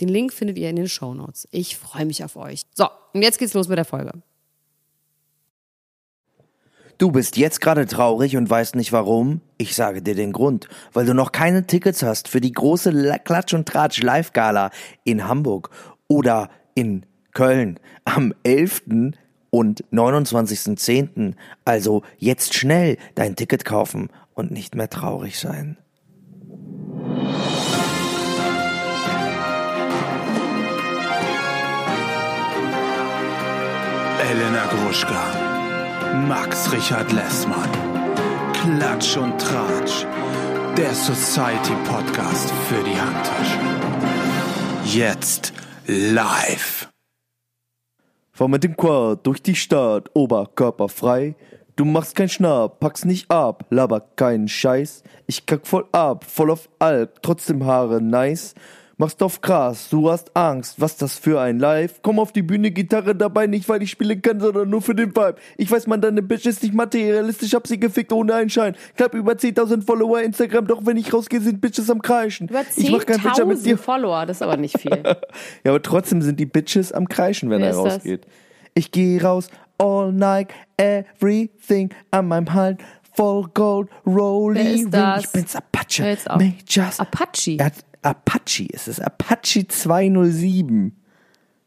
Den 0.00 0.08
Link 0.08 0.32
findet 0.32 0.58
ihr 0.58 0.70
in 0.70 0.76
den 0.76 0.88
Show 0.88 1.14
Notes. 1.14 1.46
Ich 1.50 1.76
freue 1.76 2.06
mich 2.06 2.24
auf 2.24 2.36
euch. 2.36 2.62
So, 2.74 2.88
und 3.12 3.22
jetzt 3.22 3.38
geht's 3.38 3.54
los 3.54 3.68
mit 3.68 3.78
der 3.78 3.84
Folge. 3.84 4.12
Du 7.00 7.10
bist 7.10 7.38
jetzt 7.38 7.62
gerade 7.62 7.86
traurig 7.86 8.36
und 8.36 8.50
weißt 8.50 8.76
nicht 8.76 8.92
warum? 8.92 9.40
Ich 9.56 9.74
sage 9.74 10.02
dir 10.02 10.14
den 10.14 10.32
Grund, 10.32 10.68
weil 10.92 11.06
du 11.06 11.14
noch 11.14 11.32
keine 11.32 11.66
Tickets 11.66 12.02
hast 12.02 12.28
für 12.28 12.42
die 12.42 12.52
große 12.52 13.18
Klatsch 13.24 13.54
und 13.54 13.66
Tratsch 13.66 14.02
Live 14.02 14.34
Gala 14.34 14.70
in 15.04 15.26
Hamburg 15.26 15.70
oder 16.08 16.50
in 16.74 17.06
Köln 17.32 17.80
am 18.04 18.34
11. 18.42 18.82
und 19.48 19.82
29.10. 19.92 21.36
Also 21.64 22.02
jetzt 22.18 22.52
schnell 22.52 22.98
dein 23.14 23.34
Ticket 23.34 23.64
kaufen 23.64 24.10
und 24.34 24.50
nicht 24.50 24.74
mehr 24.74 24.90
traurig 24.90 25.38
sein. 25.38 25.78
Elena 34.30 34.64
Gruschka, 34.66 36.14
Max 36.28 36.70
Richard 36.70 37.10
Lessmann, 37.10 37.68
Klatsch 38.52 39.16
und 39.16 39.36
Tratsch, 39.40 40.06
der 40.76 40.94
Society 40.94 41.72
Podcast 41.84 42.52
für 42.68 42.80
die 42.84 42.94
Handtasche. 42.94 43.58
Jetzt 44.84 45.52
live. 45.88 46.88
Fahr 48.30 48.46
mit 48.46 48.62
dem 48.62 48.76
Quad 48.76 49.26
durch 49.26 49.42
die 49.42 49.56
Stadt, 49.56 50.08
Oberkörper 50.14 50.88
frei. 50.88 51.34
Du 51.74 51.84
machst 51.84 52.14
kein 52.14 52.28
Schnapp, 52.28 52.78
packst 52.78 53.06
nicht 53.06 53.28
ab, 53.32 53.64
laber 53.70 53.98
keinen 54.14 54.46
Scheiß. 54.46 55.02
Ich 55.26 55.44
kack 55.44 55.66
voll 55.66 55.86
ab, 55.90 56.24
voll 56.24 56.52
auf 56.52 56.68
Alk, 56.78 57.20
trotzdem 57.22 57.66
Haare 57.66 58.00
nice 58.00 58.54
machst 59.00 59.22
auf 59.22 59.40
krass, 59.40 59.88
du 59.88 60.10
hast 60.10 60.36
Angst, 60.36 60.78
was 60.78 60.96
das 60.98 61.18
für 61.18 61.40
ein 61.40 61.58
Live? 61.58 62.00
Komm 62.02 62.18
auf 62.18 62.32
die 62.32 62.42
Bühne, 62.42 62.70
Gitarre 62.70 63.16
dabei, 63.16 63.46
nicht 63.46 63.66
weil 63.68 63.82
ich 63.82 63.90
spielen 63.90 64.20
kann, 64.20 64.40
sondern 64.40 64.68
nur 64.68 64.82
für 64.82 64.94
den 64.94 65.16
Vibe. 65.16 65.36
Ich 65.56 65.70
weiß, 65.70 65.86
man, 65.86 66.02
deine 66.02 66.20
Bitch 66.20 66.44
ist 66.44 66.62
nicht 66.62 66.74
materialistisch, 66.74 67.54
hab 67.54 67.66
sie 67.66 67.80
gefickt 67.80 68.12
ohne 68.12 68.34
einen 68.34 68.50
Schein. 68.50 68.76
Knapp 68.96 69.14
über 69.14 69.32
10.000 69.32 69.86
Follower 69.86 70.20
Instagram, 70.20 70.66
doch 70.66 70.84
wenn 70.84 70.98
ich 70.98 71.12
rausgehe, 71.14 71.40
sind 71.40 71.62
Bitches 71.62 71.88
am 71.88 72.02
Kreischen. 72.02 72.48
Über 72.48 72.60
10.000 72.60 73.78
Follower, 73.78 74.26
das 74.26 74.36
ist 74.36 74.42
aber 74.42 74.58
nicht 74.58 74.78
viel. 74.78 75.02
ja, 75.64 75.70
aber 75.70 75.80
trotzdem 75.80 76.20
sind 76.20 76.38
die 76.38 76.46
Bitches 76.46 76.92
am 76.92 77.08
Kreischen, 77.08 77.48
wenn 77.48 77.62
Wer 77.62 77.70
er 77.70 77.76
rausgeht. 77.76 78.24
Das? 78.24 78.32
Ich 78.74 78.92
gehe 78.92 79.22
raus, 79.22 79.48
all 79.78 80.12
night, 80.12 80.48
everything 80.76 81.88
an 82.10 82.28
meinem 82.28 82.52
Halt 82.52 82.80
voll 83.14 83.48
Gold, 83.54 83.88
Rolly 84.06 84.60
Ring. 84.60 84.90
Ich 85.20 85.28
bin's 85.30 85.56
Apache. 85.56 86.18
Majors. 86.36 87.00
Apache. 87.00 87.56
Er 87.58 87.66
hat 87.66 87.74
Apache. 88.02 88.68
Es 88.72 88.88
ist 88.88 89.00
Apache 89.00 89.66
207. 89.66 90.96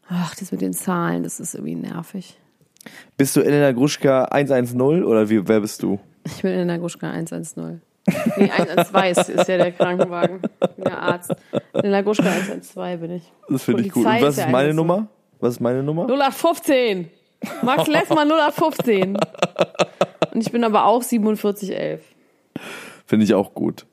Ach, 0.08 0.34
das 0.34 0.52
mit 0.52 0.60
den 0.60 0.72
Zahlen, 0.72 1.22
das 1.22 1.40
ist 1.40 1.54
irgendwie 1.54 1.76
nervig. 1.76 2.38
Bist 3.16 3.36
du 3.36 3.40
Elena 3.40 3.72
Gruschka 3.72 4.24
110 4.26 5.04
oder 5.04 5.28
wie, 5.28 5.46
wer 5.46 5.60
bist 5.60 5.82
du? 5.82 5.98
Ich 6.24 6.42
bin 6.42 6.52
Elena 6.52 6.76
Gruschka 6.76 7.10
110. 7.10 7.80
Nee, 8.36 8.50
112 8.50 9.18
ist, 9.18 9.28
ist 9.30 9.48
ja 9.48 9.56
der 9.56 9.72
Krankenwagen, 9.72 10.42
der 10.76 10.98
Arzt. 11.00 11.34
Elena 11.72 12.02
Gruschka 12.02 12.30
112 12.30 13.00
bin 13.00 13.10
ich. 13.12 13.32
Das 13.48 13.62
finde 13.62 13.82
ich 13.82 13.92
gut. 13.92 14.04
Und 14.04 14.20
was 14.20 14.38
ist 14.38 14.48
meine 14.50 14.74
Nummer? 14.74 15.08
Was 15.40 15.54
ist 15.54 15.60
meine 15.60 15.82
Nummer? 15.82 16.06
0815. 16.06 17.08
Max 17.62 17.86
Lessmann 17.86 18.28
0815. 18.30 19.16
Und 20.34 20.40
ich 20.40 20.50
bin 20.52 20.64
aber 20.64 20.84
auch 20.86 21.02
4711. 21.02 22.02
Finde 23.06 23.24
ich 23.24 23.34
auch 23.34 23.54
gut. 23.54 23.86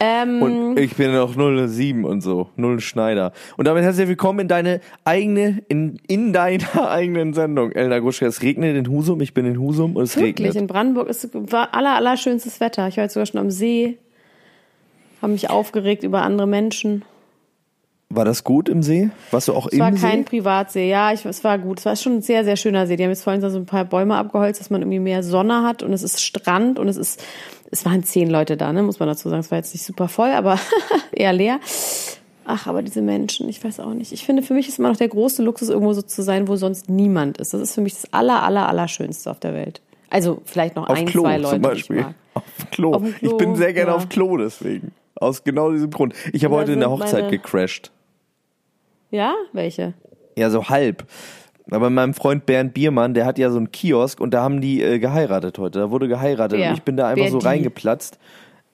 Ähm, 0.00 0.42
und 0.42 0.78
ich 0.78 0.96
bin 0.96 1.12
noch 1.12 1.34
07 1.34 2.04
und 2.04 2.22
so, 2.22 2.48
null 2.56 2.80
Schneider. 2.80 3.32
Und 3.56 3.66
damit 3.66 3.84
herzlich 3.84 4.08
willkommen 4.08 4.40
in 4.40 4.48
deine 4.48 4.80
eigene, 5.04 5.62
in, 5.68 6.00
in 6.08 6.32
deiner 6.32 6.90
eigenen 6.90 7.34
Sendung, 7.34 7.72
Elna 7.72 7.98
Gruschka. 7.98 8.26
Es 8.26 8.42
regnet 8.42 8.76
in 8.76 8.88
Husum, 8.88 9.20
ich 9.20 9.34
bin 9.34 9.46
in 9.46 9.60
Husum 9.60 9.96
und 9.96 10.04
es 10.04 10.16
Wirklich? 10.16 10.48
regnet. 10.48 10.56
in 10.56 10.66
Brandenburg 10.66 11.08
ist 11.08 11.28
war 11.34 11.74
aller, 11.74 11.94
aller 11.94 12.16
schönstes 12.16 12.58
Wetter. 12.60 12.88
Ich 12.88 12.96
war 12.96 13.04
jetzt 13.04 13.14
sogar 13.14 13.26
schon 13.26 13.40
am 13.40 13.50
See, 13.50 13.98
habe 15.20 15.32
mich 15.32 15.50
aufgeregt 15.50 16.02
über 16.02 16.22
andere 16.22 16.46
Menschen. 16.46 17.04
War 18.14 18.24
das 18.24 18.44
gut 18.44 18.68
im 18.68 18.82
See? 18.82 19.10
Warst 19.30 19.48
du 19.48 19.54
auch 19.54 19.66
es 19.66 19.72
im 19.72 19.78
See? 19.78 19.84
Es 19.84 20.02
war 20.02 20.10
kein 20.10 20.24
Privatsee, 20.24 20.88
ja, 20.88 21.12
ich, 21.12 21.24
es 21.24 21.44
war 21.44 21.58
gut. 21.58 21.78
Es 21.78 21.86
war 21.86 21.96
schon 21.96 22.16
ein 22.16 22.22
sehr, 22.22 22.44
sehr 22.44 22.56
schöner 22.56 22.86
See. 22.86 22.96
Die 22.96 23.04
haben 23.04 23.10
jetzt 23.10 23.24
vorhin 23.24 23.40
so 23.40 23.56
ein 23.56 23.66
paar 23.66 23.84
Bäume 23.84 24.16
abgeholzt, 24.16 24.60
dass 24.60 24.70
man 24.70 24.82
irgendwie 24.82 24.98
mehr 24.98 25.22
Sonne 25.22 25.62
hat 25.62 25.82
und 25.82 25.92
es 25.92 26.02
ist 26.02 26.20
Strand 26.20 26.78
und 26.78 26.88
es 26.88 26.96
ist 26.96 27.22
es 27.72 27.86
waren 27.86 28.04
zehn 28.04 28.28
Leute 28.28 28.58
da, 28.58 28.72
ne, 28.72 28.82
muss 28.82 29.00
man 29.00 29.08
dazu 29.08 29.30
sagen. 29.30 29.40
Es 29.40 29.50
war 29.50 29.56
jetzt 29.56 29.72
nicht 29.72 29.84
super 29.84 30.06
voll, 30.06 30.28
aber 30.28 30.58
eher 31.12 31.32
leer. 31.32 31.58
Ach, 32.44 32.66
aber 32.66 32.82
diese 32.82 33.00
Menschen, 33.00 33.48
ich 33.48 33.64
weiß 33.64 33.80
auch 33.80 33.94
nicht. 33.94 34.12
Ich 34.12 34.26
finde, 34.26 34.42
für 34.42 34.52
mich 34.52 34.68
ist 34.68 34.78
immer 34.78 34.90
noch 34.90 34.96
der 34.96 35.08
große 35.08 35.42
Luxus, 35.42 35.70
irgendwo 35.70 35.94
so 35.94 36.02
zu 36.02 36.22
sein, 36.22 36.48
wo 36.48 36.56
sonst 36.56 36.90
niemand 36.90 37.38
ist. 37.38 37.54
Das 37.54 37.62
ist 37.62 37.74
für 37.74 37.80
mich 37.80 37.94
das 37.94 38.12
aller, 38.12 38.42
aller, 38.42 38.68
aller 38.68 38.88
Schönste 38.88 39.30
auf 39.30 39.40
der 39.40 39.54
Welt. 39.54 39.80
Also 40.10 40.42
vielleicht 40.44 40.76
noch 40.76 40.88
auf 40.88 40.98
ein, 40.98 41.06
Klo, 41.06 41.22
zwei 41.22 41.38
Leute. 41.38 41.54
Zum 41.54 41.62
Beispiel. 41.62 42.06
Auf 42.34 42.42
Klo. 42.70 42.92
auf 42.92 43.02
Klo. 43.02 43.30
Ich 43.30 43.36
bin 43.38 43.56
sehr 43.56 43.72
gerne 43.72 43.92
ja. 43.92 43.96
auf 43.96 44.10
Klo 44.10 44.36
deswegen. 44.36 44.92
Aus 45.14 45.42
genau 45.42 45.70
diesem 45.70 45.90
Grund. 45.90 46.14
Ich 46.34 46.44
habe 46.44 46.54
heute 46.54 46.72
in 46.72 46.80
der 46.80 46.90
Hochzeit 46.90 47.30
gecrashed. 47.30 47.90
Ja? 49.12 49.34
Welche? 49.52 49.94
Ja, 50.36 50.50
so 50.50 50.68
halb. 50.68 51.06
Aber 51.70 51.90
meinem 51.90 52.14
Freund 52.14 52.44
Bernd 52.46 52.74
Biermann, 52.74 53.14
der 53.14 53.24
hat 53.26 53.38
ja 53.38 53.50
so 53.50 53.58
einen 53.58 53.70
Kiosk 53.70 54.20
und 54.20 54.34
da 54.34 54.42
haben 54.42 54.60
die 54.60 54.82
äh, 54.82 54.98
geheiratet 54.98 55.58
heute. 55.58 55.78
Da 55.78 55.90
wurde 55.90 56.08
geheiratet 56.08 56.58
Wer? 56.58 56.70
und 56.70 56.74
ich 56.74 56.82
bin 56.82 56.96
da 56.96 57.06
einfach 57.06 57.24
Wer 57.24 57.30
so 57.30 57.38
die? 57.38 57.46
reingeplatzt. 57.46 58.18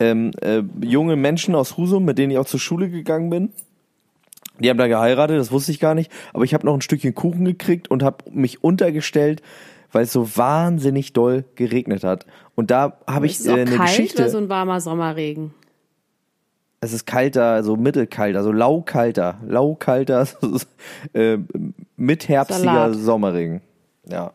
Ähm, 0.01 0.31
äh, 0.41 0.63
junge 0.81 1.17
Menschen 1.17 1.55
aus 1.55 1.77
Husum, 1.77 2.05
mit 2.05 2.17
denen 2.19 2.31
ich 2.31 2.39
auch 2.39 2.47
zur 2.47 2.61
Schule 2.61 2.89
gegangen 2.89 3.29
bin. 3.29 3.53
Die 4.61 4.71
haben 4.71 4.79
da 4.79 4.87
geheiratet, 4.87 5.39
das 5.39 5.53
wusste 5.53 5.73
ich 5.73 5.81
gar 5.81 5.95
nicht. 5.95 6.11
Aber 6.33 6.45
ich 6.45 6.55
habe 6.55 6.65
noch 6.65 6.75
ein 6.75 6.81
Stückchen 6.81 7.15
Kuchen 7.15 7.45
gekriegt 7.45 7.91
und 7.91 8.03
habe 8.03 8.25
mich 8.31 8.63
untergestellt, 8.63 9.43
weil 9.93 10.05
es 10.05 10.13
so 10.13 10.37
wahnsinnig 10.37 11.13
doll 11.13 11.45
geregnet 11.57 12.05
hat. 12.05 12.27
Und 12.55 12.71
da 12.71 12.99
habe 13.07 13.27
ich 13.27 13.45
äh, 13.45 13.51
eine 13.53 13.65
kalt 13.67 13.91
Geschichte. 13.91 14.23
Oder 14.23 14.31
so 14.31 14.39
ein 14.39 14.49
warmer 14.49 14.81
Sommerregen. 14.81 15.53
Es 16.81 16.93
ist 16.93 17.07
kalter, 17.07 17.65
so 17.65 17.77
mittelkalter, 17.77 18.43
so 18.45 18.53
laukalter, 18.53 19.39
laukalter, 19.47 20.27
so, 20.41 20.59
äh, 21.13 21.39
mitherbstiger. 21.97 22.95
Sommerregen. 22.95 23.61
Ja. 24.07 24.33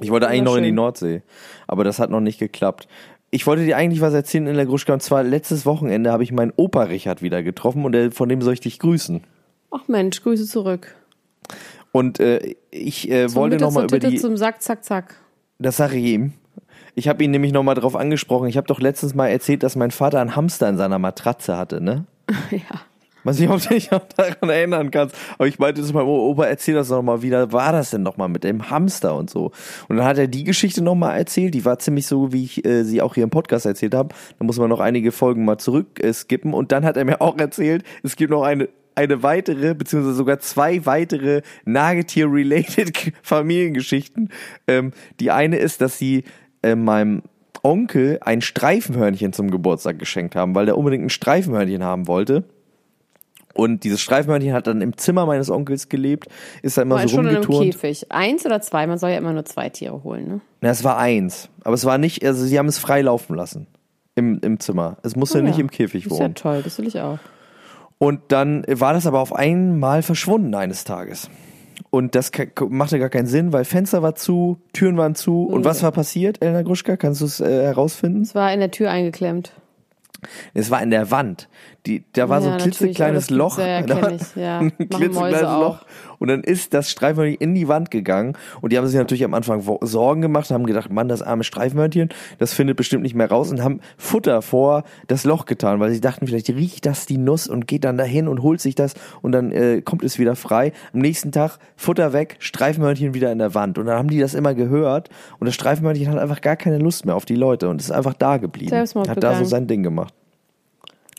Ich 0.00 0.10
wollte 0.10 0.28
eigentlich 0.28 0.42
noch 0.42 0.56
in 0.56 0.64
die 0.64 0.72
Nordsee, 0.72 1.22
aber 1.66 1.84
das 1.84 1.98
hat 1.98 2.10
noch 2.10 2.20
nicht 2.20 2.38
geklappt. 2.38 2.88
Ich 3.30 3.46
wollte 3.46 3.64
dir 3.64 3.76
eigentlich 3.76 4.00
was 4.00 4.14
erzählen 4.14 4.46
in 4.46 4.56
der 4.56 4.66
Gruschka 4.66 4.92
und 4.92 5.02
zwar 5.02 5.22
letztes 5.22 5.66
Wochenende 5.66 6.12
habe 6.12 6.22
ich 6.22 6.32
meinen 6.32 6.52
Opa 6.56 6.84
Richard 6.84 7.22
wieder 7.22 7.42
getroffen 7.42 7.84
und 7.84 7.92
der, 7.92 8.10
von 8.10 8.28
dem 8.28 8.42
soll 8.42 8.54
ich 8.54 8.60
dich 8.60 8.78
grüßen. 8.78 9.22
Ach 9.70 9.86
Mensch, 9.86 10.22
Grüße 10.22 10.46
zurück. 10.46 10.94
Und 11.92 12.20
äh, 12.20 12.54
ich 12.70 13.10
äh, 13.10 13.34
wollte 13.34 13.56
nochmal 13.56 13.84
über 13.84 13.98
die. 13.98 14.18
zum 14.18 14.36
Sack, 14.36 14.62
zack, 14.62 14.84
zack. 14.84 15.16
Das 15.58 15.76
sage 15.76 15.96
ich 15.96 16.04
ihm. 16.04 16.32
Ich 16.94 17.08
habe 17.08 17.22
ihn 17.22 17.30
nämlich 17.30 17.52
nochmal 17.52 17.74
drauf 17.74 17.96
angesprochen. 17.96 18.48
Ich 18.48 18.56
habe 18.56 18.66
doch 18.66 18.80
letztens 18.80 19.14
mal 19.14 19.28
erzählt, 19.28 19.62
dass 19.62 19.76
mein 19.76 19.90
Vater 19.90 20.20
einen 20.20 20.36
Hamster 20.36 20.68
in 20.68 20.76
seiner 20.76 20.98
Matratze 20.98 21.56
hatte, 21.56 21.80
ne? 21.80 22.06
ja. 22.50 22.80
Was 23.24 23.40
ich 23.40 23.92
auch 23.92 24.00
daran 24.16 24.48
erinnern 24.48 24.90
kannst. 24.90 25.14
Aber 25.34 25.46
ich 25.46 25.58
meinte 25.58 25.82
zu 25.82 25.92
meinem 25.92 26.06
Opa, 26.06 26.46
erzähl 26.46 26.74
das 26.74 26.88
nochmal, 26.88 27.20
wie 27.20 27.30
da 27.30 27.52
war 27.52 27.72
das 27.72 27.90
denn 27.90 28.02
nochmal 28.02 28.28
mit 28.28 28.42
dem 28.42 28.70
Hamster 28.70 29.14
und 29.16 29.28
so. 29.28 29.52
Und 29.88 29.96
dann 29.96 30.06
hat 30.06 30.16
er 30.18 30.28
die 30.28 30.44
Geschichte 30.44 30.82
nochmal 30.82 31.18
erzählt, 31.18 31.52
die 31.52 31.64
war 31.64 31.78
ziemlich 31.78 32.06
so, 32.06 32.32
wie 32.32 32.44
ich 32.44 32.64
äh, 32.64 32.84
sie 32.84 33.02
auch 33.02 33.14
hier 33.14 33.24
im 33.24 33.30
Podcast 33.30 33.66
erzählt 33.66 33.94
habe. 33.94 34.14
Da 34.38 34.44
muss 34.44 34.58
man 34.58 34.70
noch 34.70 34.80
einige 34.80 35.12
Folgen 35.12 35.44
mal 35.44 35.58
zurück 35.58 36.02
äh, 36.02 36.12
skippen. 36.12 36.54
Und 36.54 36.72
dann 36.72 36.84
hat 36.84 36.96
er 36.96 37.04
mir 37.04 37.20
auch 37.20 37.36
erzählt, 37.38 37.84
es 38.02 38.16
gibt 38.16 38.30
noch 38.30 38.42
eine 38.42 38.68
eine 38.94 39.22
weitere, 39.22 39.74
beziehungsweise 39.74 40.16
sogar 40.16 40.40
zwei 40.40 40.84
weitere 40.84 41.42
Nagetier-related 41.64 43.12
Familiengeschichten. 43.22 44.30
Ähm, 44.66 44.92
die 45.20 45.30
eine 45.30 45.58
ist, 45.58 45.80
dass 45.80 45.98
sie 45.98 46.24
äh, 46.62 46.74
meinem 46.74 47.22
Onkel 47.62 48.18
ein 48.22 48.40
Streifenhörnchen 48.40 49.32
zum 49.32 49.50
Geburtstag 49.50 49.98
geschenkt 49.98 50.36
haben, 50.36 50.54
weil 50.54 50.66
der 50.66 50.78
unbedingt 50.78 51.04
ein 51.04 51.10
Streifenhörnchen 51.10 51.82
haben 51.82 52.06
wollte. 52.06 52.44
Und 53.54 53.82
dieses 53.82 54.00
Streifenhörnchen 54.00 54.52
hat 54.52 54.68
dann 54.68 54.80
im 54.80 54.96
Zimmer 54.96 55.26
meines 55.26 55.50
Onkels 55.50 55.88
gelebt, 55.88 56.28
ist 56.62 56.78
da 56.78 56.82
immer 56.82 56.94
War 56.96 57.02
so 57.02 57.08
schon 57.08 57.20
in 57.24 57.28
einem 57.28 57.36
rumgeturnt. 57.42 57.72
Käfig. 57.72 58.12
Eins 58.12 58.46
oder 58.46 58.60
zwei? 58.60 58.86
Man 58.86 58.98
soll 58.98 59.10
ja 59.10 59.18
immer 59.18 59.32
nur 59.32 59.44
zwei 59.44 59.68
Tiere 59.68 60.04
holen, 60.04 60.28
ne? 60.28 60.40
Na, 60.60 60.68
es 60.70 60.84
war 60.84 60.96
eins. 60.98 61.48
Aber 61.64 61.74
es 61.74 61.84
war 61.84 61.98
nicht, 61.98 62.24
also 62.24 62.44
sie 62.44 62.56
haben 62.58 62.68
es 62.68 62.78
frei 62.78 63.02
laufen 63.02 63.34
lassen. 63.34 63.66
Im, 64.14 64.38
im 64.42 64.60
Zimmer. 64.60 64.96
Es 65.02 65.16
musste 65.16 65.38
Oh 65.38 65.42
nicht 65.42 65.56
ja. 65.58 65.60
im 65.60 65.70
Käfig 65.70 66.04
Das 66.04 66.12
ist 66.12 66.18
ja 66.18 66.24
wohnen. 66.24 66.34
toll, 66.34 66.60
das 66.62 66.78
will 66.78 66.86
ich 66.86 67.00
auch. 67.00 67.18
Und 67.98 68.20
dann 68.28 68.64
war 68.68 68.92
das 68.92 69.06
aber 69.06 69.18
auf 69.18 69.32
einmal 69.34 70.02
verschwunden 70.02 70.54
eines 70.54 70.84
Tages. 70.84 71.28
Und 71.90 72.14
das 72.14 72.30
machte 72.68 72.98
gar 72.98 73.08
keinen 73.08 73.26
Sinn, 73.26 73.52
weil 73.52 73.64
Fenster 73.64 74.02
war 74.02 74.14
zu, 74.14 74.58
Türen 74.72 74.96
waren 74.96 75.14
zu. 75.14 75.44
Und 75.44 75.64
was 75.64 75.82
war 75.82 75.92
passiert, 75.92 76.42
Elena 76.42 76.62
Gruschka? 76.62 76.96
Kannst 76.96 77.20
du 77.20 77.24
es 77.26 77.40
äh, 77.40 77.62
herausfinden? 77.62 78.22
Es 78.22 78.34
war 78.34 78.52
in 78.52 78.60
der 78.60 78.70
Tür 78.70 78.90
eingeklemmt. 78.90 79.52
Es 80.52 80.70
war 80.70 80.82
in 80.82 80.90
der 80.90 81.10
Wand. 81.10 81.48
Die, 81.86 82.04
da 82.12 82.28
war 82.28 82.40
so 82.40 82.48
Ja, 82.48 82.54
ein 82.54 82.58
natürlich, 82.58 82.78
klitzekleines 82.78 83.30
Loch. 83.30 83.58
ja, 83.58 83.80
ich, 84.10 84.36
ja. 84.36 84.58
ein 84.58 84.76
klitzekleines 84.76 85.44
auch. 85.44 85.80
Und 86.18 86.28
dann 86.28 86.42
ist 86.42 86.74
das 86.74 86.90
Streifenhörnchen 86.90 87.40
in 87.40 87.54
die 87.54 87.68
Wand 87.68 87.90
gegangen. 87.90 88.36
Und 88.60 88.72
die 88.72 88.78
haben 88.78 88.86
sich 88.86 88.96
natürlich 88.96 89.24
am 89.24 89.34
Anfang 89.34 89.62
Sorgen 89.82 90.20
gemacht, 90.20 90.50
haben 90.50 90.66
gedacht, 90.66 90.90
Mann, 90.90 91.08
das 91.08 91.22
arme 91.22 91.44
Streifenhörnchen, 91.44 92.08
das 92.38 92.54
findet 92.54 92.76
bestimmt 92.76 93.02
nicht 93.02 93.14
mehr 93.14 93.28
raus 93.28 93.50
und 93.50 93.62
haben 93.62 93.80
Futter 93.96 94.42
vor 94.42 94.84
das 95.06 95.24
Loch 95.24 95.46
getan, 95.46 95.80
weil 95.80 95.90
sie 95.90 96.00
dachten, 96.00 96.26
vielleicht 96.26 96.48
riecht 96.50 96.86
das 96.86 97.06
die 97.06 97.18
Nuss 97.18 97.46
und 97.48 97.66
geht 97.66 97.84
dann 97.84 97.96
dahin 97.96 98.28
und 98.28 98.42
holt 98.42 98.60
sich 98.60 98.74
das 98.74 98.94
und 99.22 99.32
dann 99.32 99.52
äh, 99.52 99.82
kommt 99.82 100.02
es 100.02 100.18
wieder 100.18 100.36
frei. 100.36 100.72
Am 100.92 101.00
nächsten 101.00 101.32
Tag 101.32 101.58
Futter 101.76 102.12
weg, 102.12 102.36
Streifenhörnchen 102.38 103.14
wieder 103.14 103.32
in 103.32 103.38
der 103.38 103.54
Wand. 103.54 103.78
Und 103.78 103.86
dann 103.86 103.98
haben 103.98 104.08
die 104.08 104.18
das 104.18 104.34
immer 104.34 104.54
gehört 104.54 105.08
und 105.38 105.46
das 105.46 105.54
Streifenhörnchen 105.54 106.10
hat 106.10 106.18
einfach 106.18 106.40
gar 106.40 106.56
keine 106.56 106.78
Lust 106.78 107.06
mehr 107.06 107.16
auf 107.16 107.24
die 107.24 107.36
Leute 107.36 107.68
und 107.68 107.80
ist 107.80 107.90
einfach 107.90 108.14
da 108.14 108.36
geblieben. 108.36 108.70
Selbstmord 108.70 109.08
hat 109.08 109.22
da 109.22 109.30
so 109.30 109.34
begangen. 109.34 109.48
sein 109.48 109.66
Ding 109.66 109.82
gemacht. 109.82 110.14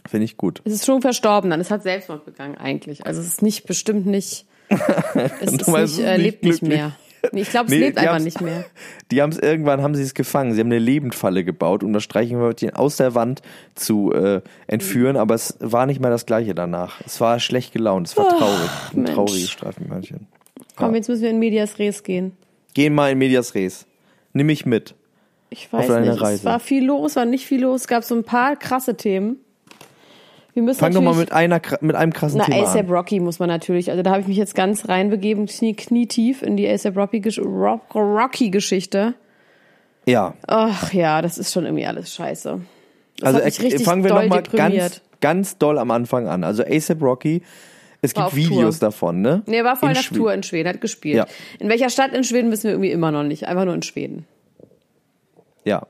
Finde 0.07 0.25
ich 0.25 0.37
gut. 0.37 0.61
Es 0.63 0.73
ist 0.73 0.85
schon 0.85 1.01
verstorben 1.01 1.49
dann. 1.51 1.59
Es 1.59 1.69
hat 1.69 1.83
Selbstmord 1.83 2.25
begangen 2.25 2.57
eigentlich. 2.57 3.05
Also 3.05 3.21
es 3.21 3.27
ist 3.27 3.41
nicht, 3.41 3.67
bestimmt 3.67 4.05
nicht, 4.05 4.45
es 5.41 5.53
ist 5.53 5.67
nicht, 5.67 5.99
äh, 5.99 6.17
lebt 6.17 6.43
nicht 6.43 6.61
nicht 6.61 6.69
mehr. 6.69 6.93
Ich 7.33 7.49
glaube, 7.49 7.65
es 7.65 7.71
Nee, 7.71 7.79
lebt 7.79 7.97
einfach 7.97 8.19
nicht 8.19 8.39
mehr. 8.41 8.65
Die 9.11 9.21
haben 9.21 9.31
es 9.31 9.39
irgendwann, 9.39 9.81
haben 9.81 9.95
sie 9.95 10.03
es 10.03 10.13
gefangen. 10.13 10.53
Sie 10.53 10.59
haben 10.61 10.67
eine 10.67 10.79
Lebendfalle 10.79 11.43
gebaut, 11.43 11.83
um 11.83 11.91
das 11.91 12.03
Streichenhörnchen 12.03 12.73
aus 12.73 12.97
der 12.97 13.15
Wand 13.15 13.41
zu 13.75 14.13
äh, 14.13 14.41
entführen, 14.67 15.17
aber 15.17 15.35
es 15.35 15.57
war 15.59 15.85
nicht 15.85 15.99
mehr 15.99 16.11
das 16.11 16.25
gleiche 16.25 16.55
danach. 16.55 17.01
Es 17.05 17.19
war 17.19 17.39
schlecht 17.39 17.73
gelaunt, 17.73 18.07
es 18.07 18.17
war 18.17 18.29
traurig. 18.29 18.69
Ein 18.93 19.01
Mensch. 19.01 19.13
trauriges 19.15 19.51
Streifenhörnchen. 19.51 20.27
Komm, 20.75 20.95
jetzt 20.95 21.09
müssen 21.09 21.23
wir 21.23 21.29
in 21.29 21.39
Medias 21.39 21.77
Res 21.77 22.03
gehen. 22.03 22.31
Geh 22.73 22.89
mal 22.89 23.11
in 23.11 23.17
Medias 23.17 23.53
Res. 23.53 23.85
Nimm 24.33 24.47
mich 24.47 24.65
mit. 24.65 24.95
Ich 25.49 25.71
weiß 25.73 25.89
nicht, 25.89 26.21
Reise. 26.21 26.35
es 26.35 26.45
war 26.45 26.59
viel 26.59 26.85
los, 26.85 27.15
war 27.15 27.25
nicht 27.25 27.45
viel 27.45 27.61
los. 27.61 27.81
Es 27.81 27.87
gab 27.87 28.03
so 28.03 28.15
ein 28.15 28.23
paar 28.23 28.55
krasse 28.55 28.95
Themen. 28.95 29.37
Wir 30.53 30.63
müssen 30.63 30.79
Fang 30.79 30.93
doch 30.93 31.01
mal 31.01 31.13
mit, 31.15 31.31
einer, 31.31 31.61
mit 31.81 31.95
einem 31.95 32.11
krassen 32.11 32.39
Na, 32.39 32.45
Thema 32.45 32.63
ASAP 32.63 32.85
an. 32.89 32.91
Rocky 32.95 33.19
muss 33.19 33.39
man 33.39 33.47
natürlich. 33.49 33.91
Also 33.91 34.01
da 34.03 34.09
habe 34.11 34.21
ich 34.21 34.27
mich 34.27 34.37
jetzt 34.37 34.55
ganz 34.55 34.89
reinbegeben, 34.89 35.45
knie, 35.45 35.75
knietief 35.75 36.41
in 36.41 36.57
die 36.57 36.67
ASAP 36.67 36.97
Rocky, 36.97 37.17
Gesch- 37.19 37.41
Rock- 37.41 37.93
Rocky-Geschichte. 37.95 39.13
Ja, 40.05 40.33
Ach 40.47 40.91
ja, 40.91 41.21
das 41.21 41.37
ist 41.37 41.53
schon 41.53 41.65
irgendwie 41.65 41.85
alles 41.85 42.13
scheiße. 42.15 42.59
Das 43.19 43.35
also 43.35 43.45
richtig 43.45 43.83
fangen 43.83 44.03
wir 44.03 44.13
nochmal 44.13 44.41
ganz, 44.43 45.01
ganz 45.21 45.57
doll 45.57 45.77
am 45.77 45.91
Anfang 45.91 46.27
an. 46.27 46.43
Also 46.43 46.63
ASAP 46.63 47.01
Rocky, 47.01 47.43
es 48.01 48.15
War 48.15 48.25
gibt 48.25 48.35
Videos 48.37 48.79
Tour. 48.79 48.87
davon, 48.87 49.21
ne? 49.21 49.43
Nee, 49.45 49.57
er 49.57 49.65
war 49.65 49.75
vorhin 49.75 49.97
In 49.97 50.01
auf 50.03 50.09
Tour 50.09 50.33
in 50.33 50.41
Schweden, 50.41 50.69
hat 50.69 50.81
gespielt. 50.81 51.15
Ja. 51.17 51.27
In 51.59 51.69
welcher 51.69 51.89
Stadt 51.89 52.13
in 52.13 52.23
Schweden 52.23 52.49
wissen 52.51 52.63
wir 52.63 52.71
irgendwie 52.71 52.91
immer 52.91 53.11
noch 53.11 53.23
nicht. 53.23 53.45
Einfach 53.45 53.65
nur 53.65 53.75
in 53.75 53.83
Schweden. 53.83 54.25
Ja. 55.65 55.85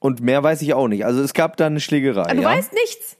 Und 0.00 0.20
mehr 0.20 0.42
weiß 0.42 0.62
ich 0.62 0.74
auch 0.74 0.88
nicht. 0.88 1.04
Also 1.04 1.22
es 1.22 1.34
gab 1.34 1.56
da 1.56 1.66
eine 1.66 1.80
Schlägerei. 1.80 2.34
Du 2.34 2.42
ja? 2.42 2.48
weißt 2.48 2.72
nichts. 2.72 3.16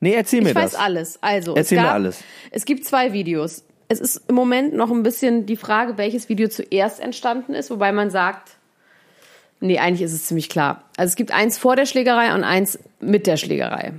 Nee, 0.00 0.14
erzähl 0.14 0.42
mir 0.42 0.50
Ich 0.50 0.54
weiß 0.54 0.72
das. 0.72 0.80
alles. 0.80 1.18
Also, 1.22 1.54
Erzähl 1.54 1.78
es 1.78 1.82
mir 1.82 1.88
gab, 1.88 1.94
alles. 1.94 2.24
Es 2.50 2.64
gibt 2.64 2.84
zwei 2.86 3.12
Videos. 3.12 3.64
Es 3.88 4.00
ist 4.00 4.22
im 4.28 4.34
Moment 4.34 4.74
noch 4.74 4.90
ein 4.90 5.02
bisschen 5.02 5.46
die 5.46 5.56
Frage, 5.56 5.98
welches 5.98 6.28
Video 6.28 6.48
zuerst 6.48 7.00
entstanden 7.00 7.54
ist, 7.54 7.70
wobei 7.70 7.92
man 7.92 8.08
sagt, 8.10 8.56
nee, 9.60 9.78
eigentlich 9.78 10.02
ist 10.02 10.12
es 10.12 10.26
ziemlich 10.26 10.48
klar. 10.48 10.84
Also 10.96 11.10
es 11.10 11.16
gibt 11.16 11.32
eins 11.32 11.58
vor 11.58 11.76
der 11.76 11.86
Schlägerei 11.86 12.34
und 12.34 12.44
eins 12.44 12.78
mit 13.00 13.26
der 13.26 13.36
Schlägerei. 13.36 13.92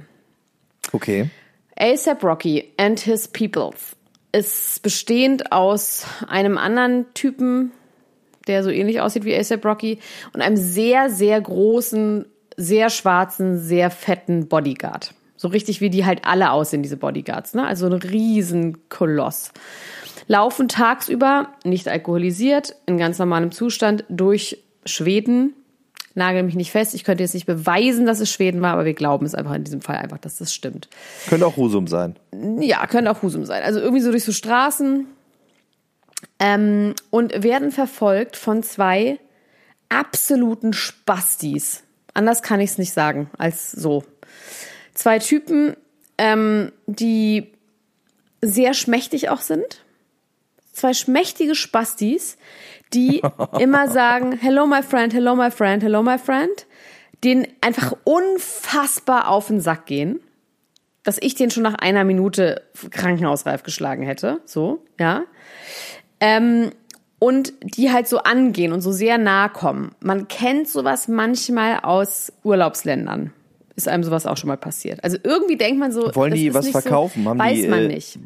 Okay. 0.92 1.30
ASAP 1.78 2.24
Rocky 2.24 2.72
and 2.78 3.00
his 3.00 3.28
Peoples 3.28 3.95
ist 4.31 4.81
bestehend 4.81 5.51
aus 5.51 6.06
einem 6.28 6.57
anderen 6.57 7.13
Typen, 7.13 7.72
der 8.51 8.63
so 8.63 8.69
ähnlich 8.69 9.01
aussieht 9.01 9.25
wie 9.25 9.36
ASAP 9.36 9.65
Rocky 9.65 10.00
und 10.33 10.42
einem 10.42 10.57
sehr, 10.57 11.09
sehr 11.09 11.39
großen, 11.39 12.25
sehr 12.57 12.89
schwarzen, 12.89 13.57
sehr 13.57 13.89
fetten 13.89 14.48
Bodyguard. 14.48 15.13
So 15.38 15.48
richtig 15.48 15.81
wie 15.81 15.89
die 15.89 16.06
halt 16.06 16.25
alle 16.25 16.51
aussehen, 16.51 16.83
diese 16.83 16.98
Bodyguards, 16.98 17.56
ne? 17.56 17.65
Also 17.65 17.88
ein 17.88 17.94
riesen 17.94 18.89
Koloss. 18.89 19.51
Laufen 20.27 20.68
tagsüber, 20.68 21.48
nicht 21.63 21.88
alkoholisiert, 21.88 22.75
in 22.86 22.98
ganz 22.98 23.18
normalem 23.18 23.51
Zustand 23.51 24.06
durch 24.09 24.63
Schweden. 24.86 25.54
Nagel 26.13 26.44
mich 26.44 26.56
nicht 26.56 26.71
fest. 26.71 26.94
Ich 26.94 27.04
könnte 27.04 27.24
jetzt 27.24 27.33
nicht 27.33 27.45
beweisen, 27.45 28.06
dass 28.06 28.19
es 28.19 28.30
Schweden 28.30 28.62
war, 28.62 28.74
aber 28.74 28.86
wir 28.86 28.94
glauben 28.94 29.25
es 29.25 29.33
einfach 29.33 29.54
in 29.54 29.63
diesem 29.63 29.81
Fall 29.81 29.95
einfach, 29.95 30.18
dass 30.18 30.38
das 30.38 30.54
stimmt. 30.54 30.89
Könnte 31.27 31.47
auch 31.47 31.56
Husum 31.57 31.88
sein. 31.88 32.18
Ja, 32.59 32.86
könnte 32.86 33.09
auch 33.09 33.21
Husum 33.21 33.45
sein. 33.45 33.63
Also 33.63 33.80
irgendwie 33.80 34.01
so 34.01 34.12
durch 34.12 34.25
so 34.25 34.33
Straßen 34.33 35.07
ähm, 36.41 36.95
und 37.11 37.43
werden 37.43 37.71
verfolgt 37.71 38.35
von 38.35 38.63
zwei 38.63 39.19
absoluten 39.89 40.73
Spastis. 40.73 41.83
Anders 42.13 42.41
kann 42.41 42.59
ich 42.59 42.71
es 42.71 42.77
nicht 42.77 42.91
sagen 42.91 43.29
als 43.38 43.71
so. 43.71 44.03
Zwei 44.93 45.19
Typen, 45.19 45.77
ähm, 46.17 46.71
die 46.88 47.53
sehr 48.41 48.73
schmächtig 48.73 49.29
auch 49.29 49.41
sind. 49.41 49.85
Zwei 50.73 50.93
schmächtige 50.93 51.53
Spastis, 51.53 52.38
die 52.91 53.21
immer 53.59 53.87
sagen, 53.87 54.37
hello 54.41 54.65
my 54.65 54.81
friend, 54.81 55.13
hello 55.13 55.35
my 55.35 55.51
friend, 55.51 55.83
hello 55.83 56.01
my 56.01 56.17
friend, 56.17 56.65
denen 57.23 57.47
einfach 57.61 57.94
unfassbar 58.03 59.27
auf 59.27 59.47
den 59.47 59.61
Sack 59.61 59.85
gehen 59.85 60.19
dass 61.03 61.17
ich 61.19 61.35
den 61.35 61.49
schon 61.49 61.63
nach 61.63 61.75
einer 61.75 62.03
Minute 62.03 62.61
krankenhausreif 62.91 63.63
geschlagen 63.63 64.03
hätte. 64.03 64.41
So, 64.45 64.85
ja. 64.99 65.23
Ähm, 66.21 66.71
und 67.19 67.53
die 67.62 67.91
halt 67.91 68.07
so 68.07 68.19
angehen 68.19 68.71
und 68.71 68.81
so 68.81 68.91
sehr 68.91 69.18
nahe 69.18 69.50
kommen. 69.50 69.94
Man 70.00 70.27
kennt 70.27 70.68
sowas 70.68 71.07
manchmal 71.07 71.79
aus 71.81 72.31
Urlaubsländern. 72.44 73.31
Ist 73.75 73.88
einem 73.88 74.03
sowas 74.03 74.25
auch 74.25 74.38
schon 74.38 74.47
mal 74.47 74.57
passiert. 74.57 75.03
Also 75.03 75.18
irgendwie 75.23 75.56
denkt 75.56 75.79
man 75.79 75.91
so, 75.91 76.13
Wollen 76.15 76.33
die 76.33 76.53
was 76.53 76.65
nicht 76.65 76.71
verkaufen? 76.71 77.23
So, 77.23 77.29
Haben 77.29 77.39
weiß 77.39 77.62
die, 77.62 77.68
man 77.68 77.79
äh, 77.79 77.88
nicht. 77.88 78.19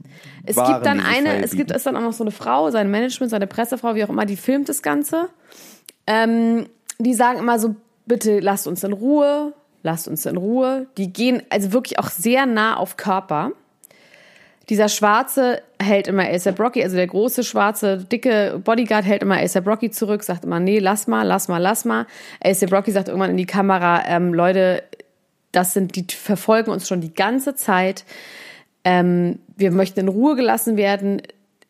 Es 0.45 0.55
Waren, 0.55 0.73
gibt 0.73 0.85
dann 0.85 1.01
eine, 1.01 1.43
es 1.43 1.51
gibt 1.51 1.71
ist 1.71 1.85
dann 1.85 1.97
auch 1.97 2.01
noch 2.01 2.13
so 2.13 2.23
eine 2.23 2.31
Frau, 2.31 2.71
sein 2.71 2.89
Management, 2.89 3.31
seine 3.31 3.47
Pressefrau, 3.47 3.95
wie 3.95 4.03
auch 4.03 4.09
immer, 4.09 4.25
die 4.25 4.37
filmt 4.37 4.69
das 4.69 4.81
Ganze. 4.81 5.29
Ähm, 6.07 6.67
die 6.97 7.13
sagen 7.13 7.39
immer 7.39 7.59
so, 7.59 7.75
bitte 8.05 8.39
lasst 8.39 8.67
uns 8.67 8.83
in 8.83 8.93
Ruhe, 8.93 9.53
lasst 9.83 10.07
uns 10.07 10.25
in 10.25 10.37
Ruhe. 10.37 10.87
Die 10.97 11.11
gehen 11.11 11.43
also 11.49 11.73
wirklich 11.73 11.99
auch 11.99 12.09
sehr 12.09 12.45
nah 12.45 12.77
auf 12.77 12.97
Körper. 12.97 13.51
Dieser 14.69 14.89
Schwarze 14.89 15.61
hält 15.79 16.07
immer 16.07 16.27
ASAP 16.27 16.59
Rocky, 16.59 16.83
also 16.83 16.95
der 16.95 17.07
große, 17.07 17.43
schwarze, 17.43 17.97
dicke 17.97 18.59
Bodyguard 18.63 19.05
hält 19.05 19.21
immer 19.21 19.37
ASAP 19.37 19.67
Rocky 19.67 19.91
zurück, 19.91 20.23
sagt 20.23 20.43
immer, 20.43 20.59
nee, 20.59 20.79
lass 20.79 21.07
mal, 21.07 21.23
lass 21.23 21.47
mal, 21.47 21.59
lass 21.59 21.85
mal. 21.85 22.07
ASAP 22.43 22.71
Rocky 22.71 22.91
sagt 22.91 23.07
irgendwann 23.07 23.29
in 23.29 23.37
die 23.37 23.45
Kamera, 23.45 24.03
ähm, 24.07 24.33
Leute, 24.33 24.83
das 25.51 25.73
sind, 25.73 25.95
die 25.95 26.05
verfolgen 26.09 26.71
uns 26.71 26.87
schon 26.87 27.01
die 27.01 27.13
ganze 27.13 27.55
Zeit. 27.55 28.05
Ähm, 28.83 29.39
wir 29.55 29.71
möchten 29.71 29.99
in 29.99 30.07
Ruhe 30.07 30.35
gelassen 30.35 30.77
werden. 30.77 31.21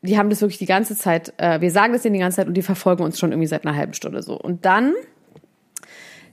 Die 0.02 0.18
haben 0.18 0.30
das 0.30 0.42
wirklich 0.42 0.58
die 0.58 0.66
ganze 0.66 0.96
Zeit, 0.96 1.34
äh, 1.38 1.62
wir 1.62 1.72
sagen 1.72 1.94
das 1.94 2.04
denen 2.04 2.14
die 2.14 2.20
ganze 2.20 2.38
Zeit 2.38 2.48
und 2.48 2.56
die 2.56 2.62
verfolgen 2.62 3.04
uns 3.04 3.20
schon 3.20 3.32
irgendwie 3.32 3.48
seit 3.48 3.66
einer 3.66 3.76
halben 3.76 3.94
Stunde 3.94 4.22
so. 4.22 4.40
Und 4.40 4.66
dann 4.66 4.94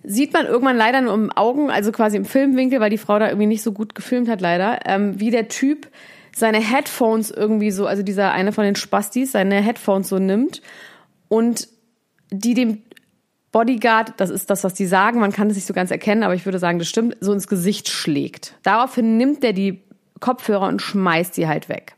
sieht 0.05 0.33
man 0.33 0.47
irgendwann 0.47 0.77
leider 0.77 1.01
nur 1.01 1.15
im 1.15 1.31
Augen, 1.31 1.71
also 1.71 1.93
quasi 1.93 2.17
im 2.17 2.25
Filmwinkel, 2.25 2.81
weil 2.81 2.91
die 2.91 2.99
Frau 2.99 3.19
da 3.19 3.29
irgendwie 3.29 3.47
nicht 3.47 3.63
so 3.63 3.73
gut 3.73 3.95
gefilmt 3.95 4.29
hat 4.29 4.41
leider, 4.41 4.81
ähm, 4.87 5.19
wie 5.21 5.31
der 5.31 5.49
Typ 5.49 5.89
seine 6.35 6.61
Headphones 6.61 7.31
irgendwie 7.31 7.71
so, 7.71 7.87
also 7.87 8.03
dieser 8.03 8.33
eine 8.33 8.53
von 8.53 8.65
den 8.65 8.77
Spastis, 8.77 9.33
seine 9.33 9.57
Headphones 9.57 10.09
so 10.09 10.19
nimmt 10.19 10.63
und 11.29 11.69
die 12.31 12.55
dem 12.55 12.83
Bodyguard, 13.53 14.15
das 14.17 14.31
ist 14.31 14.49
das, 14.49 14.65
was 14.65 14.73
die 14.73 14.87
sagen, 14.87 15.21
man 15.21 15.33
kann 15.33 15.49
es 15.49 15.57
nicht 15.57 15.67
so 15.67 15.75
ganz 15.75 15.91
erkennen, 15.91 16.23
aber 16.23 16.35
ich 16.35 16.47
würde 16.47 16.59
sagen, 16.59 16.79
das 16.79 16.89
stimmt, 16.89 17.19
so 17.21 17.33
ins 17.33 17.47
Gesicht 17.47 17.89
schlägt. 17.89 18.55
Daraufhin 18.63 19.19
nimmt 19.19 19.45
er 19.45 19.53
die 19.53 19.83
Kopfhörer 20.21 20.69
und 20.69 20.81
schmeißt 20.81 21.37
die 21.37 21.47
halt 21.47 21.69
weg. 21.69 21.95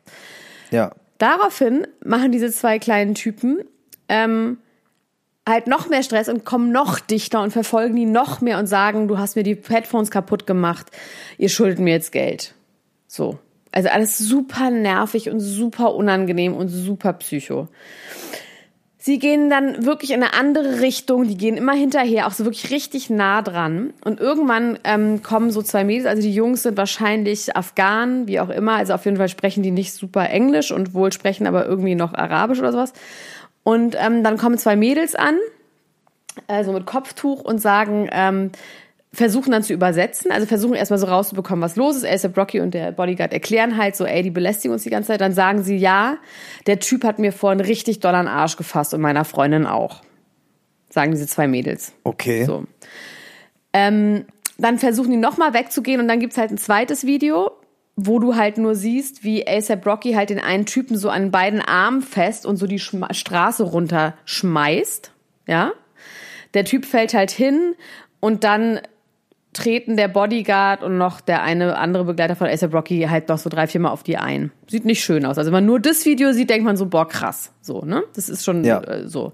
Ja. 0.73 0.91
Daraufhin 1.19 1.87
machen 2.05 2.33
diese 2.33 2.51
zwei 2.51 2.81
kleinen 2.81 3.15
Typen 3.15 3.61
ähm, 4.09 4.59
halt 5.49 5.69
noch 5.69 5.89
mehr 5.89 6.03
Stress 6.03 6.29
und 6.29 6.45
kommen 6.45 6.73
noch 6.73 6.99
dichter 6.99 7.41
und 7.43 7.53
verfolgen 7.53 7.95
die 7.95 8.07
noch 8.07 8.41
mehr 8.41 8.59
und 8.59 8.67
sagen, 8.67 9.07
du 9.07 9.19
hast 9.19 9.37
mir 9.37 9.45
die 9.45 9.61
Headphones 9.69 10.11
kaputt 10.11 10.47
gemacht, 10.47 10.91
ihr 11.39 11.49
schuldet 11.49 11.79
mir 11.79 11.93
jetzt 11.93 12.11
Geld. 12.11 12.55
So. 13.07 13.39
Also 13.75 13.89
alles 13.89 14.19
super 14.19 14.71
nervig 14.71 15.31
und 15.31 15.41
super 15.41 15.97
unangenehm 15.97 16.55
und 16.55 16.69
super 16.69 17.13
psycho. 17.15 17.67
Sie 18.99 19.19
gehen 19.19 19.51
dann 19.51 19.85
wirklich 19.85 20.13
in 20.13 20.23
eine 20.23 20.33
andere 20.33 20.81
Richtung, 20.81 21.27
die 21.27 21.37
gehen 21.37 21.57
immer 21.57 21.73
hinterher, 21.73 22.29
auch 22.29 22.33
so 22.33 22.45
wirklich 22.45 22.71
richtig 22.71 23.11
nah 23.11 23.43
dran. 23.43 23.93
Und 24.05 24.21
irgendwann 24.21 24.79
ähm, 24.85 25.25
kommen 25.25 25.51
so 25.51 25.61
zwei 25.61 25.83
Mädels, 25.83 26.07
also 26.07 26.23
die 26.23 26.33
Jungs 26.33 26.63
sind 26.63 26.77
wahrscheinlich 26.77 27.57
Afghanen, 27.57 28.29
wie 28.29 28.39
auch 28.39 28.49
immer, 28.49 28.77
also 28.77 28.95
auf 28.95 29.05
jeden 29.07 29.17
Fall 29.17 29.29
sprechen 29.29 29.65
die 29.65 29.73
nicht 29.73 29.93
super 29.93 30.31
Englisch 30.31 30.71
und 30.71 30.95
wohl 30.95 31.13
sprechen 31.13 31.49
aber 31.49 31.67
irgendwie 31.67 31.97
noch 31.97 32.15
Arabisch 32.15 32.61
oder 32.61 32.71
sowas. 32.71 32.93
Und 33.65 33.97
ähm, 33.99 34.23
dann 34.23 34.39
kommen 34.39 34.57
zwei 34.57 34.77
Mädels 34.77 35.17
an, 35.17 35.37
also 36.47 36.73
mit 36.73 36.87
Kopftuch 36.87 37.43
und 37.43 37.61
sagen, 37.61 38.09
ähm, 38.13 38.53
versuchen 39.15 39.53
dann 39.53 39.63
zu 39.63 39.73
übersetzen, 39.73 40.31
also 40.31 40.47
versuchen 40.47 40.75
erstmal 40.75 40.99
so 40.99 41.07
rauszubekommen, 41.07 41.63
was 41.63 41.77
los 41.77 41.97
ist. 41.97 42.05
ASAP 42.05 42.37
Rocky 42.37 42.61
und 42.61 42.75
der 42.75 42.93
Bodyguard 42.93 43.33
erklären 43.33 43.79
halt 43.79 43.97
so, 43.97 44.05
ey, 44.05 44.23
die 44.23 44.31
belästigen 44.31 44.73
uns 44.73 44.83
die 44.83 44.91
ganze 44.91 45.09
Zeit. 45.09 45.21
Dann 45.21 45.33
sagen 45.33 45.63
sie, 45.63 45.77
ja, 45.77 46.19
der 46.67 46.81
Typ 46.81 47.05
hat 47.05 47.19
mir 47.19 47.33
vorhin 47.33 47.61
richtig 47.61 48.01
doll 48.01 48.15
an 48.15 48.29
Arsch 48.29 48.57
gefasst 48.57 48.93
und 48.93 49.01
meiner 49.01 49.25
Freundin 49.25 49.67
auch. 49.67 50.03
Sagen 50.91 51.13
diese 51.13 51.27
zwei 51.27 51.47
Mädels. 51.47 51.93
Okay. 52.05 52.45
So. 52.45 52.65
Ähm, 53.73 54.27
dann 54.59 54.79
versuchen 54.79 55.11
die 55.11 55.17
nochmal 55.17 55.55
wegzugehen 55.55 56.01
und 56.01 56.09
dann 56.09 56.21
gibt's 56.21 56.39
halt 56.39 56.51
ein 56.51 56.59
zweites 56.59 57.07
Video, 57.07 57.53
wo 57.97 58.19
du 58.19 58.37
halt 58.37 58.59
nur 58.59 58.75
siehst, 58.75 59.25
wie 59.25 59.47
ASAP 59.47 59.87
Rocky 59.87 60.13
halt 60.15 60.31
den 60.31 60.41
einen 60.41 60.67
Typen 60.67 60.97
so 60.97 61.09
an 61.09 61.31
beiden 61.31 61.61
Armen 61.61 62.03
fest 62.03 62.47
und 62.47 62.57
so 62.57 62.67
die 62.67 62.79
Schma 62.79 63.13
Straße 63.13 63.63
runterschmeißt. 63.63 65.13
Ja. 65.47 65.73
Der 66.55 66.65
Typ 66.65 66.85
fällt 66.85 67.15
halt 67.15 67.31
hin 67.31 67.75
und 68.21 68.45
dann 68.45 68.81
treten 69.55 69.97
der 69.97 70.09
Bodyguard 70.09 70.83
und 70.83 70.99
noch 70.99 71.21
der 71.23 71.43
eine 71.43 71.79
andere 71.79 72.05
Begleiter 72.05 72.37
von 72.37 72.47
ASAP 72.47 72.75
Rocky 72.75 73.07
halt 73.09 73.29
noch 73.29 73.39
so 73.39 73.49
drei, 73.49 73.67
vier 73.67 73.81
Mal 73.81 73.91
auf 73.91 74.03
die 74.03 74.19
ein. 74.19 74.51
Sieht 74.69 74.85
nicht 74.85 75.03
schön 75.03 75.25
aus. 75.25 75.39
Also 75.39 75.49
wenn 75.49 75.59
man 75.59 75.67
nur 75.67 75.81
das 75.81 76.05
Video 76.05 76.33
sieht, 76.33 76.51
denkt 76.51 76.65
man 76.65 76.77
so, 76.77 76.87
boah, 76.87 77.09
krass. 77.09 77.53
So, 77.63 77.83
ne? 77.83 78.03
Das 78.15 78.29
ist 78.29 78.45
schon 78.45 78.65
Ja. 78.65 78.81
äh, 78.83 79.09
so. 79.09 79.33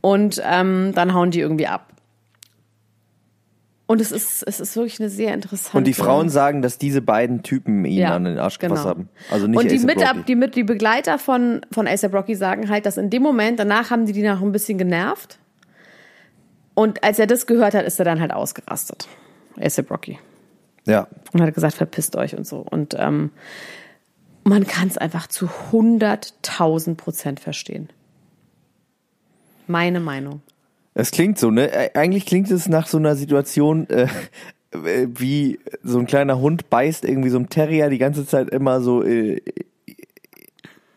Und 0.00 0.42
ähm, 0.44 0.92
dann 0.94 1.14
hauen 1.14 1.30
die 1.30 1.40
irgendwie 1.40 1.66
ab. 1.66 1.92
Und 3.86 4.02
es 4.02 4.12
ist, 4.12 4.42
es 4.46 4.60
ist 4.60 4.76
wirklich 4.76 5.00
eine 5.00 5.08
sehr 5.08 5.32
interessante. 5.32 5.78
Und 5.78 5.84
die 5.84 5.94
Frauen 5.94 6.28
sagen, 6.28 6.60
dass 6.60 6.76
diese 6.76 7.00
beiden 7.00 7.42
Typen 7.42 7.86
ihn 7.86 8.00
Ja, 8.00 8.14
an 8.16 8.24
den 8.24 8.38
Arsch 8.38 8.58
genau. 8.58 8.74
gefasst 8.74 8.86
haben. 8.86 9.08
Also 9.30 9.46
nicht 9.46 9.58
und 9.58 9.70
die, 9.70 9.78
Mit, 9.78 10.28
die, 10.28 10.34
mit, 10.34 10.56
die 10.56 10.62
Begleiter 10.64 11.18
von, 11.18 11.62
von 11.72 11.88
ASAP 11.88 12.12
Rocky 12.12 12.34
sagen 12.34 12.68
halt, 12.68 12.84
dass 12.84 12.98
in 12.98 13.08
dem 13.08 13.22
Moment, 13.22 13.58
danach 13.58 13.90
haben 13.90 14.04
die 14.04 14.12
die 14.12 14.22
noch 14.22 14.42
ein 14.42 14.52
bisschen 14.52 14.76
genervt. 14.76 15.38
Und 16.74 17.02
als 17.02 17.18
er 17.18 17.26
das 17.26 17.46
gehört 17.46 17.72
hat, 17.72 17.86
ist 17.86 17.98
er 17.98 18.04
dann 18.04 18.20
halt 18.20 18.32
ausgerastet. 18.32 19.08
ASAP 19.60 19.90
Rocky. 19.90 20.18
Ja. 20.86 21.08
Und 21.32 21.42
hat 21.42 21.54
gesagt, 21.54 21.74
verpisst 21.74 22.16
euch 22.16 22.36
und 22.36 22.46
so. 22.46 22.58
Und 22.58 22.94
ähm, 22.98 23.30
man 24.44 24.66
kann 24.66 24.88
es 24.88 24.96
einfach 24.96 25.26
zu 25.26 25.48
100.000 25.70 26.94
Prozent 26.94 27.40
verstehen. 27.40 27.90
Meine 29.66 30.00
Meinung. 30.00 30.40
Es 30.94 31.10
klingt 31.10 31.38
so, 31.38 31.50
ne? 31.50 31.90
Eigentlich 31.94 32.26
klingt 32.26 32.50
es 32.50 32.68
nach 32.68 32.86
so 32.86 32.96
einer 32.96 33.14
Situation, 33.14 33.88
äh, 33.90 34.08
äh, 34.72 35.06
wie 35.14 35.60
so 35.82 35.98
ein 35.98 36.06
kleiner 36.06 36.40
Hund 36.40 36.70
beißt 36.70 37.04
irgendwie 37.04 37.28
so 37.28 37.36
einem 37.36 37.50
Terrier 37.50 37.90
die 37.90 37.98
ganze 37.98 38.26
Zeit 38.26 38.48
immer 38.50 38.80
so 38.80 39.04
äh, 39.04 39.42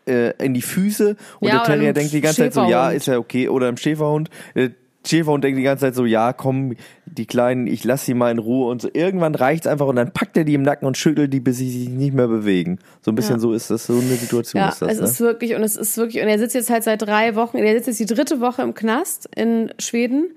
äh, 0.06 0.32
in 0.44 0.54
die 0.54 0.62
Füße 0.62 1.16
und 1.40 1.48
Ja, 1.48 1.58
der 1.58 1.64
Terrier 1.64 1.92
denkt 1.92 2.12
die 2.12 2.20
ganze 2.20 2.38
Zeit 2.38 2.54
so, 2.54 2.64
ja, 2.64 2.90
ist 2.90 3.06
ja 3.06 3.18
okay. 3.18 3.48
Oder 3.48 3.68
im 3.68 3.76
Schäferhund. 3.76 4.30
Der 4.54 4.72
Schäferhund 5.04 5.42
denkt 5.44 5.58
die 5.58 5.62
ganze 5.64 5.86
Zeit 5.86 5.94
so, 5.94 6.04
ja, 6.04 6.32
komm, 6.32 6.74
die 7.06 7.26
Kleinen, 7.26 7.66
ich 7.66 7.84
lass 7.84 8.04
sie 8.04 8.14
mal 8.14 8.30
in 8.30 8.38
Ruhe 8.38 8.70
und 8.70 8.82
so. 8.82 8.88
Irgendwann 8.92 9.34
reicht's 9.34 9.66
einfach 9.66 9.86
und 9.86 9.96
dann 9.96 10.12
packt 10.12 10.36
er 10.36 10.44
die 10.44 10.54
im 10.54 10.62
Nacken 10.62 10.86
und 10.86 10.96
schüttelt 10.96 11.32
die, 11.32 11.40
bis 11.40 11.58
sie 11.58 11.70
sich 11.70 11.88
nicht 11.88 12.14
mehr 12.14 12.28
bewegen. 12.28 12.78
So 13.00 13.10
ein 13.10 13.14
bisschen 13.14 13.36
Ja. 13.36 13.40
so 13.40 13.52
ist 13.52 13.70
das, 13.70 13.86
so 13.86 13.94
eine 13.94 14.02
Situation 14.02 14.60
Ja, 14.62 14.68
ist 14.68 14.82
das, 14.82 14.92
es 14.92 14.98
ne? 15.00 15.04
ist 15.06 15.20
wirklich, 15.20 15.54
und 15.54 15.62
es 15.62 15.76
ist 15.76 15.96
wirklich, 15.96 16.22
und 16.22 16.28
er 16.28 16.38
sitzt 16.38 16.54
jetzt 16.54 16.70
halt 16.70 16.84
seit 16.84 17.02
drei 17.02 17.34
Wochen, 17.34 17.58
er 17.58 17.74
sitzt 17.74 17.88
jetzt 17.88 18.00
die 18.00 18.14
dritte 18.14 18.40
Woche 18.40 18.62
im 18.62 18.74
Knast 18.74 19.28
in 19.34 19.72
Schweden. 19.78 20.30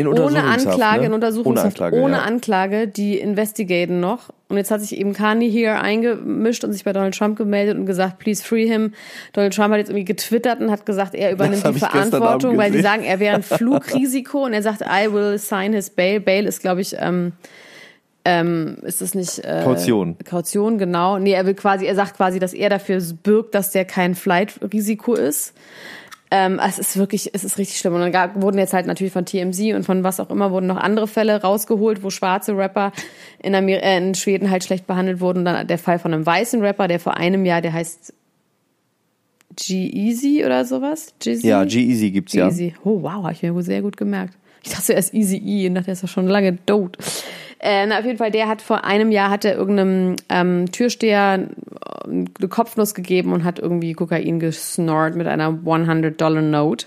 In 0.00 0.06
Ohne 0.08 0.44
Anklage, 0.44 1.00
ne? 1.00 1.06
in 1.06 1.12
Untersuchungshaft, 1.12 1.80
Ohne 1.80 1.86
Anklage, 1.86 2.02
ohne 2.02 2.16
ja. 2.16 2.22
Anklage, 2.22 2.88
die 2.88 3.18
investigaten 3.18 4.00
noch. 4.00 4.30
Und 4.48 4.56
jetzt 4.56 4.70
hat 4.70 4.80
sich 4.80 4.96
eben 4.96 5.12
Kanye 5.12 5.48
hier 5.48 5.80
eingemischt 5.80 6.62
und 6.64 6.72
sich 6.72 6.84
bei 6.84 6.92
Donald 6.92 7.16
Trump 7.16 7.36
gemeldet 7.36 7.76
und 7.76 7.86
gesagt, 7.86 8.18
please 8.18 8.42
free 8.42 8.66
him. 8.66 8.92
Donald 9.32 9.54
Trump 9.54 9.72
hat 9.72 9.78
jetzt 9.78 9.88
irgendwie 9.88 10.04
getwittert 10.04 10.60
und 10.60 10.70
hat 10.70 10.86
gesagt, 10.86 11.14
er 11.14 11.32
übernimmt 11.32 11.66
die 11.66 11.78
Verantwortung, 11.78 12.56
weil 12.56 12.72
sie 12.72 12.80
sagen, 12.80 13.02
er 13.02 13.18
wäre 13.18 13.36
ein 13.36 13.42
Flugrisiko 13.44 14.44
und 14.44 14.52
er 14.52 14.62
sagt, 14.62 14.82
I 14.82 15.12
will 15.12 15.38
sign 15.38 15.72
his 15.72 15.90
bail. 15.90 16.20
Bail 16.20 16.46
ist, 16.46 16.60
glaube 16.60 16.80
ich, 16.80 16.94
ähm, 16.98 17.32
ähm, 18.24 18.78
ist 18.82 19.00
das 19.00 19.14
nicht 19.14 19.38
äh, 19.44 19.62
Kaution. 19.62 20.16
Kaution, 20.24 20.78
genau. 20.78 21.18
Nee, 21.18 21.32
er 21.32 21.46
will 21.46 21.54
quasi, 21.54 21.86
er 21.86 21.94
sagt 21.94 22.16
quasi, 22.16 22.40
dass 22.40 22.54
er 22.54 22.68
dafür 22.68 23.00
birgt, 23.22 23.54
dass 23.54 23.70
der 23.70 23.84
kein 23.84 24.16
Flight-Risiko 24.16 25.14
ist. 25.14 25.54
Ähm, 26.30 26.60
es 26.64 26.78
ist 26.78 26.96
wirklich, 26.96 27.30
es 27.34 27.44
ist 27.44 27.58
richtig 27.58 27.78
schlimm. 27.78 27.94
Und 27.94 28.00
dann 28.00 28.12
gab, 28.12 28.40
wurden 28.40 28.58
jetzt 28.58 28.72
halt 28.72 28.86
natürlich 28.86 29.12
von 29.12 29.24
TMZ 29.24 29.74
und 29.74 29.84
von 29.84 30.02
was 30.02 30.18
auch 30.18 30.30
immer 30.30 30.50
wurden 30.50 30.66
noch 30.66 30.76
andere 30.76 31.06
Fälle 31.06 31.40
rausgeholt, 31.40 32.02
wo 32.02 32.10
schwarze 32.10 32.56
Rapper 32.56 32.92
in, 33.42 33.54
Amer 33.54 33.82
äh, 33.82 33.98
in 33.98 34.14
Schweden 34.14 34.50
halt 34.50 34.64
schlecht 34.64 34.86
behandelt 34.86 35.20
wurden. 35.20 35.40
Und 35.40 35.44
dann 35.44 35.66
der 35.66 35.78
Fall 35.78 35.98
von 35.98 36.12
einem 36.12 36.26
weißen 36.26 36.60
Rapper, 36.62 36.88
der 36.88 36.98
vor 36.98 37.16
einem 37.16 37.44
Jahr, 37.44 37.60
der 37.60 37.72
heißt 37.72 38.12
G-Easy 39.56 40.44
oder 40.44 40.64
sowas. 40.64 41.14
Jeezy? 41.22 41.46
Ja, 41.46 41.64
G-Easy 41.64 42.10
gibt's 42.10 42.32
ja. 42.32 42.48
Easy. 42.48 42.74
Oh 42.84 43.02
wow, 43.02 43.24
habe 43.24 43.32
ich 43.32 43.42
mir 43.42 43.62
sehr 43.62 43.82
gut 43.82 43.96
gemerkt. 43.96 44.34
Ich 44.62 44.72
dachte 44.72 44.94
erst 44.94 45.14
Easy 45.14 45.36
E 45.36 45.68
und 45.68 45.76
dachte, 45.76 45.86
der 45.86 45.92
ist 45.92 46.02
ja 46.02 46.08
schon 46.08 46.26
lange 46.26 46.58
tot. 46.66 46.98
Äh, 47.60 47.86
na, 47.86 47.98
auf 47.98 48.04
jeden 48.04 48.18
Fall, 48.18 48.30
der 48.30 48.48
hat 48.48 48.60
vor 48.60 48.84
einem 48.84 49.10
Jahr 49.10 49.30
hat 49.30 49.44
er 49.44 49.54
irgendeinem 49.54 50.16
ähm, 50.28 50.70
Türsteher 50.72 51.48
eine 52.06 52.48
Kopfnuss 52.48 52.94
gegeben 52.94 53.32
und 53.32 53.44
hat 53.44 53.58
irgendwie 53.58 53.92
Kokain 53.92 54.40
gesnort 54.40 55.16
mit 55.16 55.26
einer 55.26 55.50
100-Dollar-Note. 55.50 56.86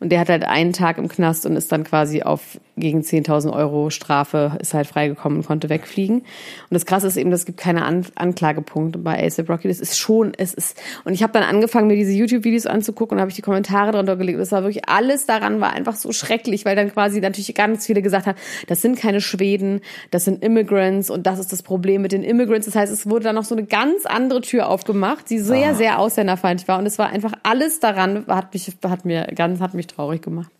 Und 0.00 0.10
der 0.10 0.20
hat 0.20 0.28
halt 0.28 0.44
einen 0.44 0.72
Tag 0.72 0.98
im 0.98 1.08
Knast 1.08 1.46
und 1.46 1.56
ist 1.56 1.72
dann 1.72 1.84
quasi 1.84 2.22
auf 2.22 2.60
gegen 2.76 3.00
10.000 3.00 3.52
Euro 3.52 3.90
Strafe, 3.90 4.56
ist 4.60 4.72
halt 4.72 4.86
freigekommen 4.86 5.38
und 5.38 5.46
konnte 5.46 5.68
wegfliegen. 5.68 6.20
Und 6.20 6.26
das 6.70 6.86
Krasse 6.86 7.06
ist 7.06 7.16
eben, 7.16 7.30
es 7.32 7.44
gibt 7.44 7.58
keine 7.58 7.84
An 7.84 8.06
Anklagepunkte 8.14 8.98
bei 8.98 9.18
A$AP 9.18 9.48
Rocky. 9.48 9.68
Das 9.68 9.80
ist 9.80 9.98
schon, 9.98 10.32
es 10.36 10.54
ist, 10.54 10.80
und 11.04 11.12
ich 11.12 11.22
habe 11.22 11.32
dann 11.32 11.42
angefangen, 11.42 11.88
mir 11.88 11.96
diese 11.96 12.12
YouTube-Videos 12.12 12.66
anzugucken 12.66 13.16
und 13.16 13.20
habe 13.20 13.30
ich 13.30 13.36
die 13.36 13.42
Kommentare 13.42 13.92
drunter 13.92 14.16
gelegt. 14.16 14.40
Das 14.40 14.52
war 14.52 14.62
wirklich, 14.62 14.88
alles 14.88 15.26
daran 15.26 15.60
war 15.60 15.72
einfach 15.72 15.96
so 15.96 16.12
schrecklich, 16.12 16.64
weil 16.64 16.74
dann 16.74 16.90
quasi 16.92 17.20
natürlich 17.20 17.54
ganz 17.54 17.86
viele 17.86 18.00
gesagt 18.00 18.26
haben, 18.26 18.38
das 18.68 18.80
sind 18.80 18.98
keine 18.98 19.20
Schweden, 19.20 19.80
das 20.10 20.24
sind 20.24 20.42
Immigrants 20.42 21.10
und 21.10 21.26
das 21.26 21.38
ist 21.38 21.52
das 21.52 21.62
Problem 21.62 22.02
mit 22.02 22.12
den 22.12 22.22
Immigrants. 22.22 22.66
Das 22.66 22.74
heißt, 22.74 22.92
es 22.92 23.08
wurde 23.08 23.24
dann 23.24 23.34
noch 23.34 23.44
so 23.44 23.54
eine 23.54 23.64
ganz 23.64 24.06
andere 24.06 24.40
Tür 24.40 24.68
aufgemacht, 24.68 25.28
die 25.28 25.38
sehr, 25.38 25.74
sehr 25.74 25.98
ausländerfeindlich 25.98 26.68
war. 26.68 26.78
Und 26.78 26.86
es 26.86 26.98
war 26.98 27.10
einfach 27.10 27.32
alles 27.42 27.80
daran, 27.80 28.24
hat 28.28 28.54
mich, 28.54 28.72
hat 28.82 29.04
mir 29.04 29.26
ganz, 29.34 29.60
hat 29.60 29.74
mich 29.74 29.86
traurig 29.86 30.22
gemacht. 30.22 30.50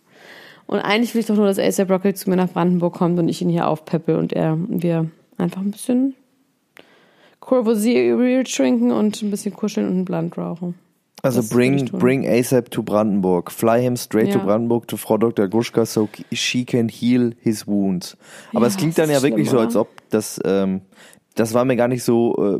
Und 0.67 0.79
eigentlich 0.79 1.13
will 1.13 1.21
ich 1.21 1.27
doch 1.27 1.35
nur, 1.35 1.45
dass 1.45 1.59
A$AP 1.59 1.91
Rocky 1.91 2.13
zu 2.13 2.29
mir 2.29 2.35
nach 2.35 2.49
Brandenburg 2.49 2.93
kommt 2.95 3.19
und 3.19 3.27
ich 3.29 3.41
ihn 3.41 3.49
hier 3.49 3.67
aufpeppel 3.67 4.15
und 4.15 4.33
er, 4.33 4.53
und 4.53 4.81
wir 4.83 5.09
einfach 5.37 5.61
ein 5.61 5.71
bisschen 5.71 6.15
Courvoisier 7.39 8.43
trinken 8.45 8.91
und 8.91 9.21
ein 9.21 9.29
bisschen 9.31 9.53
kuscheln 9.53 9.87
und 9.87 9.93
einen 9.93 10.05
Blunt 10.05 10.37
rauchen. 10.37 10.75
Also 11.21 11.39
Das 11.39 11.49
bring, 11.49 11.85
bring 11.85 12.27
ASAP 12.27 12.69
to 12.71 12.83
Brandenburg. 12.83 13.49
Fly 13.51 13.81
him 13.81 13.95
straight 13.95 14.27
Ja. 14.29 14.39
to 14.39 14.45
Brandenburg 14.45 14.87
to 14.89 14.97
Frau 14.97 15.17
Dr. 15.17 15.47
Gruschka 15.47 15.85
so 15.85 16.09
she 16.33 16.65
can 16.65 16.89
heal 16.89 17.31
his 17.41 17.65
wounds. 17.65 18.17
Aber 18.51 18.61
Ja, 18.61 18.67
es 18.67 18.77
klingt 18.77 18.97
dann 18.97 19.09
ja 19.09 19.17
ist 19.17 19.23
wirklich 19.23 19.49
so, 19.49 19.59
als 19.59 19.75
ob 19.75 19.87
das, 20.09 20.39
ähm, 20.43 20.81
das 21.35 21.53
war 21.53 21.63
mir 21.63 21.77
gar 21.77 21.87
nicht 21.87 22.03
so 22.03 22.59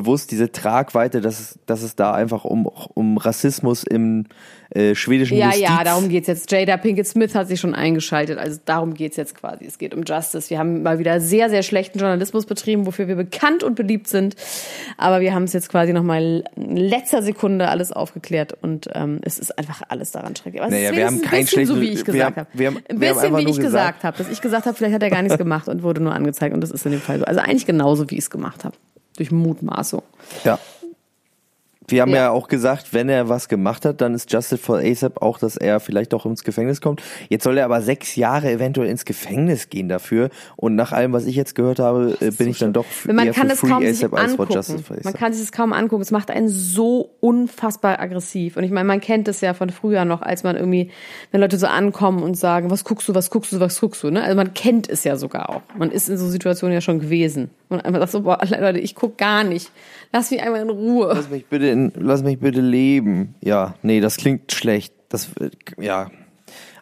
bewusst, 0.00 0.30
diese 0.30 0.50
Tragweite, 0.52 1.20
dass 1.20 1.40
es, 1.40 1.58
dass 1.66 1.82
es 1.82 1.96
da 1.96 2.12
einfach 2.12 2.44
um, 2.44 2.66
um 2.94 3.16
Rassismus 3.18 3.84
im 3.84 4.26
äh, 4.70 4.94
schwedischen 4.94 5.36
Ja, 5.36 5.46
Justiz 5.46 5.62
ja, 5.62 5.84
darum 5.84 6.08
geht's 6.08 6.26
jetzt. 6.26 6.50
Jada 6.50 6.76
Pinkett 6.76 7.06
Smith 7.06 7.34
hat 7.34 7.48
sich 7.48 7.60
schon 7.60 7.74
eingeschaltet. 7.74 8.38
Also 8.38 8.58
darum 8.64 8.94
geht's 8.94 9.16
jetzt 9.16 9.36
quasi. 9.36 9.64
Es 9.66 9.78
geht 9.78 9.94
um 9.94 10.02
Justice. 10.02 10.50
Wir 10.50 10.58
haben 10.58 10.82
mal 10.82 10.98
wieder 10.98 11.20
sehr, 11.20 11.48
sehr 11.50 11.62
schlechten 11.62 11.98
Journalismus 11.98 12.46
betrieben, 12.46 12.86
wofür 12.86 13.06
wir 13.06 13.14
bekannt 13.14 13.62
und 13.62 13.76
beliebt 13.76 14.08
sind. 14.08 14.34
Aber 14.98 15.20
wir 15.20 15.32
haben 15.34 15.44
es 15.44 15.52
jetzt 15.52 15.68
quasi 15.68 15.92
nochmal 15.92 16.44
in 16.56 16.76
letzter 16.76 17.22
Sekunde 17.22 17.68
alles 17.68 17.92
aufgeklärt 17.92 18.54
und 18.62 18.88
ähm, 18.94 19.20
es 19.22 19.38
ist 19.38 19.56
einfach 19.58 19.82
alles 19.88 20.10
daran 20.10 20.34
schrecklich. 20.34 20.60
Aber 20.62 20.70
es 20.72 20.74
Naja, 20.76 20.90
ist 20.90 20.96
wir 20.96 21.06
haben 21.06 21.20
kein 21.22 21.40
ein 21.40 21.44
bisschen 21.44 21.66
so, 21.66 21.80
wie 21.80 21.90
ich 21.90 22.04
gesagt 22.04 22.36
habe. 22.36 22.48
haben- 22.66 22.78
Ein 22.88 22.98
bisschen, 22.98 23.18
einfach 23.18 23.38
wie 23.38 23.42
ich 23.42 23.46
gesagt- 23.56 23.62
gesagt 23.64 24.04
habe. 24.04 24.18
Dass 24.18 24.28
ich 24.28 24.40
gesagt 24.40 24.66
habe, 24.66 24.76
vielleicht 24.76 24.94
hat 24.94 25.02
er 25.02 25.10
gar 25.10 25.22
nichts 25.22 25.38
gemacht 25.38 25.68
und 25.68 25.82
wurde 25.82 26.02
nur 26.02 26.12
angezeigt 26.14 26.54
und 26.54 26.60
das 26.60 26.70
ist 26.70 26.84
in 26.84 26.92
dem 26.92 27.00
Fall 27.00 27.18
so. 27.20 27.24
Also 27.26 27.40
eigentlich 27.40 27.66
genauso, 27.66 28.10
wie 28.10 28.14
ich 28.14 28.22
es 28.22 28.30
gemacht 28.30 28.64
habe. 28.64 28.74
Durch 29.16 29.30
Mutmaßung. 29.30 30.02
Ja. 30.44 30.58
Wir 31.88 32.02
haben 32.02 32.10
ja. 32.12 32.16
Ja. 32.16 32.30
auch 32.30 32.48
gesagt, 32.48 32.92
wenn 32.92 33.08
er 33.08 33.28
was 33.28 33.48
gemacht 33.48 33.84
hat, 33.84 34.00
dann 34.00 34.14
ist 34.14 34.32
Justice 34.32 34.58
for 34.58 34.78
ASAP 34.78 35.20
auch, 35.20 35.38
dass 35.38 35.56
er 35.56 35.80
vielleicht 35.80 36.14
auch 36.14 36.24
ins 36.26 36.44
Gefängnis 36.44 36.80
kommt. 36.80 37.02
Jetzt 37.28 37.44
soll 37.44 37.58
er 37.58 37.64
aber 37.66 37.82
sechs 37.82 38.16
Jahre 38.16 38.50
eventuell 38.50 38.88
ins 38.88 39.04
Gefängnis 39.04 39.68
gehen 39.68 39.88
dafür. 39.88 40.30
Und 40.56 40.74
nach 40.74 40.92
allem, 40.92 41.12
was 41.12 41.26
ich 41.26 41.36
jetzt 41.36 41.54
gehört 41.54 41.78
habe, 41.78 42.16
äh, 42.20 42.30
bin 42.30 42.48
ich 42.48 42.58
dann 42.58 42.72
doch 42.72 42.84
man 43.06 43.26
eher 43.26 43.32
kann 43.32 43.48
für 43.48 43.52
es 43.52 43.60
Free 43.60 43.68
kaum 43.68 43.82
sich 43.82 44.04
ASAP 44.04 44.14
als 44.14 44.34
for 44.34 44.40
angucken. 44.44 44.52
Justice 44.54 44.82
for 44.82 44.96
Man 44.96 45.06
ASAP. 45.06 45.18
kann 45.18 45.32
sich 45.32 45.42
das 45.42 45.52
kaum 45.52 45.72
angucken. 45.72 46.02
Es 46.02 46.10
macht 46.10 46.30
einen 46.30 46.48
so 46.48 47.10
unfassbar 47.20 48.00
aggressiv. 48.00 48.56
Und 48.56 48.64
ich 48.64 48.70
meine, 48.70 48.86
man 48.86 49.00
kennt 49.00 49.28
es 49.28 49.40
ja 49.40 49.54
von 49.54 49.70
früher 49.70 50.04
noch, 50.04 50.22
als 50.22 50.42
man 50.42 50.56
irgendwie, 50.56 50.90
wenn 51.30 51.40
Leute 51.40 51.58
so 51.58 51.66
ankommen 51.66 52.22
und 52.22 52.36
sagen, 52.36 52.70
was 52.70 52.84
guckst 52.84 53.08
du, 53.08 53.14
was 53.14 53.30
guckst 53.30 53.52
du, 53.52 53.60
was 53.60 53.80
guckst 53.80 54.02
du, 54.02 54.10
ne? 54.10 54.22
Also 54.22 54.36
man 54.36 54.54
kennt 54.54 54.88
es 54.88 55.04
ja 55.04 55.16
sogar 55.16 55.50
auch. 55.50 55.62
Man 55.76 55.90
ist 55.90 56.08
in 56.08 56.16
so 56.16 56.28
Situationen 56.28 56.72
ja 56.74 56.80
schon 56.80 57.00
gewesen. 57.00 57.50
Und 57.68 57.84
einfach 57.84 58.00
sagst 58.00 58.12
so, 58.12 58.20
boah, 58.22 58.38
Leute, 58.44 58.78
ich 58.78 58.94
guck 58.94 59.18
gar 59.18 59.42
nicht. 59.44 59.70
Lass 60.12 60.30
mich 60.30 60.40
einmal 60.42 60.60
in 60.60 60.70
Ruhe. 60.70 61.12
Lass 61.14 61.28
mich 61.28 61.46
bitte, 61.46 61.73
in, 61.74 61.92
lass 61.96 62.22
mich 62.22 62.38
bitte 62.38 62.60
leben. 62.60 63.34
Ja, 63.42 63.74
nee, 63.82 64.00
das 64.00 64.16
klingt 64.16 64.52
schlecht. 64.52 64.94
Das, 65.08 65.28
ja. 65.78 66.10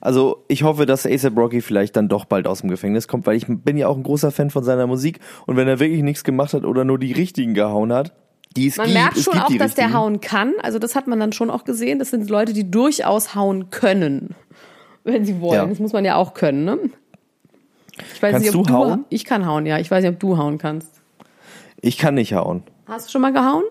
Also 0.00 0.44
ich 0.48 0.62
hoffe, 0.62 0.86
dass 0.86 1.06
ASAP 1.06 1.36
Rocky 1.36 1.60
vielleicht 1.60 1.96
dann 1.96 2.08
doch 2.08 2.24
bald 2.24 2.46
aus 2.46 2.60
dem 2.60 2.70
Gefängnis 2.70 3.08
kommt, 3.08 3.26
weil 3.26 3.36
ich 3.36 3.46
bin 3.48 3.76
ja 3.76 3.88
auch 3.88 3.96
ein 3.96 4.02
großer 4.02 4.30
Fan 4.30 4.50
von 4.50 4.64
seiner 4.64 4.86
Musik 4.86 5.20
und 5.46 5.56
wenn 5.56 5.68
er 5.68 5.78
wirklich 5.78 6.02
nichts 6.02 6.24
gemacht 6.24 6.54
hat 6.54 6.64
oder 6.64 6.84
nur 6.84 6.98
die 6.98 7.12
richtigen 7.12 7.54
gehauen 7.54 7.92
hat, 7.92 8.12
die 8.56 8.66
es 8.66 8.76
Man 8.76 8.86
gibt, 8.86 8.98
merkt 8.98 9.18
schon 9.18 9.38
auch, 9.38 9.56
dass 9.56 9.74
der 9.74 9.92
hauen 9.92 10.20
kann. 10.20 10.54
Also 10.62 10.78
das 10.78 10.94
hat 10.94 11.06
man 11.06 11.20
dann 11.20 11.32
schon 11.32 11.50
auch 11.50 11.64
gesehen. 11.64 11.98
Das 11.98 12.10
sind 12.10 12.28
Leute, 12.28 12.52
die 12.52 12.70
durchaus 12.70 13.34
hauen 13.34 13.70
können, 13.70 14.34
wenn 15.04 15.24
sie 15.24 15.40
wollen. 15.40 15.54
Ja. 15.54 15.66
Das 15.66 15.78
muss 15.78 15.92
man 15.92 16.04
ja 16.04 16.16
auch 16.16 16.34
können, 16.34 16.64
ne? 16.64 16.78
Ich 18.14 18.22
weiß 18.22 18.32
Kannst 18.32 18.46
nicht, 18.46 18.56
ob 18.56 18.66
du 18.66 18.72
hauen? 18.72 19.04
Ich 19.08 19.24
kann 19.24 19.46
hauen, 19.46 19.66
ja. 19.66 19.78
Ich 19.78 19.90
weiß 19.90 20.02
nicht, 20.02 20.12
ob 20.12 20.20
du 20.20 20.36
hauen 20.36 20.58
kannst. 20.58 21.02
Ich 21.80 21.98
kann 21.98 22.14
nicht 22.14 22.34
hauen. 22.34 22.62
Hast 22.86 23.06
du 23.06 23.12
schon 23.12 23.22
mal 23.22 23.32
gehauen? 23.32 23.64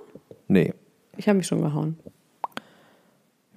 Nee. 0.47 0.73
Ich 1.21 1.27
habe 1.29 1.37
mich 1.37 1.45
schon 1.45 1.61
gehauen. 1.61 1.99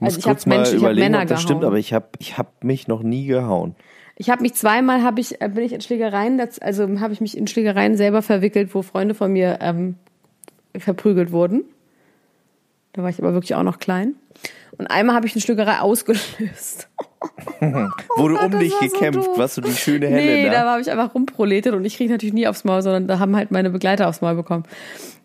Muss 0.00 0.08
Also 0.16 0.18
ich 0.18 0.24
kurz 0.26 0.44
mal 0.44 0.56
Menschen- 0.58 0.76
ich 0.76 0.82
überlegen, 0.82 1.12
Männer 1.12 1.22
ob 1.22 1.28
das 1.28 1.40
stimmt, 1.40 1.60
gehauen. 1.60 1.72
aber 1.72 1.78
ich 1.78 1.94
habe 1.94 2.08
ich 2.18 2.36
hab 2.36 2.62
mich 2.62 2.88
noch 2.88 3.02
nie 3.02 3.24
gehauen. 3.24 3.74
Ich 4.16 4.28
habe 4.28 4.42
mich 4.42 4.52
zweimal, 4.52 5.02
hab 5.02 5.18
ich, 5.18 5.40
äh, 5.40 5.48
bin 5.48 5.64
ich 5.64 5.72
in 5.72 5.80
Schlägereien, 5.80 6.36
das- 6.36 6.58
also 6.58 7.00
habe 7.00 7.14
ich 7.14 7.22
mich 7.22 7.38
in 7.38 7.46
Schlägereien 7.46 7.96
selber 7.96 8.20
verwickelt, 8.20 8.74
wo 8.74 8.82
Freunde 8.82 9.14
von 9.14 9.32
mir 9.32 9.58
ähm, 9.62 9.94
verprügelt 10.76 11.32
wurden. 11.32 11.64
Da 12.92 13.02
war 13.02 13.08
ich 13.08 13.18
aber 13.18 13.32
wirklich 13.32 13.54
auch 13.54 13.62
noch 13.62 13.78
klein. 13.78 14.14
Und 14.76 14.88
einmal 14.88 15.16
habe 15.16 15.26
ich 15.26 15.32
eine 15.32 15.40
Schlägerei 15.40 15.80
ausgelöst. 15.80 16.88
Du 17.60 18.28
Gott, 18.28 18.42
um 18.52 18.58
dich 18.58 18.72
so 18.72 18.78
gekämpft, 18.80 19.26
doof. 19.26 19.38
was 19.38 19.54
du 19.54 19.60
die 19.62 19.72
schöne 19.72 20.10
Nee, 20.10 20.20
Helena. 20.20 20.52
da 20.52 20.70
habe 20.72 20.80
ich 20.82 20.90
einfach 20.90 21.14
rumproletet 21.14 21.72
und 21.74 21.84
ich 21.84 21.96
kriege 21.96 22.12
natürlich 22.12 22.34
nie 22.34 22.46
aufs 22.46 22.64
Maul, 22.64 22.82
sondern 22.82 23.08
da 23.08 23.18
haben 23.18 23.34
halt 23.34 23.50
meine 23.50 23.70
Begleiter 23.70 24.08
aufs 24.08 24.20
Maul 24.20 24.34
bekommen. 24.34 24.64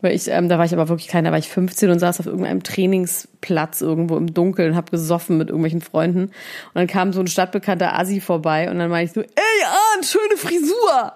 Weil 0.01 0.15
ich, 0.15 0.29
ähm, 0.29 0.47
da 0.47 0.57
war 0.57 0.65
ich 0.65 0.71
aber 0.73 0.87
wirklich 0.87 1.09
klein, 1.09 1.25
da 1.25 1.31
war 1.31 1.37
ich 1.37 1.49
15 1.49 1.89
und 1.89 1.99
saß 1.99 2.21
auf 2.21 2.25
irgendeinem 2.25 2.63
Trainingsplatz 2.63 3.81
irgendwo 3.81 4.15
im 4.15 4.33
Dunkeln 4.33 4.71
und 4.71 4.77
habe 4.77 4.91
gesoffen 4.91 5.37
mit 5.37 5.49
irgendwelchen 5.49 5.81
Freunden. 5.81 6.23
Und 6.25 6.31
dann 6.75 6.87
kam 6.87 7.11
so 7.11 7.19
ein 7.19 7.27
stadtbekannter 7.27 7.99
Assi 7.99 8.21
vorbei 8.21 8.69
und 8.71 8.79
dann 8.79 8.89
meinte 8.89 9.05
ich 9.09 9.13
so, 9.13 9.21
ey 9.21 9.65
Arndt, 9.93 10.05
schöne 10.05 10.37
Frisur! 10.37 11.13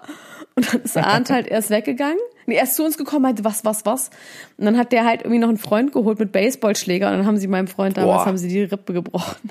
Und 0.56 0.72
dann 0.72 0.82
ist 0.82 0.96
Arndt 0.96 1.30
halt 1.30 1.48
erst 1.48 1.70
weggegangen. 1.70 2.18
Nee, 2.46 2.56
er 2.56 2.64
ist 2.64 2.76
zu 2.76 2.84
uns 2.84 2.96
gekommen, 2.98 3.22
meinte, 3.22 3.42
was, 3.44 3.64
was, 3.64 3.86
was? 3.86 4.10
Und 4.58 4.66
dann 4.66 4.76
hat 4.76 4.92
der 4.92 5.04
halt 5.04 5.22
irgendwie 5.22 5.38
noch 5.40 5.48
einen 5.48 5.58
Freund 5.58 5.92
geholt 5.92 6.18
mit 6.20 6.30
Baseballschläger 6.30 7.06
und 7.10 7.16
dann 7.16 7.26
haben 7.26 7.38
sie 7.38 7.48
meinem 7.48 7.66
Freund 7.66 7.96
damals, 7.96 8.18
Boah. 8.18 8.26
haben 8.26 8.36
sie 8.38 8.48
die 8.48 8.62
Rippe 8.62 8.92
gebrochen. 8.92 9.50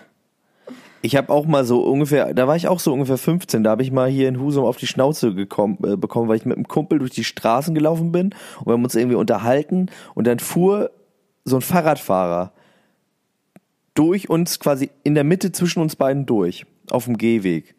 Ich 1.06 1.18
habe 1.18 1.34
auch 1.34 1.46
mal 1.46 1.66
so 1.66 1.84
ungefähr, 1.84 2.34
da 2.34 2.48
war 2.48 2.56
ich 2.56 2.70
auch 2.70 2.80
so 2.80 2.94
ungefähr 2.94 3.18
15, 3.18 3.62
da 3.62 3.72
habe 3.72 3.84
ich 3.84 3.92
mal 3.92 4.10
hier 4.10 4.30
in 4.30 4.40
Husum 4.40 4.64
auf 4.64 4.78
die 4.78 4.88
Schnauze 4.88 5.34
gekommen, 5.34 5.78
äh, 5.84 5.98
bekommen, 5.98 6.30
weil 6.30 6.38
ich 6.38 6.46
mit 6.46 6.56
einem 6.56 6.68
Kumpel 6.68 7.00
durch 7.00 7.12
die 7.12 7.26
Straßen 7.26 7.76
gelaufen 7.76 8.14
bin 8.14 8.34
und 8.60 8.68
wir 8.68 8.74
haben 8.74 8.84
uns 8.86 8.96
irgendwie 8.96 9.18
unterhalten 9.18 9.88
und 10.16 10.28
dann 10.28 10.40
fuhr 10.40 10.92
so 11.44 11.58
ein 11.58 11.62
Fahrradfahrer 11.62 12.54
durch 13.96 14.30
uns 14.30 14.62
quasi 14.62 14.92
in 15.04 15.14
der 15.14 15.26
Mitte 15.26 15.52
zwischen 15.52 15.82
uns 15.82 15.98
beiden 15.98 16.26
durch 16.26 16.66
auf 16.90 17.04
dem 17.04 17.18
Gehweg. 17.18 17.76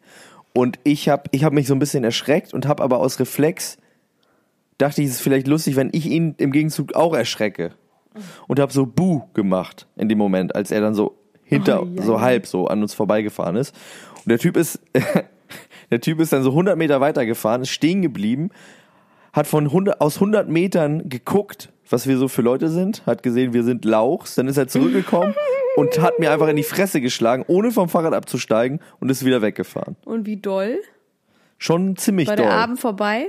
Und 0.53 0.79
ich 0.83 1.09
habe 1.09 1.23
ich 1.31 1.43
hab 1.43 1.51
mich 1.51 1.65
so 1.65 1.73
ein 1.73 1.79
bisschen 1.79 2.03
erschreckt 2.03 2.53
und 2.53 2.67
habe 2.67 2.83
aber 2.83 2.99
aus 2.99 3.19
Reflex 3.19 3.77
dachte 4.77 5.01
ich, 5.01 5.07
es 5.07 5.15
ist 5.15 5.21
vielleicht 5.21 5.47
lustig, 5.47 5.75
wenn 5.75 5.89
ich 5.93 6.05
ihn 6.05 6.35
im 6.37 6.51
Gegenzug 6.51 6.93
auch 6.93 7.15
erschrecke. 7.15 7.71
Und 8.47 8.61
habe 8.61 8.71
so 8.71 8.85
Buh 8.85 9.23
gemacht 9.33 9.87
in 9.97 10.07
dem 10.07 10.17
Moment, 10.17 10.55
als 10.55 10.71
er 10.71 10.79
dann 10.79 10.93
so 10.93 11.17
hinter, 11.45 11.83
Oh, 11.83 11.87
so 12.01 12.19
halb 12.21 12.45
so 12.45 12.67
an 12.67 12.81
uns 12.81 12.93
vorbeigefahren 12.93 13.55
ist. 13.55 13.73
Und 14.17 14.29
der 14.29 14.39
Typ 14.39 14.57
ist, 14.57 14.79
der 15.91 16.01
Typ 16.01 16.19
ist 16.19 16.33
dann 16.33 16.43
so 16.43 16.49
100 16.49 16.77
Meter 16.77 16.99
weitergefahren, 16.99 17.61
ist 17.61 17.69
stehen 17.69 18.01
geblieben, 18.01 18.49
hat 19.31 19.47
von 19.47 19.65
100, 19.65 20.01
aus 20.01 20.15
100 20.15 20.49
Metern 20.49 21.07
geguckt, 21.09 21.71
was 21.89 22.07
wir 22.07 22.17
so 22.17 22.27
für 22.27 22.41
Leute 22.41 22.69
sind, 22.69 23.05
hat 23.05 23.21
gesehen, 23.23 23.53
wir 23.53 23.63
sind 23.63 23.85
Lauchs, 23.85 24.35
dann 24.35 24.47
ist 24.47 24.57
er 24.57 24.67
zurückgekommen 24.67 25.35
und 25.75 26.01
hat 26.01 26.19
mir 26.19 26.31
einfach 26.31 26.47
in 26.47 26.55
die 26.55 26.63
Fresse 26.63 26.99
geschlagen, 26.99 27.45
ohne 27.47 27.71
vom 27.71 27.89
Fahrrad 27.89 28.13
abzusteigen 28.13 28.79
und 28.99 29.09
ist 29.09 29.23
wieder 29.23 29.41
weggefahren. 29.41 29.95
Und 30.05 30.25
wie 30.25 30.37
doll? 30.37 30.79
Schon 31.57 31.95
ziemlich 31.95 32.27
War 32.27 32.35
doll. 32.35 32.45
der 32.47 32.55
Abend 32.55 32.79
vorbei? 32.79 33.27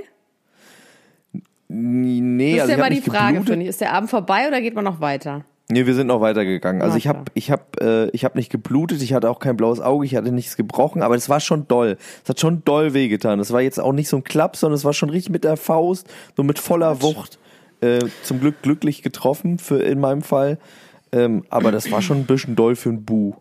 nee, 1.67 2.55
Das 2.55 2.55
ist 2.55 2.61
also 2.61 2.71
ja 2.71 2.77
mal 2.77 2.89
die 2.89 3.01
Frage, 3.01 3.61
ich. 3.61 3.67
Ist 3.67 3.81
der 3.81 3.93
Abend 3.93 4.09
vorbei 4.09 4.47
oder 4.47 4.61
geht 4.61 4.73
man 4.75 4.83
noch 4.83 4.99
weiter? 5.01 5.45
Nee, 5.69 5.85
wir 5.85 5.95
sind 5.95 6.07
noch 6.07 6.21
weitergegangen. 6.21 6.81
Also 6.81 6.97
ich 6.97 7.07
habe 7.07 7.25
ich 7.33 7.51
hab, 7.51 7.81
äh, 7.81 8.07
ich 8.11 8.23
hab 8.23 8.35
nicht 8.35 8.49
geblutet, 8.49 9.01
ich 9.01 9.13
hatte 9.13 9.29
auch 9.29 9.39
kein 9.39 9.57
blaues 9.57 9.81
Auge, 9.81 10.05
ich 10.05 10.15
hatte 10.15 10.31
nichts 10.31 10.55
gebrochen, 10.55 11.01
aber 11.01 11.15
es 11.15 11.27
war 11.27 11.41
schon 11.41 11.67
doll. 11.67 11.97
Es 12.23 12.29
hat 12.29 12.39
schon 12.39 12.63
doll 12.63 12.93
wehgetan. 12.93 13.39
Es 13.41 13.51
war 13.51 13.61
jetzt 13.61 13.77
auch 13.79 13.91
nicht 13.91 14.07
so 14.07 14.15
ein 14.15 14.23
Klapp, 14.23 14.55
sondern 14.55 14.75
es 14.75 14.85
war 14.85 14.93
schon 14.93 15.09
richtig 15.09 15.31
mit 15.31 15.43
der 15.43 15.57
Faust, 15.57 16.07
so 16.37 16.43
mit 16.43 16.57
voller 16.57 17.01
Wucht. 17.01 17.37
Äh, 17.81 17.99
zum 18.23 18.39
Glück 18.39 18.61
glücklich 18.61 19.03
getroffen 19.03 19.59
für 19.59 19.79
in 19.79 19.99
meinem 19.99 20.21
Fall. 20.21 20.57
Ähm, 21.11 21.43
aber 21.49 21.71
das 21.71 21.91
war 21.91 22.01
schon 22.01 22.17
ein 22.17 22.25
bisschen 22.25 22.55
doll 22.55 22.75
für 22.75 22.89
ein 22.89 23.03
Bu. 23.03 23.35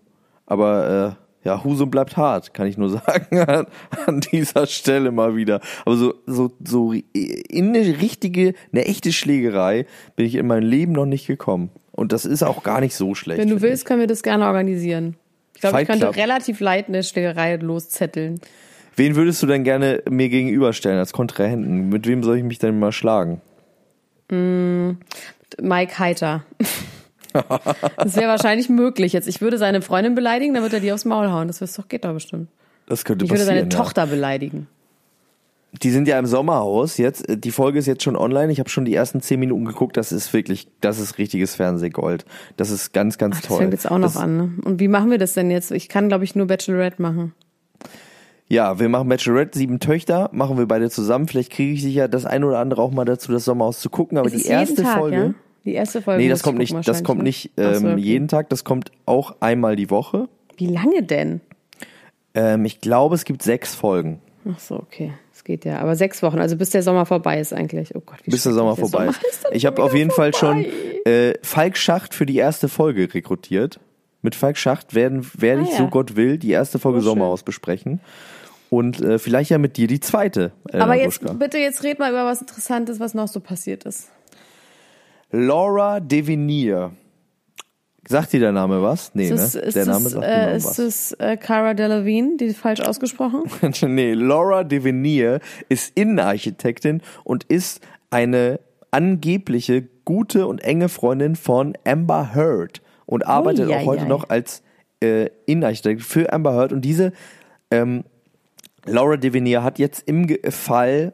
Aber 0.46 1.16
äh, 1.44 1.46
ja, 1.46 1.62
Husum 1.62 1.90
bleibt 1.90 2.16
hart, 2.16 2.52
kann 2.54 2.66
ich 2.66 2.76
nur 2.76 2.88
sagen, 3.06 3.38
an, 3.38 3.66
an 4.06 4.20
dieser 4.20 4.66
Stelle 4.66 5.12
mal 5.12 5.36
wieder. 5.36 5.60
Aber 5.84 5.96
so, 5.96 6.14
so, 6.26 6.50
so 6.62 6.92
in 6.92 7.68
eine 7.68 8.00
richtige, 8.00 8.54
eine 8.72 8.84
echte 8.84 9.12
Schlägerei 9.12 9.86
bin 10.16 10.26
ich 10.26 10.34
in 10.34 10.48
meinem 10.48 10.68
Leben 10.68 10.92
noch 10.92 11.06
nicht 11.06 11.28
gekommen. 11.28 11.70
Und 11.96 12.12
das 12.12 12.24
ist 12.24 12.42
auch 12.42 12.62
gar 12.62 12.80
nicht 12.80 12.94
so 12.94 13.14
schlecht. 13.14 13.40
Wenn 13.40 13.48
du 13.48 13.62
willst, 13.62 13.86
können 13.86 14.00
wir 14.00 14.06
das 14.06 14.22
gerne 14.22 14.46
organisieren. 14.46 15.16
Ich 15.54 15.62
glaube, 15.62 15.80
ich 15.80 15.88
könnte 15.88 16.14
relativ 16.14 16.60
leicht 16.60 16.88
eine 16.88 17.02
Schlägerei 17.02 17.56
loszetteln. 17.56 18.34
ich. 18.34 18.48
Wen 18.96 19.16
würdest 19.16 19.42
du 19.42 19.46
denn 19.46 19.64
gerne 19.64 20.02
mir 20.08 20.28
gegenüberstellen 20.28 20.98
als 20.98 21.12
Kontrahenten? 21.12 21.88
Mit 21.88 22.06
wem 22.06 22.22
soll 22.22 22.38
ich 22.38 22.44
mich 22.44 22.58
denn 22.58 22.78
mal 22.78 22.92
schlagen? 22.92 23.40
Mike 24.28 25.98
Heiter. 25.98 26.44
das 27.32 28.16
wäre 28.16 28.28
wahrscheinlich 28.28 28.68
möglich 28.68 29.12
jetzt. 29.12 29.28
Ich 29.28 29.40
würde 29.40 29.58
seine 29.58 29.82
Freundin 29.82 30.14
beleidigen, 30.14 30.54
dann 30.54 30.62
wird 30.62 30.72
er 30.72 30.80
die 30.80 30.92
aufs 30.92 31.04
Maul 31.04 31.30
hauen. 31.30 31.48
Das 31.48 31.60
geht 31.88 32.04
doch 32.04 32.14
bestimmt. 32.14 32.48
Das 32.86 33.04
könnte 33.04 33.24
Ich 33.24 33.30
würde 33.30 33.40
passieren. 33.42 33.58
seine 33.58 33.70
ja. 33.72 33.78
Tochter 33.78 34.06
beleidigen. 34.06 34.66
Die 35.82 35.90
sind 35.90 36.08
ja 36.08 36.18
im 36.18 36.26
Sommerhaus 36.26 36.96
jetzt. 36.96 37.24
Die 37.28 37.50
Folge 37.50 37.78
ist 37.78 37.86
jetzt 37.86 38.02
schon 38.02 38.16
online. 38.16 38.52
Ich 38.52 38.60
habe 38.60 38.70
schon 38.70 38.84
die 38.84 38.94
ersten 38.94 39.20
zehn 39.20 39.40
Minuten 39.40 39.64
geguckt. 39.64 39.96
Das 39.96 40.12
ist 40.12 40.32
wirklich, 40.32 40.68
das 40.80 40.98
ist 40.98 41.18
richtiges 41.18 41.54
Fernsehgold. 41.54 42.24
Das 42.56 42.70
ist 42.70 42.92
ganz, 42.92 43.18
ganz 43.18 43.40
Das 43.40 43.48
toll. 43.48 43.58
fängt 43.58 43.72
jetzt 43.72 43.90
auch 43.90 43.98
noch 43.98 44.12
das, 44.12 44.16
an. 44.16 44.36
Ne? 44.36 44.50
Und 44.64 44.80
wie 44.80 44.88
machen 44.88 45.10
wir 45.10 45.18
das 45.18 45.34
denn 45.34 45.50
jetzt? 45.50 45.70
Ich 45.72 45.88
kann, 45.88 46.08
glaube 46.08 46.24
ich, 46.24 46.34
nur 46.34 46.46
Bachelorette 46.46 47.02
machen. 47.02 47.34
Ja, 48.48 48.78
wir 48.78 48.88
machen 48.88 49.08
Bachelorette, 49.08 49.58
sieben 49.58 49.80
Töchter, 49.80 50.30
machen 50.32 50.56
wir 50.56 50.66
beide 50.66 50.88
zusammen. 50.88 51.26
Vielleicht 51.26 51.50
kriege 51.50 51.72
ich 51.72 51.82
sicher 51.82 52.06
das 52.06 52.24
eine 52.24 52.46
oder 52.46 52.60
andere 52.60 52.80
auch 52.80 52.92
mal 52.92 53.04
dazu, 53.04 53.32
das 53.32 53.44
Sommerhaus 53.44 53.80
zu 53.80 53.90
gucken. 53.90 54.18
Aber 54.18 54.30
die 54.30 54.46
erste 54.46 54.82
Tag, 54.82 54.98
Folge. 54.98 55.16
Ja? 55.16 55.34
Die 55.64 55.74
erste 55.74 56.00
Folge. 56.00 56.22
Nee, 56.22 56.28
das 56.28 56.44
kommt 56.44 56.62
ich 56.62 56.72
nicht, 56.72 56.86
das 56.88 57.02
kommt 57.02 57.24
nicht 57.24 57.56
ne? 57.56 57.66
Ach 57.66 57.74
ähm, 57.74 57.82
so, 57.82 57.88
okay. 57.88 58.00
jeden 58.00 58.28
Tag, 58.28 58.48
das 58.50 58.62
kommt 58.62 58.92
auch 59.04 59.34
einmal 59.40 59.74
die 59.74 59.90
Woche. 59.90 60.28
Wie 60.56 60.68
lange 60.68 61.02
denn? 61.02 61.40
Ähm, 62.34 62.64
ich 62.64 62.80
glaube, 62.80 63.16
es 63.16 63.24
gibt 63.24 63.42
sechs 63.42 63.74
Folgen. 63.74 64.20
Ach 64.48 64.58
so, 64.60 64.76
okay. 64.76 65.12
Es 65.34 65.42
geht 65.44 65.64
ja. 65.64 65.78
Aber 65.80 65.96
sechs 65.96 66.22
Wochen, 66.22 66.38
also 66.38 66.56
bis 66.56 66.70
der 66.70 66.82
Sommer 66.82 67.04
vorbei 67.06 67.40
ist 67.40 67.52
eigentlich. 67.52 67.94
Oh 67.96 68.00
Gott, 68.04 68.18
wie 68.24 68.30
Bis 68.30 68.44
der 68.44 68.52
Sommer 68.52 68.74
schrecklich. 68.76 68.90
vorbei 68.90 69.04
Der 69.04 69.10
ist. 69.10 69.20
Sommer 69.22 69.30
ist 69.32 69.44
dann 69.44 69.52
Ich 69.54 69.66
habe 69.66 69.82
auf 69.82 69.94
jeden 69.94 70.10
Fall 70.10 70.34
schon 70.34 70.64
vorbei. 70.64 71.10
äh, 71.10 71.34
Falk 71.42 71.76
Schacht 71.76 72.14
für 72.14 72.26
die 72.26 72.36
erste 72.36 72.68
Folge 72.68 73.12
rekrutiert. 73.12 73.80
Mit 74.22 74.34
Falk 74.34 74.56
Schacht 74.56 74.94
werden, 74.94 75.26
werde 75.36 75.62
ich, 75.62 75.68
Ah, 75.68 75.72
ja. 75.72 75.78
so 75.78 75.88
Gott 75.88 76.16
will, 76.16 76.38
die 76.38 76.50
erste 76.50 76.78
Folge 76.78 76.98
Oh. 76.98 77.02
Sommerhaus 77.02 77.42
besprechen. 77.42 78.00
Und 78.70 79.00
äh, 79.00 79.18
vielleicht 79.18 79.50
ja 79.50 79.58
mit 79.58 79.76
dir 79.76 79.86
die 79.86 80.00
zweite. 80.00 80.52
Elena 80.68 80.84
Aber 80.84 80.94
jetzt, 80.96 81.20
Gruschka. 81.20 81.34
bitte, 81.34 81.58
jetzt 81.58 81.82
red 81.84 81.98
mal 81.98 82.10
über 82.10 82.24
was 82.24 82.40
Interessantes, 82.40 82.98
was 83.00 83.14
noch 83.14 83.28
so 83.28 83.38
passiert 83.40 83.84
ist. 83.84 84.10
Laura 85.30 86.00
Devenier. 86.00 86.92
Sagt 88.08 88.32
dir 88.32 88.40
der 88.40 88.52
Name 88.52 88.82
was? 88.82 89.10
Nee, 89.14 89.28
Ist 89.30 89.54
ne? 89.54 89.60
ist 89.62 89.74
der 89.76 89.86
Name 89.86 90.08
sagt 90.08 90.24
äh, 90.24 90.56
ist 90.56 90.78
was. 90.78 91.12
äh, 91.18 91.36
Cara 91.36 91.74
Delevingne, 91.74 92.36
die 92.36 92.50
falsch 92.54 92.80
ausgesprochen? 92.80 93.42
nee, 93.88 94.12
Laura 94.14 94.64
Devenier 94.64 95.40
ist 95.68 95.92
Innenarchitektin 95.96 97.02
und 97.24 97.44
ist 97.44 97.80
eine 98.10 98.60
angebliche 98.90 99.82
gute 100.04 100.46
und 100.46 100.62
enge 100.62 100.88
Freundin 100.88 101.34
von 101.36 101.74
Amber 101.84 102.34
Heard 102.34 102.80
und 103.06 103.26
arbeitet 103.26 103.68
Ui, 103.68 103.74
auch 103.74 103.84
heute 103.86 104.02
ei, 104.02 104.06
ei. 104.06 104.08
noch 104.08 104.28
als 104.30 104.62
äh, 105.02 105.28
Innenarchitektin 105.46 106.04
für 106.04 106.32
Amber 106.32 106.54
Heard. 106.54 106.72
Und 106.72 106.82
diese 106.82 107.12
ähm, 107.70 108.04
Laura 108.84 109.16
Devenier 109.16 109.62
hat 109.64 109.78
jetzt 109.80 110.08
im 110.08 110.26
Ge- 110.28 110.50
Fall 110.52 111.12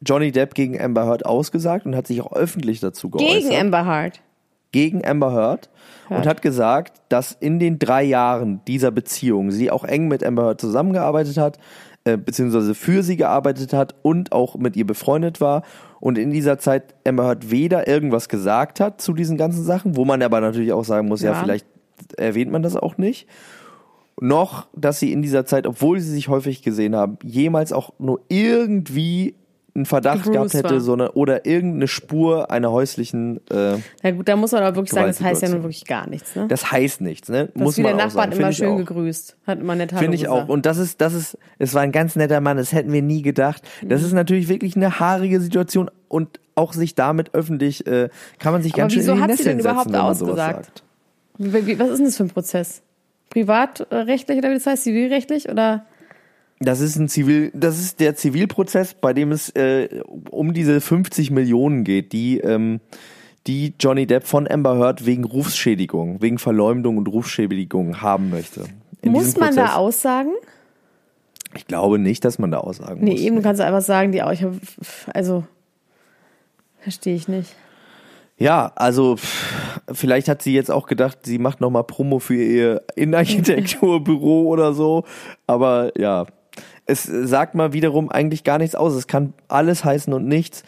Johnny 0.00 0.30
Depp 0.30 0.54
gegen 0.54 0.80
Amber 0.80 1.06
Heard 1.06 1.26
ausgesagt 1.26 1.84
und 1.86 1.96
hat 1.96 2.06
sich 2.06 2.20
auch 2.20 2.32
öffentlich 2.32 2.78
dazu 2.78 3.10
geäußert 3.10 3.42
Gegen 3.50 3.60
Amber 3.60 3.84
Heard. 3.84 4.20
Gegen 4.72 5.04
Amber 5.04 5.32
Heard 5.32 5.70
und 6.10 6.26
hat 6.26 6.42
gesagt, 6.42 7.00
dass 7.08 7.32
in 7.32 7.58
den 7.58 7.78
drei 7.78 8.02
Jahren 8.04 8.60
dieser 8.66 8.90
Beziehung 8.90 9.50
sie 9.50 9.70
auch 9.70 9.84
eng 9.84 10.08
mit 10.08 10.24
Amber 10.24 10.44
Heard 10.44 10.60
zusammengearbeitet 10.60 11.36
hat, 11.36 11.58
äh, 12.04 12.16
beziehungsweise 12.16 12.74
für 12.74 13.02
sie 13.02 13.16
gearbeitet 13.16 13.72
hat 13.72 13.94
und 14.02 14.32
auch 14.32 14.56
mit 14.56 14.76
ihr 14.76 14.86
befreundet 14.86 15.40
war 15.40 15.62
und 16.00 16.16
in 16.18 16.30
dieser 16.30 16.58
Zeit 16.58 16.94
Amber 17.06 17.24
Heard 17.26 17.50
weder 17.50 17.88
irgendwas 17.88 18.28
gesagt 18.28 18.80
hat 18.80 19.00
zu 19.00 19.12
diesen 19.14 19.36
ganzen 19.36 19.64
Sachen, 19.64 19.96
wo 19.96 20.04
man 20.04 20.22
aber 20.22 20.40
natürlich 20.40 20.72
auch 20.72 20.84
sagen 20.84 21.08
muss, 21.08 21.22
ja, 21.22 21.32
Ja. 21.32 21.40
vielleicht 21.42 21.66
erwähnt 22.16 22.50
man 22.52 22.62
das 22.62 22.76
auch 22.76 22.96
nicht, 22.98 23.26
noch, 24.20 24.66
dass 24.74 24.98
sie 25.00 25.12
in 25.12 25.22
dieser 25.22 25.44
Zeit, 25.46 25.66
obwohl 25.66 26.00
sie 26.00 26.10
sich 26.10 26.28
häufig 26.28 26.62
gesehen 26.62 26.96
haben, 26.96 27.18
jemals 27.22 27.72
auch 27.72 27.92
nur 27.98 28.20
irgendwie 28.28 29.34
einen 29.78 29.86
Verdacht 29.86 30.24
gehabt 30.24 30.50
Gebruce 30.50 30.54
hätte, 30.54 30.74
war. 30.74 30.80
sondern 30.80 31.08
oder 31.10 31.46
irgendeine 31.46 31.88
Spur 31.88 32.50
einer 32.50 32.70
häuslichen. 32.70 33.40
Äh, 33.50 33.78
Na 34.02 34.10
gut, 34.10 34.28
da 34.28 34.36
muss 34.36 34.52
man 34.52 34.62
aber 34.62 34.76
wirklich 34.76 34.92
sagen, 34.92 35.06
das 35.06 35.20
heißt 35.20 35.42
ja 35.42 35.48
nun 35.48 35.62
wirklich 35.62 35.86
gar 35.86 36.08
nichts. 36.08 36.36
Ne? 36.36 36.46
das 36.48 36.70
heißt 36.70 37.00
nichts, 37.00 37.28
ne? 37.28 37.46
Das 37.54 37.62
Muss 37.62 37.78
wie 37.78 37.82
man 37.82 37.96
der 37.96 38.04
auch 38.06 38.08
Nachbar 38.08 38.24
sagen. 38.24 38.32
hat 38.34 38.38
immer 38.40 38.52
schön 38.52 38.68
auch. 38.72 38.76
gegrüßt. 38.76 39.36
Hat 39.46 39.60
immer 39.60 39.74
nett 39.74 39.92
Finde 39.92 40.16
ich 40.16 40.28
auch. 40.28 40.48
Und 40.48 40.66
das 40.66 40.76
ist, 40.78 41.00
das 41.00 41.14
ist, 41.14 41.38
es 41.58 41.72
war 41.74 41.82
ein 41.82 41.92
ganz 41.92 42.16
netter 42.16 42.40
Mann, 42.40 42.56
das 42.58 42.72
hätten 42.72 42.92
wir 42.92 43.02
nie 43.02 43.22
gedacht. 43.22 43.62
Das 43.82 44.02
ist 44.02 44.12
natürlich 44.12 44.48
wirklich 44.48 44.76
eine 44.76 45.00
haarige 45.00 45.40
Situation 45.40 45.90
und 46.08 46.40
auch 46.54 46.72
sich 46.72 46.94
damit 46.94 47.34
öffentlich, 47.34 47.86
äh, 47.86 48.08
kann 48.38 48.52
man 48.52 48.62
sich 48.62 48.72
Aber 48.74 48.82
ganz 48.82 48.92
schön 48.92 49.02
wieso 49.02 49.12
in 49.12 49.18
die 49.18 49.22
hat 49.22 49.30
sie 49.32 49.44
denn 49.44 49.56
Nesseln 49.56 49.72
überhaupt 49.72 49.90
setzen, 49.90 50.00
ausgesagt? 50.00 50.64
sagt. 50.66 50.82
Wie, 51.38 51.66
wie, 51.66 51.78
was 51.78 51.88
ist 51.90 51.98
denn 51.98 52.06
das 52.06 52.16
für 52.16 52.24
ein 52.24 52.30
Prozess? 52.30 52.82
Privatrechtlich 53.30 54.38
oder 54.38 54.50
wie 54.50 54.54
das 54.54 54.66
heißt? 54.66 54.82
Zivilrechtlich 54.84 55.48
oder? 55.48 55.84
Das 56.60 56.80
ist 56.80 56.96
ein 56.96 57.08
Zivil, 57.08 57.52
das 57.54 57.78
ist 57.78 58.00
der 58.00 58.16
Zivilprozess, 58.16 58.94
bei 58.94 59.12
dem 59.12 59.30
es 59.30 59.50
äh, 59.50 60.02
um 60.30 60.52
diese 60.54 60.80
50 60.80 61.30
Millionen 61.30 61.84
geht, 61.84 62.12
die 62.12 62.38
ähm, 62.38 62.80
die 63.46 63.74
Johnny 63.78 64.06
Depp 64.06 64.26
von 64.26 64.50
Amber 64.50 64.76
Heard 64.78 65.06
wegen 65.06 65.24
Rufsschädigung, 65.24 66.20
wegen 66.20 66.38
Verleumdung 66.38 66.98
und 66.98 67.06
Rufschädigung 67.08 68.02
haben 68.02 68.30
möchte. 68.30 68.64
Muss 69.02 69.36
man 69.36 69.54
da 69.54 69.74
aussagen? 69.76 70.32
Ich 71.54 71.66
glaube 71.66 71.98
nicht, 71.98 72.24
dass 72.24 72.38
man 72.38 72.50
da 72.50 72.58
aussagen 72.58 73.02
Nee, 73.02 73.12
muss. 73.12 73.20
eben, 73.20 73.36
du 73.36 73.42
kannst 73.42 73.60
einfach 73.60 73.80
sagen, 73.80 74.12
die 74.12 74.22
auch, 74.22 74.32
ich 74.32 74.42
hab, 74.42 74.52
also, 75.14 75.44
verstehe 76.80 77.14
ich 77.14 77.26
nicht. 77.28 77.54
Ja, 78.36 78.70
also 78.76 79.16
vielleicht 79.92 80.28
hat 80.28 80.42
sie 80.42 80.52
jetzt 80.52 80.70
auch 80.70 80.86
gedacht, 80.86 81.18
sie 81.22 81.38
macht 81.38 81.60
noch 81.60 81.70
mal 81.70 81.82
Promo 81.84 82.18
für 82.18 82.34
ihr 82.34 82.82
Innenarchitekturbüro 82.96 84.42
oder 84.42 84.74
so, 84.74 85.04
aber 85.46 85.90
ja, 85.98 86.26
es 86.88 87.04
sagt 87.04 87.54
mal 87.54 87.72
wiederum 87.72 88.10
eigentlich 88.10 88.42
gar 88.44 88.58
nichts 88.58 88.74
aus. 88.74 88.94
Es 88.94 89.06
kann 89.06 89.34
alles 89.46 89.84
heißen 89.84 90.12
und 90.12 90.26
nichts. 90.26 90.64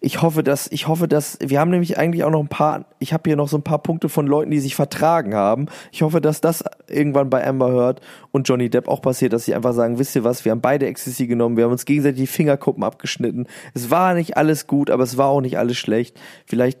Ich 0.00 0.22
hoffe, 0.22 0.42
dass 0.42 0.70
ich 0.70 0.86
hoffe, 0.86 1.08
dass 1.08 1.38
wir 1.40 1.58
haben 1.58 1.70
nämlich 1.70 1.98
eigentlich 1.98 2.24
auch 2.24 2.30
noch 2.30 2.40
ein 2.40 2.48
paar. 2.48 2.84
Ich 3.00 3.12
habe 3.12 3.22
hier 3.28 3.36
noch 3.36 3.48
so 3.48 3.56
ein 3.56 3.62
paar 3.62 3.82
Punkte 3.82 4.08
von 4.08 4.26
Leuten, 4.26 4.50
die 4.50 4.60
sich 4.60 4.76
vertragen 4.76 5.34
haben. 5.34 5.66
Ich 5.90 6.02
hoffe, 6.02 6.20
dass 6.20 6.40
das 6.40 6.62
irgendwann 6.88 7.28
bei 7.28 7.44
Amber 7.44 7.72
Heard 7.72 8.00
und 8.30 8.48
Johnny 8.48 8.70
Depp 8.70 8.86
auch 8.86 9.02
passiert, 9.02 9.32
dass 9.32 9.46
sie 9.46 9.54
einfach 9.54 9.72
sagen, 9.72 9.98
wisst 9.98 10.14
ihr 10.14 10.22
was? 10.22 10.44
Wir 10.44 10.52
haben 10.52 10.60
beide 10.60 10.86
Ecstasy 10.86 11.26
genommen, 11.26 11.56
wir 11.56 11.64
haben 11.64 11.72
uns 11.72 11.86
gegenseitig 11.86 12.20
die 12.20 12.26
Fingerkuppen 12.26 12.84
abgeschnitten. 12.84 13.46
Es 13.72 13.90
war 13.90 14.14
nicht 14.14 14.36
alles 14.36 14.66
gut, 14.66 14.90
aber 14.90 15.02
es 15.02 15.16
war 15.16 15.28
auch 15.28 15.40
nicht 15.40 15.58
alles 15.58 15.76
schlecht. 15.76 16.20
Vielleicht 16.46 16.78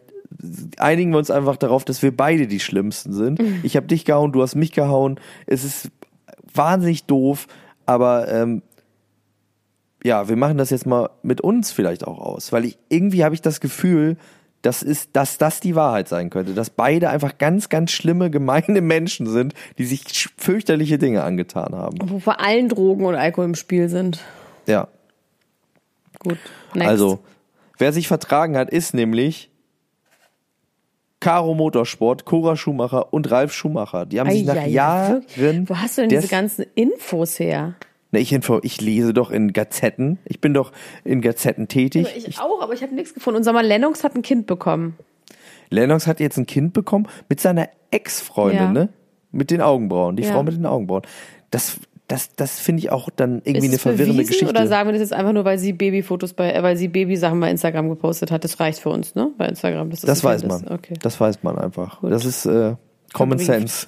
einigen 0.76 1.10
wir 1.10 1.18
uns 1.18 1.30
einfach 1.30 1.56
darauf, 1.56 1.84
dass 1.84 2.02
wir 2.02 2.16
beide 2.16 2.46
die 2.46 2.60
Schlimmsten 2.60 3.12
sind. 3.12 3.40
Ich 3.62 3.76
habe 3.76 3.86
dich 3.86 4.04
gehauen, 4.04 4.32
du 4.32 4.42
hast 4.42 4.54
mich 4.54 4.72
gehauen. 4.72 5.18
Es 5.46 5.64
ist 5.64 5.90
wahnsinnig 6.52 7.06
doof, 7.06 7.46
aber 7.86 8.28
ähm, 8.28 8.62
ja, 10.04 10.28
wir 10.28 10.36
machen 10.36 10.58
das 10.58 10.70
jetzt 10.70 10.86
mal 10.86 11.10
mit 11.22 11.40
uns 11.40 11.72
vielleicht 11.72 12.06
auch 12.06 12.18
aus, 12.18 12.52
weil 12.52 12.66
ich 12.66 12.78
irgendwie 12.90 13.24
habe 13.24 13.34
ich 13.34 13.40
das 13.40 13.58
Gefühl, 13.58 14.16
das 14.60 14.82
ist, 14.82 15.10
dass 15.14 15.38
das 15.38 15.60
die 15.60 15.74
Wahrheit 15.74 16.08
sein 16.08 16.30
könnte, 16.30 16.52
dass 16.54 16.70
beide 16.70 17.08
einfach 17.08 17.38
ganz, 17.38 17.68
ganz 17.70 17.90
schlimme, 17.90 18.30
gemeine 18.30 18.80
Menschen 18.80 19.26
sind, 19.26 19.54
die 19.78 19.86
sich 19.86 20.28
fürchterliche 20.36 20.98
Dinge 20.98 21.22
angetan 21.22 21.74
haben. 21.74 21.98
Wo 22.04 22.18
vor 22.18 22.40
allen 22.40 22.68
Drogen 22.68 23.04
und 23.06 23.14
Alkohol 23.14 23.46
im 23.46 23.54
Spiel 23.54 23.88
sind. 23.88 24.20
Ja, 24.66 24.88
Gut. 26.18 26.38
Next. 26.74 26.88
also 26.88 27.20
wer 27.78 27.92
sich 27.92 28.08
vertragen 28.08 28.56
hat, 28.56 28.70
ist 28.70 28.94
nämlich 28.94 29.50
Caro 31.20 31.54
Motorsport, 31.54 32.26
Cora 32.26 32.56
Schumacher 32.56 33.12
und 33.12 33.30
Ralf 33.30 33.52
Schumacher. 33.54 34.04
Die 34.04 34.20
haben 34.20 34.30
sich 34.30 34.44
nach 34.44 34.66
Jahren 34.66 35.24
wirklich? 35.36 35.70
Wo 35.70 35.78
hast 35.78 35.96
du 35.96 36.02
denn 36.02 36.10
diese 36.10 36.28
ganzen 36.28 36.66
Infos 36.74 37.38
her? 37.38 37.74
Ne, 38.14 38.20
ich, 38.20 38.32
ich 38.62 38.80
lese 38.80 39.12
doch 39.12 39.32
in 39.32 39.52
Gazetten. 39.52 40.18
Ich 40.24 40.40
bin 40.40 40.54
doch 40.54 40.70
in 41.02 41.20
Gazetten 41.20 41.66
tätig. 41.66 42.06
Ich, 42.16 42.38
auch, 42.38 42.62
aber 42.62 42.72
ich 42.72 42.82
habe 42.82 42.94
nichts 42.94 43.12
gefunden. 43.12 43.38
Und 43.38 43.42
sag 43.42 43.54
mal, 43.54 43.66
Lennox 43.66 44.04
hat 44.04 44.14
ein 44.14 44.22
Kind 44.22 44.46
bekommen. 44.46 44.96
Lennox 45.70 46.06
hat 46.06 46.20
jetzt 46.20 46.36
ein 46.38 46.46
Kind 46.46 46.72
bekommen 46.72 47.08
mit 47.28 47.40
seiner 47.40 47.68
Ex-Freundin, 47.90 48.56
Ja. 48.60 48.72
ne? 48.72 48.88
Mit 49.32 49.50
den 49.50 49.60
Augenbrauen, 49.60 50.14
die 50.14 50.22
Ja. 50.22 50.30
Frau 50.32 50.44
mit 50.44 50.54
den 50.54 50.64
Augenbrauen. 50.64 51.02
Das, 51.50 51.80
das, 52.06 52.32
das 52.36 52.60
finde 52.60 52.78
ich 52.80 52.92
auch 52.92 53.08
dann 53.10 53.42
irgendwie 53.44 53.66
eine 53.66 53.78
verwirrende 53.78 54.12
bewiesen 54.14 54.28
Geschichte. 54.28 54.48
Oder 54.50 54.68
sagen 54.68 54.88
wir 54.88 54.92
das 54.92 55.00
jetzt 55.00 55.12
einfach 55.12 55.32
nur, 55.32 55.44
weil 55.44 55.58
sie 55.58 55.72
Babyfotos 55.72 56.34
bei, 56.34 56.52
äh, 56.52 56.62
weil 56.62 56.76
sie 56.76 56.86
Babysachen 56.86 57.40
bei 57.40 57.50
Instagram 57.50 57.88
gepostet 57.88 58.30
hat? 58.30 58.44
Das 58.44 58.60
reicht 58.60 58.78
für 58.78 58.90
uns, 58.90 59.16
ne? 59.16 59.32
Bei 59.36 59.48
Instagram. 59.48 59.90
das 59.90 60.04
ein 60.04 60.22
weiß 60.22 60.44
man. 60.44 60.62
Ist. 60.62 60.70
Okay. 60.70 60.94
Das 61.02 61.18
weiß 61.20 61.42
man 61.42 61.58
einfach. 61.58 62.00
Gut. 62.00 62.12
Das 62.12 62.24
ist 62.24 62.46
äh, 62.46 62.76
Common. 63.14 63.38
Sense. 63.38 63.86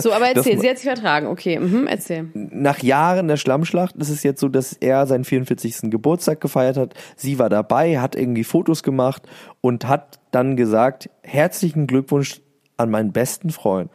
So, 0.00 0.12
aber 0.12 0.28
erzähl, 0.28 0.54
Das- 0.54 0.62
sie 0.62 0.70
hat 0.70 0.78
sich 0.78 0.86
vertragen. 0.86 1.26
Okay, 1.26 1.58
mhm, 1.58 1.86
erzähl. 1.86 2.28
nach 2.32 2.82
Jahren 2.82 3.28
der 3.28 3.36
Schlammschlacht 3.36 3.94
ist 3.96 4.08
es 4.08 4.22
jetzt 4.22 4.40
so, 4.40 4.48
dass 4.48 4.72
er 4.72 5.06
seinen 5.06 5.24
44. 5.24 5.90
Geburtstag 5.90 6.40
gefeiert 6.40 6.76
hat. 6.78 6.94
Sie 7.16 7.38
war 7.38 7.48
dabei, 7.50 7.98
hat 8.00 8.16
irgendwie 8.16 8.44
Fotos 8.44 8.82
gemacht 8.82 9.22
und 9.60 9.86
hat 9.86 10.18
dann 10.30 10.56
gesagt, 10.56 11.10
herzlichen 11.22 11.86
Glückwunsch 11.86 12.40
an 12.78 12.90
meinen 12.90 13.12
besten 13.12 13.50
Freund. 13.50 13.90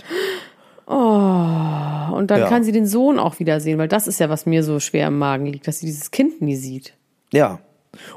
Und 0.87 2.27
dann 2.27 2.39
Ja. 2.41 2.47
kann 2.47 2.63
sie 2.63 2.71
den 2.71 2.85
Sohn 2.85 3.17
auch 3.17 3.39
wiedersehen, 3.39 3.77
weil 3.79 3.87
das 3.87 4.07
ist 4.07 4.19
ja, 4.19 4.29
was 4.29 4.45
mir 4.45 4.63
so 4.63 4.79
schwer 4.79 5.07
im 5.07 5.17
Magen 5.17 5.45
liegt, 5.47 5.67
dass 5.67 5.79
sie 5.79 5.87
dieses 5.87 6.11
Kind 6.11 6.41
nie 6.41 6.55
sieht. 6.55 6.93
Ja. 7.33 7.59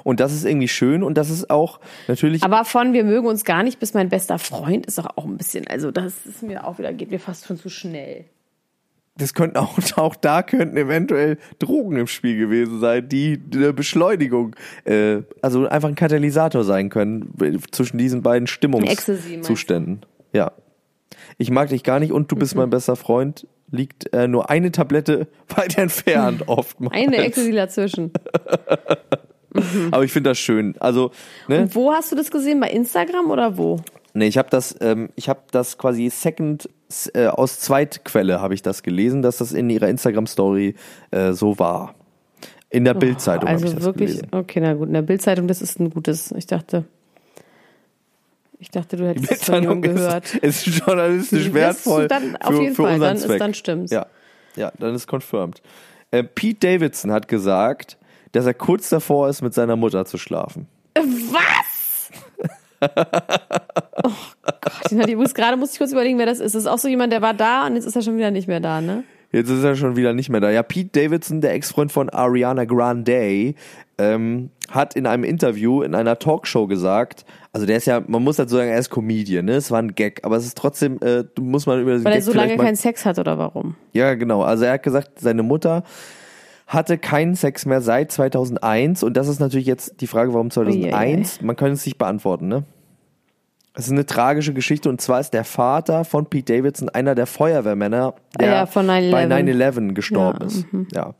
Und 0.04 0.20
das 0.20 0.32
ist 0.32 0.44
irgendwie 0.44 0.68
schön 0.68 1.02
und 1.02 1.16
das 1.18 1.30
ist 1.30 1.50
auch 1.50 1.80
natürlich 2.06 2.42
Aber 2.42 2.64
von 2.64 2.92
wir 2.92 3.04
mögen 3.04 3.26
uns 3.26 3.44
gar 3.44 3.62
nicht 3.62 3.78
bis 3.78 3.94
mein 3.94 4.08
bester 4.08 4.38
Freund 4.38 4.86
ist 4.86 4.98
doch 4.98 5.06
auch 5.16 5.24
ein 5.24 5.36
bisschen, 5.36 5.66
also 5.68 5.90
das 5.90 6.26
ist 6.26 6.42
mir 6.42 6.66
auch 6.66 6.78
wieder, 6.78 6.92
geht 6.92 7.10
mir 7.10 7.20
fast 7.20 7.46
schon 7.46 7.56
zu 7.58 7.68
schnell. 7.68 8.24
das 9.16 9.34
könnten 9.34 9.56
auch, 9.56 9.76
auch 9.96 10.14
da 10.16 10.42
könnten 10.42 10.76
eventuell 10.76 11.38
Drogen 11.58 11.96
im 11.96 12.06
Spiel 12.06 12.38
gewesen 12.38 12.80
sein, 12.80 13.08
die 13.08 13.40
eine 13.52 13.72
Beschleunigung, 13.72 14.54
äh, 14.84 15.18
also 15.42 15.66
einfach 15.66 15.88
ein 15.88 15.94
Katalysator 15.96 16.64
sein 16.64 16.88
können 16.88 17.32
äh, 17.40 17.58
zwischen 17.72 17.98
diesen 17.98 18.22
beiden 18.22 18.46
Stimmungszuständen. 18.46 20.06
Ja. 20.32 20.52
Ich 21.36 21.50
mag 21.50 21.68
dich 21.70 21.82
gar 21.84 22.00
nicht 22.00 22.12
und 22.12 22.30
du 22.30 22.36
bist 22.36 22.54
Mhm. 22.54 22.60
mein 22.62 22.70
bester 22.70 22.96
Freund. 22.96 23.46
Liegt 23.70 24.12
äh, 24.14 24.28
nur 24.28 24.48
eine 24.48 24.72
Tablette 24.72 25.26
weit 25.54 25.76
entfernt 25.76 26.44
oftmals. 26.46 26.94
Eine 26.96 27.16
Ecstasy 27.18 27.52
dazwischen. 27.52 28.12
Aber 29.90 30.04
ich 30.04 30.12
finde 30.12 30.30
das 30.30 30.38
schön. 30.38 30.74
Also, 30.78 31.10
ne? 31.48 31.62
Und 31.62 31.74
wo 31.74 31.92
hast 31.92 32.12
du 32.12 32.16
das 32.16 32.30
gesehen? 32.30 32.60
Bei 32.60 32.68
Instagram 32.70 33.30
oder 33.30 33.56
wo? 33.56 33.80
Nee, 34.14 34.26
ich 34.26 34.38
habe 34.38 34.48
das, 34.50 34.74
ähm, 34.80 35.10
ich 35.16 35.28
habe 35.28 35.40
das 35.50 35.78
quasi 35.78 36.10
second 36.10 36.68
äh, 37.14 37.26
aus 37.26 37.60
Zweitquelle 37.60 38.40
habe 38.40 38.54
ich 38.54 38.62
das 38.62 38.82
gelesen, 38.82 39.22
dass 39.22 39.36
das 39.38 39.52
in 39.52 39.68
ihrer 39.70 39.88
Instagram 39.88 40.26
Story 40.26 40.74
äh, 41.10 41.32
so 41.32 41.58
war. 41.58 41.94
In 42.70 42.84
der 42.84 42.94
Bildzeitung 42.94 43.48
habe 43.48 43.52
also 43.62 43.66
ich 43.68 43.74
das 43.74 43.84
wirklich, 43.84 44.10
gelesen. 44.10 44.28
okay, 44.32 44.60
na 44.60 44.74
gut, 44.74 44.88
in 44.88 44.94
der 44.94 45.02
Bildzeitung, 45.02 45.46
das 45.48 45.62
ist 45.62 45.78
ein 45.80 45.90
gutes. 45.90 46.32
Ich 46.32 46.46
dachte, 46.46 46.84
ich 48.58 48.70
dachte, 48.70 48.96
du 48.96 49.06
hättest 49.08 49.30
es 49.30 49.44
von 49.44 49.62
jemandem 49.62 49.94
gehört. 49.94 50.34
ist, 50.34 50.66
ist 50.66 50.78
journalistisch 50.86 51.52
wertvoll 51.52 52.08
dann 52.08 52.36
auf 52.36 52.54
für, 52.54 52.62
jeden 52.62 52.74
für 52.74 52.82
Fall, 52.82 52.98
dann 52.98 53.16
ist- 53.16 53.22
Zweck. 53.24 53.38
dann 53.38 53.54
stimmt's. 53.54 53.92
Ja, 53.92 54.06
ja, 54.56 54.72
dann 54.78 54.94
ist 54.94 55.06
confirmed. 55.06 55.62
Äh, 56.10 56.24
Pete 56.24 56.66
Davidson 56.66 57.12
hat 57.12 57.28
gesagt, 57.28 57.96
dass 58.32 58.46
er 58.46 58.54
kurz 58.54 58.88
davor 58.88 59.28
ist, 59.28 59.42
mit 59.42 59.54
seiner 59.54 59.76
Mutter 59.76 60.04
zu 60.04 60.18
schlafen. 60.18 60.66
Was? 60.96 62.10
oh 64.04 64.10
Gott, 64.42 64.92
ich 64.92 64.92
übrigens 64.92 65.34
gerade 65.34 65.56
musste 65.56 65.74
ich 65.74 65.78
kurz 65.78 65.92
überlegen, 65.92 66.18
wer 66.18 66.26
das 66.26 66.40
ist. 66.40 66.54
Das 66.54 66.62
ist 66.62 66.68
auch 66.68 66.78
so 66.78 66.88
jemand, 66.88 67.12
der 67.12 67.22
war 67.22 67.34
da 67.34 67.66
und 67.66 67.74
jetzt 67.74 67.86
ist 67.86 67.96
er 67.96 68.02
schon 68.02 68.16
wieder 68.16 68.30
nicht 68.30 68.48
mehr 68.48 68.60
da, 68.60 68.80
ne? 68.80 69.04
Jetzt 69.30 69.50
ist 69.50 69.62
er 69.62 69.76
schon 69.76 69.96
wieder 69.96 70.14
nicht 70.14 70.30
mehr 70.30 70.40
da. 70.40 70.50
Ja, 70.50 70.62
Pete 70.62 71.02
Davidson, 71.02 71.42
der 71.42 71.52
Ex-Freund 71.52 71.92
von 71.92 72.08
Ariana 72.08 72.64
Grande, 72.64 73.54
ähm, 73.98 74.50
hat 74.70 74.96
in 74.96 75.06
einem 75.06 75.24
Interview 75.24 75.82
in 75.82 75.94
einer 75.94 76.18
Talkshow 76.18 76.66
gesagt, 76.66 77.26
also 77.52 77.66
der 77.66 77.76
ist 77.76 77.86
ja, 77.86 78.02
man 78.06 78.22
muss 78.22 78.36
dazu 78.36 78.56
sagen, 78.56 78.70
er 78.70 78.78
ist 78.78 78.90
Comedian, 78.90 79.44
ne? 79.46 79.52
Es 79.52 79.70
war 79.70 79.80
ein 79.80 79.94
Gag, 79.94 80.24
aber 80.24 80.36
es 80.36 80.46
ist 80.46 80.56
trotzdem, 80.56 80.98
äh, 81.02 81.24
muss 81.38 81.66
man 81.66 81.80
über 81.80 81.92
den 81.92 82.04
Weil 82.04 82.12
er 82.12 82.18
Gag 82.18 82.24
so 82.24 82.32
vielleicht 82.32 82.50
lange 82.50 82.62
keinen 82.62 82.76
Sex 82.76 83.04
hat 83.04 83.18
oder 83.18 83.38
warum? 83.38 83.74
Ja, 83.92 84.14
genau. 84.14 84.42
Also 84.42 84.64
er 84.64 84.74
hat 84.74 84.82
gesagt, 84.82 85.20
seine 85.20 85.42
Mutter 85.42 85.82
hatte 86.68 86.98
keinen 86.98 87.34
Sex 87.34 87.66
mehr 87.66 87.80
seit 87.80 88.12
2001 88.12 89.02
und 89.02 89.16
das 89.16 89.26
ist 89.26 89.40
natürlich 89.40 89.66
jetzt 89.66 90.00
die 90.00 90.06
Frage, 90.06 90.32
warum 90.34 90.50
2001? 90.50 91.40
Man 91.42 91.56
kann 91.56 91.72
es 91.72 91.84
nicht 91.84 91.98
beantworten, 91.98 92.46
ne? 92.46 92.64
Es 93.74 93.86
ist 93.86 93.92
eine 93.92 94.06
tragische 94.06 94.52
Geschichte 94.54 94.88
und 94.88 95.00
zwar 95.00 95.20
ist 95.20 95.30
der 95.32 95.44
Vater 95.44 96.04
von 96.04 96.26
Pete 96.26 96.52
Davidson 96.56 96.88
einer 96.88 97.14
der 97.14 97.26
Feuerwehrmänner, 97.26 98.14
der 98.38 98.48
Ah 98.48 98.54
ja, 98.60 98.66
von 98.66 98.86
9/11. 98.86 99.10
bei 99.10 99.24
9-11 99.24 99.94
gestorben 99.94 100.38
Ja, 100.40 100.46
ist. 100.46 100.66
Ja. 100.92 101.14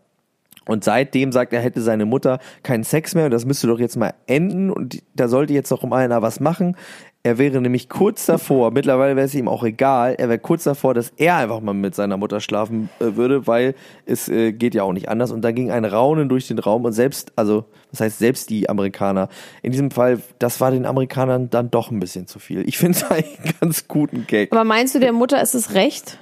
Und 0.69 0.85
seitdem 0.85 1.33
sagt 1.33 1.55
er, 1.55 1.61
hätte 1.61 1.81
seine 1.81 2.05
Mutter 2.05 2.41
keinen 2.63 2.85
Sex 2.85 3.15
mehr 3.15 3.25
und 3.25 3.31
das 3.31 3.47
müsste 3.47 3.67
doch 3.67 3.81
jetzt 3.81 3.97
mal 3.97 4.13
enden 4.27 4.71
und 4.71 5.03
da 5.15 5.27
sollte 5.27 5.55
jetzt 5.55 5.73
doch 5.73 5.83
um 5.83 5.95
einer 5.95 6.21
was 6.21 6.41
machen. 6.41 6.77
Er 7.23 7.39
wäre 7.39 7.59
nämlich 7.63 7.89
kurz 7.89 8.27
davor, 8.27 8.71
mittlerweile 8.75 9.17
wäre 9.17 9.25
es 9.25 9.35
ihm 9.35 9.49
auch 9.49 9.65
egal, 9.65 10.15
er 10.19 10.29
wäre 10.29 10.39
kurz 10.39 10.65
davor, 10.65 10.93
dass 10.93 11.11
er 11.17 11.37
einfach 11.37 11.63
mal 11.63 11.73
mit 11.73 11.95
seiner 11.95 12.19
Mutter 12.19 12.41
schlafen 12.41 12.91
äh, 13.01 13.17
würde, 13.17 13.47
weil 13.47 13.75
es 14.05 14.29
äh, 14.29 14.53
geht 14.53 14.75
ja 14.75 14.83
auch 14.83 14.93
nicht 14.93 15.09
anders. 15.09 15.33
Und 15.33 15.41
da 15.41 15.53
ging 15.53 15.71
ein 15.71 15.87
Raunen 15.87 16.29
durch 16.29 16.49
den 16.49 16.59
Raum 16.59 16.85
und 16.85 16.93
selbst, 16.93 17.33
also 17.35 17.65
das 17.91 18.01
heißt 18.01 18.19
selbst 18.19 18.51
die 18.51 18.69
Amerikaner, 18.69 19.31
in 19.63 19.73
diesem 19.73 19.91
Fall, 19.91 20.21
das 20.39 20.61
war 20.61 20.71
den 20.71 20.85
Amerikanern 20.85 21.49
dann 21.49 21.71
doch 21.71 21.91
ein 21.91 21.99
bisschen 21.99 22.27
zu 22.27 22.39
viel. 22.41 22.69
Ich 22.69 22.77
finde 22.77 22.99
es 22.99 23.11
eigentlich 23.11 23.39
einen 23.43 23.55
ganz 23.59 23.89
guten 23.89 24.27
Gag. 24.27 24.53
Aber 24.53 24.65
meinst 24.65 24.95
du, 24.95 25.01
der 25.01 25.13
Mutter 25.13 25.41
ist 25.41 25.55
es 25.55 25.73
recht? 25.73 26.19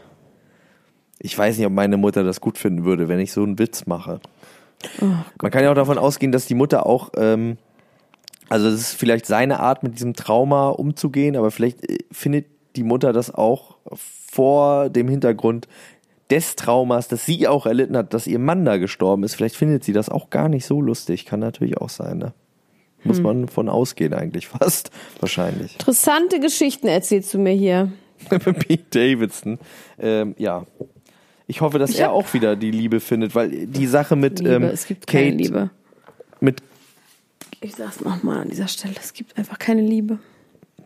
Ich 1.19 1.37
weiß 1.37 1.57
nicht, 1.57 1.67
ob 1.67 1.73
meine 1.73 1.97
Mutter 1.97 2.25
das 2.25 2.41
gut 2.41 2.59
finden 2.59 2.85
würde, 2.85 3.09
wenn 3.09 3.19
ich 3.19 3.33
so 3.33 3.43
einen 3.43 3.59
Witz 3.59 3.87
mache. 3.87 4.21
Oh 5.01 5.07
Man 5.43 5.51
kann 5.51 5.65
ja 5.65 5.71
auch 5.71 5.77
davon 5.77 5.99
ausgehen, 5.99 6.33
dass 6.33 6.47
die 6.47 6.55
Mutter 6.55 6.87
auch 6.87 7.11
ähm, 7.17 7.59
Also 8.49 8.69
es 8.69 8.81
ist 8.81 8.95
vielleicht 8.95 9.27
seine 9.27 9.61
Art, 9.61 9.83
mit 9.83 9.95
diesem 9.95 10.15
Trauma 10.15 10.69
umzugehen, 10.69 11.37
aber 11.37 11.51
vielleicht 11.51 11.89
äh, 11.89 11.99
findet 12.11 12.47
die 12.77 12.85
Mutter 12.85 13.12
das 13.12 13.35
auch 13.35 13.77
vor 13.91 14.91
dem 14.91 15.09
Hintergrund 15.09 15.67
des 16.31 16.57
Traumas, 16.57 17.09
das 17.09 17.25
sie 17.25 17.47
auch 17.49 17.67
erlitten 17.67 17.97
hat, 17.97 18.12
dass 18.12 18.27
ihr 18.27 18.39
Mann 18.39 18.65
da 18.65 18.77
gestorben 18.77 19.23
ist. 19.23 19.35
Vielleicht 19.35 19.57
findet 19.57 19.85
sie 19.85 19.93
das 19.93 20.09
auch 20.09 20.31
gar 20.31 20.49
nicht 20.49 20.67
so 20.67 20.81
lustig. 20.81 21.25
Kann 21.25 21.41
natürlich 21.41 21.79
auch 21.79 21.89
sein, 21.89 22.19
ne? 22.19 22.33
Muss 23.05 23.21
man 23.21 23.47
von 23.47 23.69
ausgehen 23.69 24.12
eigentlich 24.15 24.49
fast, 24.49 24.91
wahrscheinlich. 25.21 25.75
Interessante 25.75 26.41
Geschichten 26.41 26.89
erzählst 26.89 27.33
du 27.35 27.39
mir 27.39 27.53
hier. 27.53 27.93
Pete 28.29 28.85
Davidson. 28.91 29.59
Ähm, 29.99 30.35
ja. 30.39 30.67
Ich 31.47 31.61
hoffe, 31.61 31.79
dass 31.79 31.91
Ich 31.91 32.01
er 32.01 32.13
auch 32.13 32.33
wieder 32.35 32.57
die 32.57 32.71
Liebe 32.71 33.01
findet, 33.01 33.35
weil 33.35 33.67
die 33.67 33.87
Sache 33.87 34.17
mit 34.17 34.41
Liebe, 34.41 34.55
ähm, 34.55 34.63
es 34.65 34.87
gibt 34.87 35.07
Kate, 35.07 35.25
keine 35.25 35.37
Liebe. 35.37 35.71
mit 36.41 36.61
Ich 37.61 37.75
sag's 37.77 38.01
nochmal 38.01 38.39
an 38.43 38.49
dieser 38.49 38.69
Stelle, 38.69 38.95
es 39.01 39.13
gibt 39.13 39.37
einfach 39.39 39.59
keine 39.59 39.83
Liebe. 39.83 40.19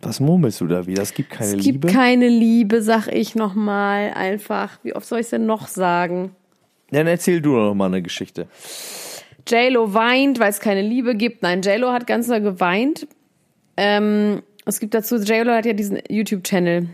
was 0.01 0.19
murmelst 0.19 0.61
du 0.61 0.67
da 0.67 0.85
wieder? 0.85 1.01
Es 1.01 1.13
gibt 1.13 1.29
keine 1.31 1.57
es 1.57 1.63
gibt 1.63 1.83
Liebe. 1.83 1.87
keine 1.87 2.27
Liebe, 2.27 2.81
sag 2.81 3.07
ich 3.07 3.35
nochmal 3.35 4.11
einfach. 4.13 4.77
Wie 4.83 4.95
oft 4.95 5.07
soll 5.07 5.19
ich 5.19 5.29
denn 5.29 5.45
noch 5.45 5.67
sagen? 5.67 6.35
Dann 6.91 7.07
erzähl 7.07 7.41
du 7.41 7.55
doch 7.55 7.65
noch 7.69 7.75
mal 7.75 7.85
eine 7.87 8.01
Geschichte. 8.01 8.47
JLo 9.47 9.93
weint, 9.93 10.39
weil 10.39 10.49
es 10.49 10.59
keine 10.59 10.81
Liebe 10.81 11.15
gibt. 11.15 11.41
Nein, 11.41 11.61
JLo 11.61 11.91
hat 11.91 12.05
ganz 12.05 12.27
doll 12.27 12.41
geweint. 12.41 13.07
Ähm, 13.77 14.43
es 14.65 14.79
gibt 14.79 14.93
dazu, 14.93 15.15
JLo 15.15 15.51
hat 15.53 15.65
ja 15.65 15.73
diesen 15.73 15.99
YouTube-Channel. 16.09 16.87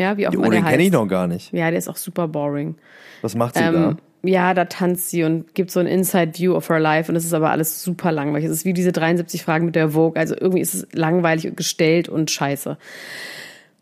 Ja, 0.00 0.16
wie 0.16 0.26
auch 0.26 0.32
Oh, 0.32 0.36
immer 0.36 0.50
der 0.50 0.60
den 0.60 0.68
kenne 0.68 0.82
ich 0.82 0.90
noch 0.92 1.06
gar 1.06 1.26
nicht. 1.26 1.52
Ja, 1.52 1.68
der 1.70 1.78
ist 1.78 1.88
auch 1.88 1.96
super 1.96 2.26
boring. 2.26 2.76
Was 3.20 3.34
macht 3.34 3.54
sie 3.54 3.60
Ähm, 3.60 3.98
ja, 4.22 4.54
da 4.54 4.64
tanzt 4.64 5.10
sie 5.10 5.24
und 5.24 5.54
gibt 5.54 5.70
so 5.70 5.78
ein 5.80 5.86
Inside 5.86 6.38
View 6.38 6.54
of 6.54 6.68
her 6.70 6.80
life 6.80 7.10
und 7.12 7.16
es 7.16 7.24
ist 7.24 7.34
aber 7.34 7.50
alles 7.50 7.82
super 7.82 8.10
langweilig. 8.10 8.46
Es 8.46 8.52
ist 8.52 8.64
wie 8.64 8.72
diese 8.72 8.92
73 8.92 9.42
Fragen 9.42 9.66
mit 9.66 9.76
der 9.76 9.90
Vogue. 9.90 10.18
Also 10.18 10.34
irgendwie 10.38 10.60
ist 10.62 10.74
es 10.74 10.86
langweilig 10.92 11.46
und 11.48 11.56
gestellt 11.56 12.08
und 12.08 12.30
scheiße. 12.30 12.78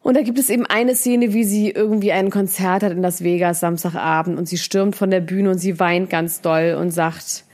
Und 0.03 0.17
da 0.17 0.23
gibt 0.23 0.39
es 0.39 0.51
eben 0.51 0.67
eine 0.67 0.95
Szene, 0.97 1.33
wie 1.35 1.45
sie 1.45 1.71
irgendwie 1.71 2.13
ein 2.13 2.31
Konzert 2.31 2.83
hat 2.83 2.93
in 2.93 3.03
Las 3.03 3.23
Vegas 3.23 3.61
Samstagabend 3.61 4.39
und 4.39 4.47
sie 4.47 4.59
stürmt 4.59 4.97
von 4.97 5.11
der 5.11 5.21
Bühne 5.21 5.51
und 5.51 5.59
sie 5.59 5.79
weint 5.79 6.11
ganz 6.11 6.41
doll 6.41 6.77
und 6.81 6.91
sagt, 6.91 7.45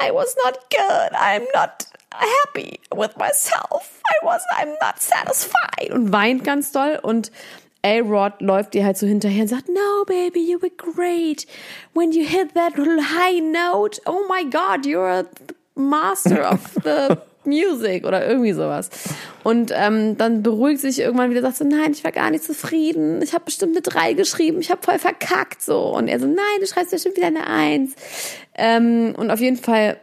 I 0.00 0.10
was 0.12 0.34
not 0.44 0.58
good, 0.70 1.12
I'm 1.12 1.42
not 1.54 1.70
happy 2.12 2.78
with 2.94 3.16
myself, 3.16 4.00
I 4.10 4.24
was, 4.24 4.42
I'm 4.58 4.72
not 4.80 4.98
satisfied 4.98 5.90
und 5.92 6.12
weint 6.12 6.44
ganz 6.44 6.72
doll 6.72 6.98
und 7.02 7.30
A-Rod 7.84 8.40
läuft 8.40 8.74
ihr 8.74 8.84
halt 8.84 8.96
so 8.96 9.06
hinterher 9.06 9.42
und 9.42 9.48
sagt, 9.48 9.68
no, 9.68 10.04
baby, 10.06 10.40
you 10.40 10.60
were 10.62 10.70
great. 10.70 11.46
When 11.94 12.12
you 12.12 12.24
hit 12.24 12.54
that 12.54 12.74
high 12.76 13.40
note, 13.40 14.00
oh 14.06 14.24
my 14.28 14.44
God, 14.44 14.86
you're 14.86 15.24
the 15.24 15.54
master 15.74 16.48
of 16.48 16.60
the 16.84 17.18
music 17.44 18.06
oder 18.06 18.26
irgendwie 18.26 18.52
sowas. 18.52 18.90
Und 19.42 19.72
ähm, 19.74 20.16
dann 20.16 20.42
beruhigt 20.42 20.80
sich 20.80 21.00
irgendwann 21.00 21.30
wieder, 21.30 21.42
sagt 21.42 21.56
so, 21.56 21.64
nein, 21.64 21.92
ich 21.92 22.04
war 22.04 22.12
gar 22.12 22.30
nicht 22.30 22.44
zufrieden. 22.44 23.20
Ich 23.22 23.32
habe 23.32 23.44
bestimmt 23.44 23.72
eine 23.72 23.82
drei 23.82 24.12
geschrieben, 24.12 24.60
ich 24.60 24.70
habe 24.70 24.82
voll 24.82 24.98
verkackt 24.98 25.62
so. 25.62 25.94
Und 25.94 26.08
er 26.08 26.20
so, 26.20 26.26
nein, 26.26 26.60
du 26.60 26.66
schreibst 26.66 26.92
bestimmt 26.92 27.16
wieder 27.16 27.26
eine 27.26 27.46
Eins. 27.46 27.94
Ähm, 28.54 29.14
und 29.16 29.30
auf 29.30 29.40
jeden 29.40 29.56
Fall 29.56 29.96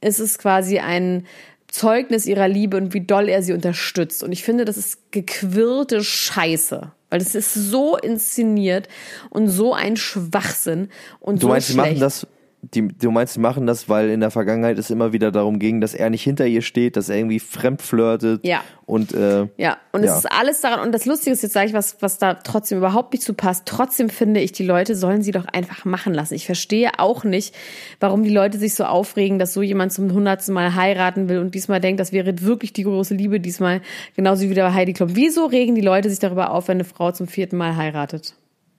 ist 0.00 0.20
es 0.20 0.38
quasi 0.38 0.78
ein 0.78 1.26
Zeugnis 1.68 2.26
ihrer 2.26 2.48
Liebe 2.48 2.76
und 2.76 2.94
wie 2.94 3.00
doll 3.00 3.28
er 3.28 3.42
sie 3.42 3.52
unterstützt. 3.52 4.22
Und 4.22 4.32
ich 4.32 4.42
finde, 4.42 4.64
das 4.64 4.76
ist 4.76 5.12
gequirlte 5.12 6.02
Scheiße. 6.02 6.92
Weil 7.10 7.20
das 7.20 7.34
ist 7.34 7.54
so 7.54 7.96
inszeniert 7.96 8.88
und 9.30 9.48
so 9.48 9.72
ein 9.74 9.96
Schwachsinn 9.96 10.88
und 11.20 11.36
Du 11.36 11.46
so 11.46 11.48
meinst, 11.48 11.68
schlecht. 11.68 11.78
machen 11.78 12.00
das, 12.00 12.26
die, 12.62 12.88
du 12.88 13.10
meinst, 13.12 13.34
sie 13.34 13.40
machen 13.40 13.66
das, 13.66 13.88
weil 13.88 14.10
in 14.10 14.20
der 14.20 14.30
Vergangenheit 14.32 14.78
es 14.78 14.90
immer 14.90 15.12
wieder 15.12 15.30
darum 15.30 15.60
ging, 15.60 15.80
dass 15.80 15.94
er 15.94 16.10
nicht 16.10 16.22
hinter 16.24 16.46
ihr 16.46 16.62
steht, 16.62 16.96
dass 16.96 17.08
er 17.08 17.16
irgendwie 17.16 17.38
fremd 17.38 17.82
flirtet. 17.82 18.44
Ja. 18.44 18.62
Und 18.84 19.14
äh, 19.14 19.46
Ja, 19.56 19.76
und 19.92 20.02
Ja. 20.02 20.12
es 20.12 20.18
ist 20.18 20.26
alles 20.26 20.60
daran, 20.60 20.80
und 20.80 20.92
das 20.92 21.06
Lustige 21.06 21.32
ist, 21.32 21.42
jetzt 21.42 21.52
sage 21.52 21.68
ich 21.68 21.72
was, 21.72 21.96
was 22.00 22.18
da 22.18 22.34
trotzdem 22.34 22.78
überhaupt 22.78 23.12
nicht 23.12 23.22
zu 23.22 23.34
passt. 23.34 23.66
Trotzdem 23.66 24.10
finde 24.10 24.40
ich, 24.40 24.50
die 24.52 24.64
Leute 24.64 24.96
sollen 24.96 25.22
sie 25.22 25.30
doch 25.30 25.46
einfach 25.46 25.84
machen 25.84 26.12
lassen. 26.14 26.34
Ich 26.34 26.46
verstehe 26.46 26.90
auch 26.98 27.22
nicht, 27.22 27.54
warum 28.00 28.24
die 28.24 28.30
Leute 28.30 28.58
sich 28.58 28.74
so 28.74 28.84
aufregen, 28.84 29.38
dass 29.38 29.54
so 29.54 29.62
jemand 29.62 29.92
zum 29.92 30.12
hundertsten 30.12 30.52
Mal 30.52 30.74
heiraten 30.74 31.28
will 31.28 31.38
und 31.38 31.54
diesmal 31.54 31.80
denkt, 31.80 32.00
das 32.00 32.12
wäre 32.12 32.42
wirklich 32.42 32.72
die 32.72 32.82
große 32.84 33.14
Liebe 33.14 33.38
diesmal, 33.38 33.82
genauso 34.16 34.48
wie 34.48 34.54
bei 34.54 34.72
Heidi 34.72 34.94
Klum. 34.94 35.14
Wieso 35.14 35.46
regen 35.46 35.76
die 35.76 35.80
Leute 35.80 36.10
sich 36.10 36.18
darüber 36.18 36.50
auf, 36.50 36.66
wenn 36.68 36.78
eine 36.78 36.84
Frau 36.84 37.12
zum 37.12 37.28
vierten 37.28 37.56
Mal 37.56 37.76
heiratet? 37.76 38.34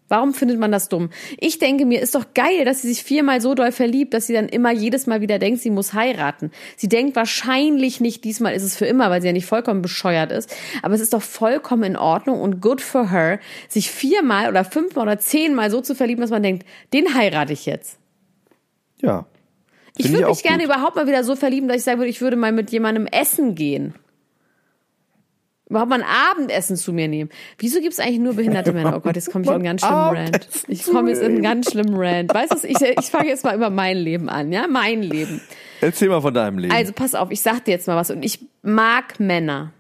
Warum 0.09 0.33
findet 0.33 0.59
man 0.59 0.71
das 0.71 0.89
dumm? 0.89 1.09
Ich 1.37 1.59
denke 1.59 1.85
mir, 1.85 2.01
ist 2.01 2.15
doch 2.15 2.33
geil, 2.33 2.65
dass 2.65 2.81
sie 2.81 2.89
sich 2.89 3.03
viermal 3.03 3.41
so 3.41 3.53
doll 3.53 3.71
verliebt, 3.71 4.13
dass 4.13 4.27
sie 4.27 4.33
dann 4.33 4.49
immer 4.49 4.71
jedes 4.71 5.07
Mal 5.07 5.21
wieder 5.21 5.39
denkt, 5.39 5.61
sie 5.61 5.69
muss 5.69 5.93
heiraten. 5.93 6.51
Sie 6.75 6.89
denkt 6.89 7.15
wahrscheinlich 7.15 8.01
nicht, 8.01 8.23
diesmal 8.23 8.53
ist 8.53 8.63
es 8.63 8.75
für 8.75 8.85
immer, 8.85 9.09
weil 9.09 9.21
sie 9.21 9.27
ja 9.27 9.33
nicht 9.33 9.45
vollkommen 9.45 9.81
bescheuert 9.81 10.31
ist. 10.31 10.53
Aber 10.81 10.95
es 10.95 11.01
ist 11.01 11.13
doch 11.13 11.21
vollkommen 11.21 11.83
in 11.83 11.95
Ordnung 11.95 12.41
und 12.41 12.59
good 12.59 12.81
for 12.81 13.11
her, 13.11 13.39
sich 13.67 13.91
viermal 13.91 14.49
oder 14.49 14.65
fünfmal 14.65 15.03
oder 15.03 15.19
zehnmal 15.19 15.69
so 15.69 15.79
zu 15.81 15.95
verlieben, 15.95 16.21
dass 16.21 16.31
man 16.31 16.43
denkt, 16.43 16.65
den 16.91 17.13
heirate 17.15 17.53
ich 17.53 17.65
jetzt. 17.65 17.99
ja. 19.01 19.25
Ich 19.97 20.13
würde 20.13 20.27
mich 20.27 20.43
gerne 20.43 20.63
gut. 20.63 20.73
überhaupt 20.73 20.95
mal 20.95 21.07
wieder 21.07 21.25
so 21.25 21.35
verlieben, 21.35 21.67
dass 21.67 21.77
ich 21.77 21.83
sagen 21.83 21.99
würde, 21.99 22.09
ich 22.09 22.21
würde 22.21 22.37
mal 22.37 22.53
mit 22.53 22.71
jemandem 22.71 23.05
essen 23.07 23.53
gehen. 23.55 23.95
Überhaupt 25.69 25.89
mal 25.89 26.01
ein 26.01 26.07
Abendessen 26.31 26.75
zu 26.77 26.91
mir 26.93 27.07
nehmen. 27.07 27.29
Wieso 27.59 27.79
gibt 27.79 27.93
es 27.93 27.99
eigentlich 27.99 28.19
nur 28.19 28.33
behinderte 28.33 28.73
Männer? 28.73 28.95
Oh 28.97 28.99
Gott, 29.01 29.15
jetzt 29.15 29.31
komme 29.31 29.43
ich 29.45 29.49
in 29.49 29.55
einen 29.55 29.63
ganz 29.63 29.81
schlimmen 29.81 30.17
Rant. 30.17 30.49
Ich 30.67 30.83
komme 30.83 31.09
jetzt 31.11 31.21
in 31.21 31.25
einen 31.33 31.43
ganz 31.43 31.69
schlimmen 31.71 31.93
Rant. 31.95 32.33
Weißt 32.33 32.63
du, 32.63 32.67
ich, 32.67 32.81
ich 32.81 33.05
fange 33.05 33.27
jetzt 33.29 33.43
mal 33.43 33.55
über 33.55 33.69
mein 33.69 33.97
Leben 33.97 34.29
an, 34.29 34.51
ja? 34.51 34.67
Mein 34.67 35.03
Leben. 35.03 35.41
Erzähl 35.81 36.09
mal 36.09 36.21
von 36.21 36.33
deinem 36.33 36.57
Leben. 36.57 36.73
Also 36.73 36.91
pass 36.91 37.13
auf, 37.13 37.29
ich 37.29 37.41
sag 37.41 37.65
dir 37.65 37.71
jetzt 37.71 37.87
mal 37.87 37.95
was. 37.95 38.09
Und 38.09 38.25
ich 38.25 38.39
mag 38.63 39.19
Männer. 39.19 39.71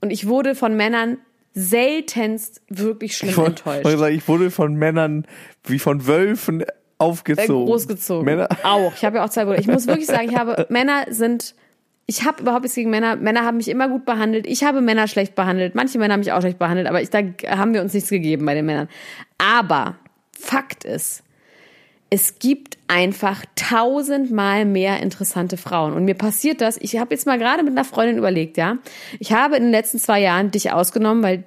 Und 0.00 0.10
ich 0.10 0.28
wurde 0.28 0.54
von 0.54 0.76
Männern 0.76 1.18
seltenst 1.52 2.62
wirklich 2.68 3.16
schlimm 3.16 3.30
ich, 3.30 3.36
wollte- 3.36 3.50
enttäuscht. 3.50 3.84
wollte 3.84 3.98
sagen, 3.98 4.14
ich 4.14 4.28
wurde 4.28 4.50
von 4.50 4.74
Männern 4.76 5.26
wie 5.64 5.78
von 5.78 6.06
Wölfen 6.06 6.60
äh, 6.60 6.66
aufgezogen. 6.98 7.66
großgezogen. 7.66 8.24
Männer, 8.24 8.48
Auch. 8.62 8.92
Ich 8.94 9.04
habe 9.04 9.16
ja 9.16 9.24
auch 9.24 9.30
zwei 9.30 9.44
Brüder. 9.44 9.58
Ich 9.58 9.66
muss 9.66 9.86
wirklich 9.86 10.06
sagen, 10.06 10.28
ich 10.30 10.36
habe 10.36 10.66
Männer 10.70 11.04
sind. 11.10 11.54
Ich 12.10 12.24
habe 12.24 12.42
überhaupt 12.42 12.62
nichts 12.62 12.74
gegen 12.74 12.90
Männer. 12.90 13.14
Männer 13.14 13.44
haben 13.44 13.58
mich 13.58 13.68
immer 13.68 13.88
gut 13.88 14.04
behandelt. 14.04 14.44
Ich 14.48 14.64
habe 14.64 14.80
Männer 14.80 15.06
schlecht 15.06 15.36
behandelt. 15.36 15.76
Manche 15.76 15.96
Männer 15.96 16.14
haben 16.14 16.20
mich 16.22 16.32
auch 16.32 16.40
schlecht 16.40 16.58
behandelt, 16.58 16.88
aber 16.88 17.00
ich, 17.00 17.08
da 17.08 17.20
haben 17.46 17.72
wir 17.72 17.82
uns 17.82 17.94
nichts 17.94 18.10
gegeben 18.10 18.44
bei 18.46 18.54
den 18.54 18.66
Männern. 18.66 18.88
Aber 19.38 19.94
Fakt 20.36 20.82
ist, 20.82 21.22
es 22.10 22.40
gibt 22.40 22.78
einfach 22.88 23.44
tausendmal 23.54 24.64
mehr 24.64 25.00
interessante 25.00 25.56
Frauen. 25.56 25.92
Und 25.92 26.04
mir 26.04 26.16
passiert 26.16 26.60
das. 26.60 26.78
Ich 26.78 26.98
habe 26.98 27.14
jetzt 27.14 27.26
mal 27.26 27.38
gerade 27.38 27.62
mit 27.62 27.70
einer 27.74 27.84
Freundin 27.84 28.18
überlegt, 28.18 28.56
ja. 28.56 28.78
Ich 29.20 29.32
habe 29.32 29.56
in 29.56 29.62
den 29.62 29.70
letzten 29.70 30.00
zwei 30.00 30.20
Jahren 30.20 30.50
dich 30.50 30.72
ausgenommen, 30.72 31.22
weil 31.22 31.44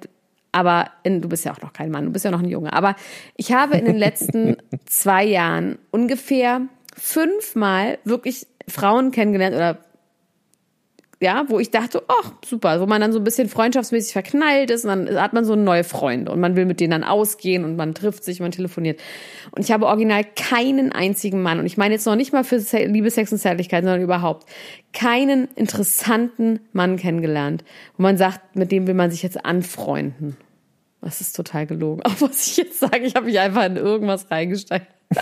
aber 0.50 0.86
in, 1.02 1.20
du 1.20 1.28
bist 1.28 1.44
ja 1.44 1.52
auch 1.52 1.60
noch 1.60 1.74
kein 1.74 1.90
Mann, 1.90 2.06
du 2.06 2.10
bist 2.10 2.24
ja 2.24 2.30
noch 2.30 2.42
ein 2.42 2.48
Junge. 2.48 2.72
Aber 2.72 2.96
ich 3.36 3.52
habe 3.52 3.76
in 3.76 3.84
den 3.84 3.98
letzten 3.98 4.56
zwei 4.86 5.24
Jahren 5.24 5.76
ungefähr 5.90 6.62
fünfmal 6.96 7.98
wirklich 8.04 8.46
Frauen 8.66 9.10
kennengelernt 9.10 9.56
oder 9.56 9.84
ja, 11.24 11.46
wo 11.48 11.58
ich 11.58 11.70
dachte, 11.70 12.02
ach, 12.06 12.32
super, 12.44 12.82
wo 12.82 12.86
man 12.86 13.00
dann 13.00 13.10
so 13.10 13.18
ein 13.18 13.24
bisschen 13.24 13.48
freundschaftsmäßig 13.48 14.12
verknallt 14.12 14.70
ist 14.70 14.84
und 14.84 14.90
dann 14.90 15.18
hat 15.18 15.32
man 15.32 15.46
so 15.46 15.56
neue 15.56 15.82
Freunde 15.82 16.30
und 16.30 16.38
man 16.38 16.54
will 16.54 16.66
mit 16.66 16.80
denen 16.80 16.90
dann 16.90 17.02
ausgehen 17.02 17.64
und 17.64 17.76
man 17.76 17.94
trifft 17.94 18.24
sich, 18.24 18.40
man 18.40 18.50
telefoniert. 18.50 19.00
Und 19.50 19.64
ich 19.64 19.72
habe 19.72 19.86
original 19.86 20.22
keinen 20.36 20.92
einzigen 20.92 21.40
Mann, 21.40 21.60
und 21.60 21.64
ich 21.64 21.78
meine 21.78 21.94
jetzt 21.94 22.04
noch 22.04 22.14
nicht 22.14 22.34
mal 22.34 22.44
für 22.44 22.58
Liebe, 22.84 23.10
Sex 23.10 23.32
und 23.32 23.38
Zärtlichkeit, 23.38 23.84
sondern 23.84 24.02
überhaupt, 24.02 24.46
keinen 24.92 25.48
interessanten 25.54 26.60
Mann 26.74 26.98
kennengelernt, 26.98 27.64
wo 27.96 28.02
man 28.02 28.18
sagt, 28.18 28.54
mit 28.54 28.70
dem 28.70 28.86
will 28.86 28.92
man 28.92 29.10
sich 29.10 29.22
jetzt 29.22 29.46
anfreunden. 29.46 30.36
Das 31.00 31.22
ist 31.22 31.34
total 31.34 31.66
gelogen. 31.66 32.02
Auch 32.04 32.20
was 32.20 32.46
ich 32.46 32.58
jetzt 32.58 32.80
sage, 32.80 33.00
ich 33.00 33.14
habe 33.14 33.24
mich 33.24 33.40
einfach 33.40 33.64
in 33.64 33.76
irgendwas 33.76 34.30
reingesteigt. 34.30 34.88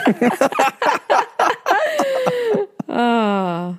ah. 2.88 3.76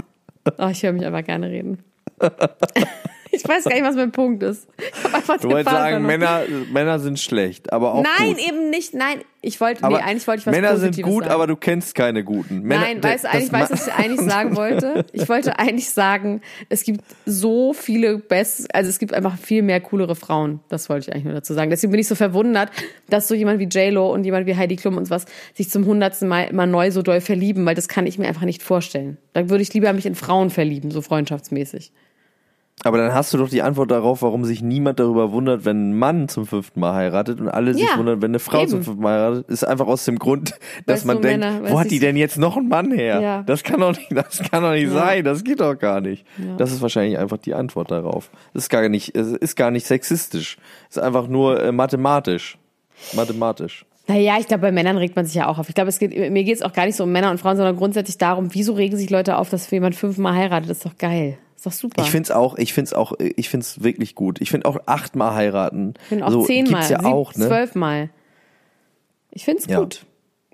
Oh, 0.57 0.67
ich 0.67 0.83
höre 0.83 0.93
mich 0.93 1.05
einfach 1.05 1.25
gerne 1.25 1.49
reden. 1.49 1.83
ich 3.33 3.47
weiß 3.47 3.63
gar 3.63 3.73
nicht, 3.73 3.83
was 3.83 3.95
mein 3.95 4.11
Punkt 4.11 4.43
ist. 4.43 4.67
Ich 4.77 5.01
du 5.01 5.49
wolltest 5.49 5.65
sagen, 5.65 5.65
verloren. 5.65 6.03
Männer, 6.03 6.41
Männer 6.71 6.99
sind 6.99 7.19
schlecht, 7.19 7.73
aber 7.73 7.95
auch 7.95 8.03
Nein, 8.03 8.33
gut. 8.33 8.47
eben 8.47 8.69
nicht. 8.69 8.93
Nein, 8.93 9.21
ich 9.41 9.59
wollte, 9.59 9.87
nee, 9.87 9.95
eigentlich 9.95 10.27
wollte 10.27 10.41
ich 10.41 10.45
was 10.45 10.53
Männer 10.53 10.69
Positives 10.69 10.95
sind 10.97 11.05
gut, 11.05 11.23
sagen. 11.23 11.33
aber 11.33 11.47
du 11.47 11.55
kennst 11.55 11.95
keine 11.95 12.23
guten. 12.23 12.61
Männer, 12.61 12.81
Nein, 12.81 13.03
weißt 13.03 13.23
du, 13.23 13.31
eigentlich 13.31 13.51
weißt 13.51 13.71
du, 13.71 13.73
was 13.73 13.87
ich 13.87 13.93
eigentlich 13.93 14.21
sagen 14.21 14.55
wollte? 14.55 15.05
Ich 15.13 15.27
wollte 15.27 15.57
eigentlich 15.59 15.89
sagen, 15.89 16.41
es 16.69 16.83
gibt 16.83 17.01
so 17.25 17.73
viele 17.73 18.19
best, 18.19 18.73
also 18.73 18.89
es 18.89 18.99
gibt 18.99 19.15
einfach 19.15 19.35
viel 19.39 19.63
mehr 19.63 19.81
coolere 19.81 20.15
Frauen. 20.15 20.59
Das 20.69 20.87
wollte 20.89 21.09
ich 21.09 21.13
eigentlich 21.13 21.25
nur 21.25 21.33
dazu 21.33 21.55
sagen. 21.55 21.71
Deswegen 21.71 21.89
bin 21.89 21.99
ich 21.99 22.07
so 22.07 22.15
verwundert, 22.15 22.69
dass 23.09 23.27
so 23.27 23.33
jemand 23.33 23.59
wie 23.59 23.65
J-Lo 23.65 24.13
und 24.13 24.25
jemand 24.25 24.45
wie 24.45 24.55
Heidi 24.55 24.75
Klum 24.75 24.97
und 24.97 25.09
was 25.09 25.25
sich 25.55 25.71
zum 25.71 25.85
hundertsten 25.85 26.27
Mal 26.27 26.43
immer 26.43 26.67
neu 26.67 26.91
so 26.91 27.01
doll 27.01 27.19
verlieben, 27.19 27.65
weil 27.65 27.75
das 27.75 27.87
kann 27.87 28.05
ich 28.05 28.19
mir 28.19 28.27
einfach 28.27 28.43
nicht 28.43 28.61
vorstellen. 28.61 29.17
Da 29.33 29.49
würde 29.49 29.63
ich 29.63 29.73
lieber 29.73 29.91
mich 29.91 30.05
in 30.05 30.13
Frauen 30.13 30.51
verlieben, 30.51 30.91
so 30.91 31.01
freundschaftsmäßig. 31.01 31.91
Aber 32.83 32.97
dann 32.97 33.13
hast 33.13 33.33
du 33.33 33.37
doch 33.37 33.49
die 33.49 33.61
Antwort 33.61 33.91
darauf, 33.91 34.21
warum 34.21 34.43
sich 34.45 34.61
niemand 34.61 34.99
darüber 34.99 35.31
wundert, 35.31 35.65
wenn 35.65 35.89
ein 35.91 35.97
Mann 35.97 36.27
zum 36.27 36.45
fünften 36.45 36.79
Mal 36.79 36.93
heiratet 36.93 37.39
und 37.39 37.49
alle 37.49 37.73
sich 37.73 37.83
Ja, 37.83 37.97
wundern, 37.97 38.21
wenn 38.21 38.31
eine 38.31 38.39
Frau 38.39 38.59
eben. 38.61 38.69
zum 38.69 38.83
fünften 38.83 39.01
Mal 39.01 39.13
heiratet, 39.19 39.49
ist 39.49 39.63
einfach 39.63 39.87
aus 39.87 40.05
dem 40.05 40.19
Grund, 40.19 40.51
dass 40.85 40.99
Weißt 40.99 41.05
man 41.05 41.21
denkt, 41.21 41.39
Männer, 41.45 41.71
wo 41.71 41.79
hat 41.79 41.91
die 41.91 41.99
denn 41.99 42.15
jetzt 42.17 42.37
noch 42.37 42.57
einen 42.57 42.67
Mann 42.67 42.91
her? 42.91 43.21
Ja. 43.21 43.43
Das 43.43 43.63
kann 43.63 43.79
doch 43.79 43.95
nicht, 43.97 44.11
das 44.15 44.39
kann 44.49 44.63
doch 44.63 44.71
nicht 44.71 44.87
Ja. 44.87 44.99
sein, 44.99 45.23
das 45.23 45.43
geht 45.43 45.59
doch 45.61 45.77
gar 45.77 46.01
nicht. 46.01 46.25
Das 46.57 46.71
ist 46.71 46.81
wahrscheinlich 46.81 47.17
einfach 47.17 47.37
die 47.37 47.53
Antwort 47.53 47.89
darauf. 47.91 48.29
Das 48.53 48.63
ist 48.63 48.69
gar 48.69 48.87
nicht, 48.89 49.15
es 49.15 49.27
ist 49.31 49.55
gar 49.55 49.71
nicht 49.71 49.85
sexistisch. 49.87 50.57
Ist 50.89 50.99
einfach 50.99 51.27
nur 51.27 51.61
äh, 51.63 51.71
mathematisch. 51.71 52.57
Mathematisch. 53.13 53.85
Naja, 54.07 54.35
ich 54.39 54.47
glaube, 54.47 54.61
bei 54.63 54.71
Männern 54.73 54.97
regt 54.97 55.15
man 55.15 55.25
sich 55.25 55.35
ja 55.35 55.47
auch 55.47 55.59
auf. 55.59 55.69
Ich 55.69 55.75
glaube, 55.75 55.87
es 55.89 55.97
geht, 55.99 56.11
mir 56.11 56.43
geht 56.43 56.55
es 56.55 56.61
auch 56.61 56.73
gar 56.73 56.85
nicht 56.85 56.95
so 56.97 57.05
um 57.05 57.11
Männer 57.11 57.31
und 57.31 57.39
Frauen, 57.39 57.55
sondern 57.55 57.77
grundsätzlich 57.77 58.17
darum, 58.17 58.53
wieso 58.53 58.73
regen 58.73 58.97
sich 58.97 59.09
Leute 59.09 59.37
auf, 59.37 59.49
dass 59.49 59.69
jemand 59.71 59.95
fünfmal 59.95 60.35
heiratet. 60.35 60.69
Das 60.69 60.77
ist 60.77 60.85
doch 60.85 60.97
geil. 60.97 61.37
Ist 61.55 61.65
doch 61.65 61.71
super. 61.71 62.01
Ich 62.03 62.11
find's 62.11 62.31
auch, 62.31 62.57
ich 62.57 62.73
find's 62.73 62.93
auch, 62.93 63.13
ich 63.19 63.49
find's 63.49 63.83
wirklich 63.83 64.15
gut. 64.15 64.41
Ich 64.41 64.49
find 64.51 64.65
auch 64.65 64.77
achtmal 64.85 65.33
heiraten. 65.35 65.93
Ich 66.01 66.07
finde 66.09 66.25
auch 66.25 66.31
so, 66.31 66.43
zehnmal, 66.45 66.73
Gibt's 66.81 66.89
ja 66.89 66.99
sieb- 66.99 67.07
auch, 67.07 67.35
ne? 67.35 67.47
zwölfmal. 67.47 68.09
Ich 69.31 69.45
finde 69.45 69.61
es 69.61 69.67
Ja. 69.67 69.79
gut. 69.79 70.05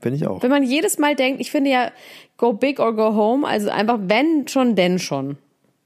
Finde 0.02 0.16
ich 0.18 0.28
auch. 0.28 0.42
Wenn 0.44 0.52
man 0.52 0.64
jedes 0.64 0.98
Mal 0.98 1.16
denkt, 1.16 1.42
ich 1.42 1.52
finde 1.52 1.70
ja, 1.72 1.92
go 2.38 2.54
big 2.54 2.80
or 2.80 2.96
go 2.96 3.16
home, 3.16 3.46
also 3.46 3.70
einfach 3.70 4.00
wenn 4.04 4.48
schon, 4.48 4.76
denn 4.76 4.98
schon. 5.00 5.38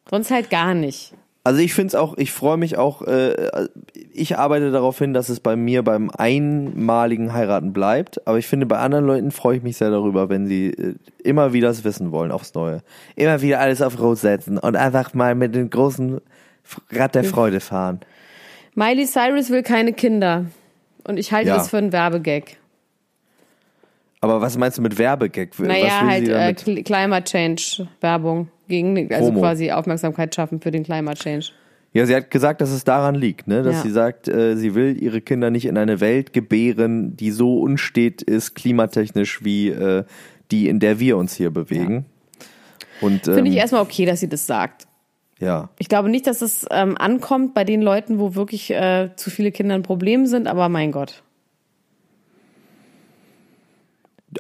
Sonst 0.09 0.29
halt 0.29 0.49
gar 0.49 0.73
nicht. 0.75 1.13
Also 1.45 1.59
ich 1.59 1.73
finde 1.73 1.87
es 1.89 1.95
auch, 1.95 2.17
ich 2.17 2.31
freue 2.31 2.55
mich 2.55 2.77
auch, 2.77 3.01
äh, 3.01 3.67
ich 4.13 4.37
arbeite 4.37 4.71
darauf 4.71 4.97
hin, 4.97 5.13
dass 5.13 5.27
es 5.27 5.41
bei 5.41 5.57
mir 5.57 5.83
beim 5.83 6.09
einmaligen 6.09 7.33
Heiraten 7.33 7.73
bleibt, 7.73 8.25
aber 8.25 8.37
ich 8.37 8.47
finde, 8.47 8.65
bei 8.65 8.77
anderen 8.77 9.05
Leuten 9.05 9.31
freue 9.31 9.57
ich 9.57 9.63
mich 9.63 9.75
sehr 9.75 9.89
darüber, 9.91 10.29
wenn 10.29 10.47
sie 10.47 10.67
äh, 10.69 10.95
immer 11.21 11.51
wieder 11.51 11.69
es 11.69 11.83
wissen 11.83 12.11
wollen, 12.13 12.31
aufs 12.31 12.53
Neue. 12.53 12.81
Immer 13.17 13.41
wieder 13.41 13.59
alles 13.59 13.81
auf 13.81 13.99
Rot 13.99 14.19
setzen 14.19 14.57
und 14.57 14.77
einfach 14.77 15.13
mal 15.13 15.35
mit 15.35 15.53
dem 15.53 15.69
großen 15.69 16.21
Rad 16.91 17.15
der 17.15 17.25
Freude 17.25 17.59
fahren. 17.59 17.99
Miley 18.75 19.05
Cyrus 19.05 19.49
will 19.49 19.63
keine 19.63 19.91
Kinder. 19.91 20.45
Und 21.05 21.17
ich 21.17 21.33
halte 21.33 21.49
Ja. 21.49 21.57
das 21.57 21.69
für 21.69 21.77
einen 21.77 21.91
Werbegag. 21.91 22.55
Aber 24.23 24.39
was 24.39 24.57
meinst 24.57 24.77
du 24.77 24.81
mit 24.81 24.97
Werbegag? 24.97 25.49
Naja, 25.59 25.99
halt 26.07 26.29
äh, 26.29 26.53
Climate 26.83 27.25
Change 27.29 27.89
Werbung 27.99 28.47
gegen, 28.69 29.11
also 29.13 29.25
Promo. 29.27 29.41
quasi 29.41 29.69
Aufmerksamkeit 29.69 30.33
schaffen 30.33 30.61
für 30.61 30.71
den 30.71 30.83
Climate 30.85 31.19
Change. 31.21 31.47
Ja, 31.91 32.05
sie 32.05 32.15
hat 32.15 32.31
gesagt, 32.31 32.61
dass 32.61 32.71
es 32.71 32.85
daran 32.85 33.15
liegt, 33.15 33.47
ne? 33.47 33.63
dass 33.63 33.75
Ja. 33.75 33.81
sie 33.81 33.89
sagt, 33.91 34.29
äh, 34.29 34.55
sie 34.55 34.75
will 34.75 34.95
ihre 34.97 35.19
Kinder 35.19 35.49
nicht 35.51 35.65
in 35.65 35.77
eine 35.77 35.99
Welt 35.99 36.31
gebären, 36.31 37.17
die 37.17 37.31
so 37.31 37.59
unstet 37.59 38.21
ist, 38.21 38.55
klimatechnisch, 38.55 39.43
wie 39.43 39.67
äh, 39.67 40.05
die, 40.51 40.69
in 40.69 40.79
der 40.79 41.01
wir 41.01 41.17
uns 41.17 41.35
hier 41.35 41.51
bewegen. 41.51 42.05
Und 43.01 43.25
Finde 43.25 43.41
ich 43.49 43.55
ähm, 43.55 43.59
erstmal 43.61 43.81
okay, 43.81 44.05
dass 44.05 44.21
sie 44.21 44.29
das 44.29 44.47
sagt. 44.47 44.87
ja. 45.39 45.67
Ich 45.79 45.89
glaube 45.89 46.07
nicht, 46.07 46.27
dass 46.27 46.41
es 46.41 46.65
ähm, 46.71 46.97
ankommt 46.97 47.53
bei 47.53 47.65
den 47.65 47.81
Leuten, 47.81 48.19
wo 48.19 48.35
wirklich 48.35 48.71
äh, 48.71 49.09
zu 49.17 49.29
viele 49.29 49.51
Kinder 49.51 49.75
ein 49.75 49.83
Problem 49.83 50.27
sind, 50.27 50.47
aber 50.47 50.69
mein 50.69 50.93
Gott. 50.93 51.23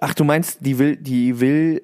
Ach, 0.01 0.13
du 0.13 0.23
meinst, 0.23 0.65
die 0.65 0.79
will, 0.79 0.95
die 0.95 1.39
will 1.39 1.81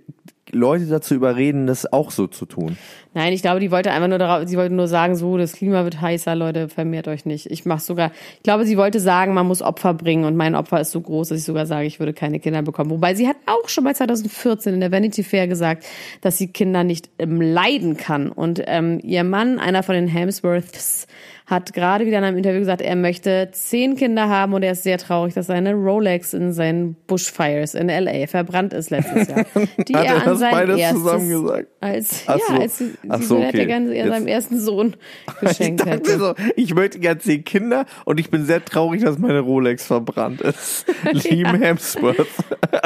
Leute 0.51 0.85
dazu 0.85 1.13
überreden, 1.13 1.67
das 1.67 1.91
auch 1.91 2.11
so 2.11 2.27
zu 2.27 2.45
tun. 2.45 2.77
Nein, 3.13 3.33
ich 3.33 3.41
glaube, 3.41 3.59
die 3.59 3.71
wollte 3.71 3.91
einfach 3.91 4.07
nur 4.07 4.19
darauf, 4.19 4.47
sie 4.47 4.57
wollte 4.57 4.73
nur 4.73 4.87
sagen, 4.87 5.15
so, 5.15 5.37
das 5.37 5.53
Klima 5.53 5.83
wird 5.83 5.99
heißer, 5.99 6.35
Leute, 6.35 6.69
vermehrt 6.69 7.07
euch 7.07 7.25
nicht. 7.25 7.47
Ich 7.47 7.65
mach 7.65 7.79
sogar, 7.79 8.11
ich 8.37 8.43
glaube, 8.43 8.65
sie 8.65 8.77
wollte 8.77 8.99
sagen, 8.99 9.33
man 9.33 9.47
muss 9.47 9.61
Opfer 9.61 9.93
bringen 9.93 10.25
und 10.25 10.35
mein 10.35 10.55
Opfer 10.55 10.79
ist 10.79 10.91
so 10.91 11.01
groß, 11.01 11.29
dass 11.29 11.39
ich 11.39 11.43
sogar 11.43 11.65
sage, 11.65 11.87
ich 11.87 11.99
würde 11.99 12.13
keine 12.13 12.39
Kinder 12.39 12.61
bekommen. 12.61 12.91
Wobei 12.91 13.15
sie 13.15 13.27
hat 13.27 13.37
auch 13.45 13.67
schon 13.69 13.83
mal 13.83 13.95
2014 13.95 14.73
in 14.73 14.79
der 14.79 14.91
Vanity 14.91 15.23
Fair 15.23 15.47
gesagt, 15.47 15.85
dass 16.21 16.37
sie 16.37 16.47
Kinder 16.47 16.83
nicht 16.83 17.09
ähm, 17.17 17.41
leiden 17.41 17.97
kann. 17.97 18.29
Und 18.31 18.61
ähm, 18.65 18.99
ihr 19.03 19.23
Mann, 19.23 19.59
einer 19.59 19.83
von 19.83 19.95
den 19.95 20.07
Hemsworths, 20.07 21.07
hat 21.49 21.73
gerade 21.73 22.05
wieder 22.05 22.19
in 22.19 22.23
einem 22.23 22.37
Interview 22.37 22.59
gesagt, 22.59 22.81
er 22.81 22.95
möchte 22.95 23.49
zehn 23.51 23.95
Kinder 23.95 24.29
haben 24.29 24.53
und 24.53 24.61
er 24.61 24.73
ist 24.73 24.83
sehr 24.83 24.99
traurig, 24.99 25.33
dass 25.33 25.47
seine 25.47 25.73
Rolex 25.73 26.33
in 26.35 26.53
seinen 26.53 26.93
Bushfires 27.07 27.73
in 27.73 27.87
LA 27.87 28.27
verbrannt 28.27 28.71
ist 28.73 28.91
letztes 28.91 29.27
Jahr. 29.29 29.45
Die 29.87 29.95
Hat 29.95 30.05
er 30.05 30.13
er 30.15 30.21
an 30.21 30.25
das 30.25 30.39
beides 30.41 30.77
erstes, 30.79 31.01
zusammen 31.03 31.29
gesagt? 31.29 31.67
Als, 31.79 32.23
Ach 32.27 32.37
ja, 32.37 32.55
so. 32.55 32.61
als 32.61 32.77
sie, 32.77 32.91
Ach 33.09 33.21
so, 33.21 33.37
okay. 33.39 33.65
gerne 33.65 33.95
Jetzt- 33.95 34.09
seinem 34.09 34.27
ersten 34.27 34.59
Sohn 34.59 34.95
Ich 35.41 35.47
geschenkt 35.47 35.79
dachte 35.81 35.91
hätte. 35.91 36.19
so, 36.19 36.35
ich 36.55 36.75
möchte 36.75 36.99
gern 36.99 37.19
zehn 37.19 37.43
Kinder 37.43 37.85
und 38.05 38.19
ich 38.19 38.29
bin 38.29 38.45
sehr 38.45 38.63
traurig, 38.63 39.01
dass 39.03 39.17
meine 39.17 39.39
Rolex 39.39 39.87
verbrannt 39.87 40.41
ist. 40.41 40.85
Liam 41.11 41.55
Hemsworth. 41.59 42.27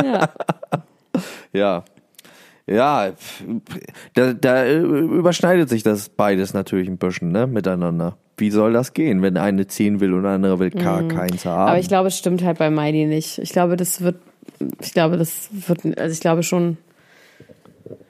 Ja. 0.02 0.30
Ja. 1.52 1.84
Ja, 2.66 3.12
da, 4.14 4.34
da 4.34 4.64
äh, 4.64 4.80
überschneidet 4.80 5.68
sich 5.70 5.84
das 5.84 6.10
beides 6.10 6.54
natürlich 6.54 6.88
ein 6.88 6.98
bisschen, 6.98 7.32
ne, 7.32 7.46
miteinander. 7.46 8.18
Wie 8.38 8.52
soll 8.52 8.74
das 8.74 8.94
gehen, 8.94 9.22
wenn 9.22 9.38
eine 9.38 9.68
10 9.68 10.00
will 10.00 10.14
und 10.14 10.24
der 10.24 10.32
andere 10.32 10.60
will 10.60 10.72
gar 10.72 11.08
keins 11.08 11.46
haben? 11.46 11.64
Mhm. 11.64 11.70
Aber 11.70 11.80
ich 11.80 11.88
glaube, 11.88 12.08
es 12.08 12.18
stimmt 12.18 12.44
halt 12.44 12.58
bei 12.58 12.70
Miley 12.70 13.06
nicht. 13.06 13.38
Ich 13.40 13.52
glaube, 13.52 13.76
das 13.76 14.02
wird, 14.02 14.16
ich 14.82 14.94
glaube, 14.94 15.18
das 15.18 15.50
wird, 15.52 16.00
also 16.00 16.14
ich 16.14 16.22
glaube 16.22 16.42
schon, 16.44 16.78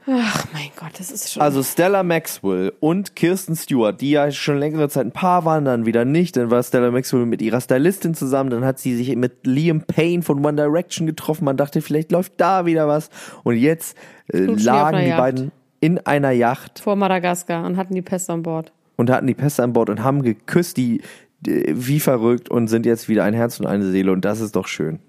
ach 0.07 0.45
mein 0.53 0.69
Gott, 0.79 0.91
das 0.97 1.11
ist 1.11 1.31
schon. 1.31 1.41
Also 1.41 1.63
Stella 1.63 2.03
Maxwell 2.03 2.73
und 2.79 3.15
Kirsten 3.15 3.55
Stewart, 3.55 3.99
die 4.01 4.11
ja 4.11 4.31
schon 4.31 4.57
längere 4.57 4.89
Zeit 4.89 5.05
ein 5.05 5.11
Paar 5.11 5.45
waren, 5.45 5.65
dann 5.65 5.85
wieder 5.85 6.05
nicht. 6.05 6.37
Dann 6.37 6.51
war 6.51 6.61
Stella 6.63 6.91
Maxwell 6.91 7.25
mit 7.25 7.41
ihrer 7.41 7.61
Stylistin 7.61 8.15
zusammen, 8.15 8.49
dann 8.49 8.65
hat 8.65 8.79
sie 8.79 8.95
sich 8.95 9.15
mit 9.15 9.45
Liam 9.45 9.81
Payne 9.81 10.23
von 10.23 10.45
One 10.45 10.55
Direction 10.55 11.07
getroffen. 11.07 11.45
Man 11.45 11.57
dachte, 11.57 11.81
vielleicht 11.81 12.11
läuft 12.11 12.33
da 12.37 12.65
wieder 12.65 12.87
was. 12.87 13.09
Und 13.43 13.55
jetzt 13.57 13.97
äh, 14.31 14.39
lagen 14.39 14.99
die 14.99 15.07
Yacht. 15.07 15.17
beiden 15.17 15.51
in 15.79 15.99
einer 15.99 16.31
Yacht 16.31 16.79
vor 16.79 16.95
Madagaskar 16.95 17.65
und 17.65 17.77
hatten 17.77 17.93
die 17.93 18.01
Pest 18.01 18.29
an 18.29 18.43
Bord. 18.43 18.71
und 18.95 19.09
hatten 19.09 19.27
die 19.27 19.33
Pässe 19.33 19.63
an 19.63 19.73
Bord 19.73 19.89
und 19.89 20.03
haben 20.03 20.21
geküsst, 20.21 20.77
die 20.77 21.01
äh, 21.45 21.73
wie 21.75 21.99
verrückt 21.99 22.49
und 22.49 22.67
sind 22.67 22.85
jetzt 22.85 23.09
wieder 23.09 23.23
ein 23.23 23.33
Herz 23.33 23.59
und 23.59 23.65
eine 23.65 23.89
Seele. 23.91 24.11
Und 24.11 24.23
das 24.23 24.39
ist 24.39 24.55
doch 24.55 24.67
schön. 24.67 24.99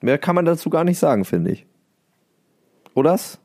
Mehr 0.00 0.18
kann 0.18 0.34
man 0.34 0.44
dazu 0.44 0.68
gar 0.68 0.84
nicht 0.84 0.98
sagen, 0.98 1.24
finde 1.24 1.52
ich. 1.52 1.66
Oder's? 2.94 3.38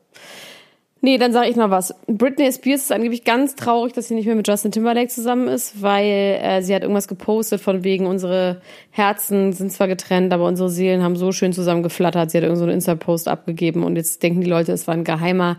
Nee, 1.02 1.16
dann 1.16 1.32
sage 1.32 1.48
ich 1.48 1.56
noch 1.56 1.70
was. 1.70 1.94
Britney 2.06 2.52
Spears 2.52 2.82
ist 2.82 2.92
angeblich 2.92 3.24
ganz 3.24 3.54
traurig, 3.54 3.94
dass 3.94 4.08
sie 4.08 4.14
nicht 4.14 4.26
mehr 4.26 4.34
mit 4.34 4.46
Justin 4.46 4.70
Timberlake 4.70 5.08
zusammen 5.08 5.48
ist, 5.48 5.80
weil 5.80 6.04
äh, 6.42 6.62
sie 6.62 6.74
hat 6.74 6.82
irgendwas 6.82 7.08
gepostet 7.08 7.62
von 7.62 7.84
wegen, 7.84 8.06
unsere 8.06 8.60
Herzen 8.90 9.54
sind 9.54 9.72
zwar 9.72 9.88
getrennt, 9.88 10.32
aber 10.34 10.46
unsere 10.46 10.68
Seelen 10.68 11.02
haben 11.02 11.16
so 11.16 11.32
schön 11.32 11.54
zusammen 11.54 11.82
geflattert. 11.82 12.30
Sie 12.30 12.36
hat 12.36 12.44
irgend 12.44 12.58
so 12.58 12.64
einen 12.64 12.74
Insta-Post 12.74 13.28
abgegeben 13.28 13.82
und 13.82 13.96
jetzt 13.96 14.22
denken 14.22 14.42
die 14.42 14.50
Leute, 14.50 14.72
es 14.72 14.86
war 14.86 14.94
ein 14.94 15.04
geheimer 15.04 15.56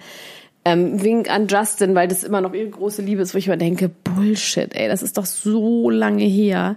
ähm, 0.63 1.01
Wink 1.01 1.31
an 1.31 1.47
Justin, 1.47 1.95
weil 1.95 2.07
das 2.07 2.23
immer 2.23 2.41
noch 2.41 2.53
ihre 2.53 2.69
große 2.69 3.01
Liebe 3.01 3.23
ist, 3.23 3.33
wo 3.33 3.39
ich 3.39 3.47
immer 3.47 3.57
denke, 3.57 3.89
Bullshit, 3.89 4.75
ey, 4.75 4.87
das 4.87 5.01
ist 5.01 5.17
doch 5.17 5.25
so 5.25 5.89
lange 5.89 6.23
her. 6.23 6.75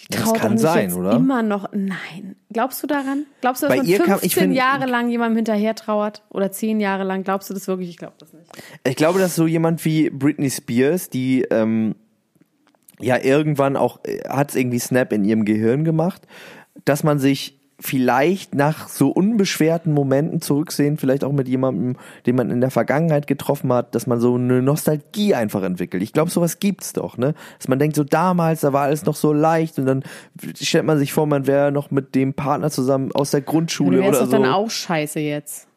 Die 0.00 0.08
Das 0.08 0.24
traut 0.24 0.34
kann 0.36 0.42
doch 0.48 0.50
nicht 0.52 0.60
sein, 0.62 0.92
oder? 0.92 1.12
immer 1.12 1.42
noch. 1.42 1.70
Nein. 1.72 2.36
Glaubst 2.52 2.82
du 2.82 2.86
daran? 2.86 3.24
Glaubst 3.40 3.62
du, 3.62 3.66
dass 3.66 3.74
Bei 3.74 3.78
man 3.78 3.86
ihr 3.86 3.96
15 3.96 4.14
kam- 4.14 4.26
ich 4.26 4.34
find- 4.34 4.54
Jahre 4.54 4.86
lang 4.86 5.08
jemandem 5.08 5.36
hinterher 5.36 5.74
trauert? 5.74 6.22
Oder 6.30 6.52
10 6.52 6.80
Jahre 6.80 7.04
lang? 7.04 7.22
Glaubst 7.24 7.48
du 7.48 7.54
das 7.54 7.66
wirklich? 7.66 7.88
Ich 7.88 7.96
glaube 7.96 8.14
das 8.18 8.32
nicht. 8.34 8.46
Ich 8.86 8.96
glaube, 8.96 9.18
dass 9.18 9.34
so 9.34 9.46
jemand 9.46 9.84
wie 9.86 10.10
Britney 10.10 10.50
Spears, 10.50 11.08
die 11.08 11.42
ähm, 11.50 11.94
ja 13.00 13.18
irgendwann 13.22 13.76
auch 13.76 14.00
äh, 14.04 14.20
hat 14.28 14.54
irgendwie 14.54 14.78
Snap 14.78 15.12
in 15.12 15.24
ihrem 15.24 15.44
Gehirn 15.46 15.84
gemacht, 15.84 16.22
dass 16.84 17.02
man 17.02 17.18
sich 17.18 17.55
vielleicht 17.78 18.54
nach 18.54 18.88
so 18.88 19.08
unbeschwerten 19.08 19.92
Momenten 19.92 20.40
zurücksehen, 20.40 20.96
vielleicht 20.96 21.24
auch 21.24 21.32
mit 21.32 21.46
jemandem, 21.46 21.96
den 22.24 22.36
man 22.36 22.50
in 22.50 22.60
der 22.62 22.70
Vergangenheit 22.70 23.26
getroffen 23.26 23.70
hat, 23.72 23.94
dass 23.94 24.06
man 24.06 24.18
so 24.18 24.34
eine 24.34 24.62
Nostalgie 24.62 25.34
einfach 25.34 25.62
entwickelt. 25.62 26.02
Ich 26.02 26.14
glaube, 26.14 26.30
sowas 26.30 26.58
gibt's 26.58 26.94
doch, 26.94 27.18
ne? 27.18 27.34
Dass 27.58 27.68
man 27.68 27.78
denkt, 27.78 27.96
so 27.96 28.04
damals, 28.04 28.62
da 28.62 28.72
war 28.72 28.84
alles 28.84 29.04
noch 29.04 29.16
so 29.16 29.32
leicht 29.32 29.78
und 29.78 29.86
dann 29.86 30.04
stellt 30.54 30.86
man 30.86 30.98
sich 30.98 31.12
vor, 31.12 31.26
man 31.26 31.46
wäre 31.46 31.70
noch 31.70 31.90
mit 31.90 32.14
dem 32.14 32.32
Partner 32.32 32.70
zusammen 32.70 33.12
aus 33.12 33.30
der 33.30 33.42
Grundschule 33.42 34.00
oder 34.00 34.12
doch 34.12 34.24
so. 34.24 34.32
dann 34.32 34.46
auch 34.46 34.70
scheiße 34.70 35.20
jetzt. 35.20 35.68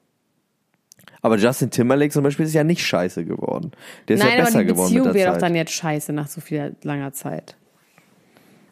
Aber 1.22 1.38
Justin 1.38 1.70
Timberlake 1.70 2.12
zum 2.14 2.24
Beispiel 2.24 2.46
ist 2.46 2.54
ja 2.54 2.64
nicht 2.64 2.86
scheiße 2.86 3.26
geworden. 3.26 3.72
Der 4.08 4.16
ist 4.16 4.24
Nein, 4.24 4.38
ja 4.38 4.44
besser 4.46 4.60
aber 4.60 4.64
die 4.64 4.68
geworden 4.68 4.94
Beziehung 4.94 5.14
wäre 5.14 5.34
doch 5.34 5.40
dann 5.40 5.54
jetzt 5.54 5.74
scheiße 5.74 6.14
nach 6.14 6.28
so 6.28 6.40
viel 6.40 6.76
langer 6.84 7.12
Zeit. 7.12 7.58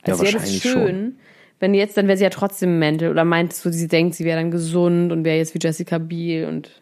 Ja, 0.06 0.14
Es 0.14 0.22
wäre 0.22 0.34
das 0.34 0.56
schön, 0.56 1.18
wenn 1.60 1.74
jetzt, 1.74 1.98
dann 1.98 2.08
wäre 2.08 2.18
sie 2.18 2.24
ja 2.24 2.30
trotzdem 2.30 2.80
mental. 2.80 3.10
Oder 3.10 3.26
meintest 3.26 3.66
du, 3.66 3.72
sie 3.72 3.88
denkt, 3.88 4.16
sie 4.16 4.26
wäre 4.26 4.40
dann 4.40 4.52
gesund 4.52 5.12
und 5.12 5.24
wäre 5.24 5.38
jetzt 5.38 5.54
wie 5.54 5.60
Jessica 5.62 5.98
Biel 5.98 6.46
und 6.46 6.82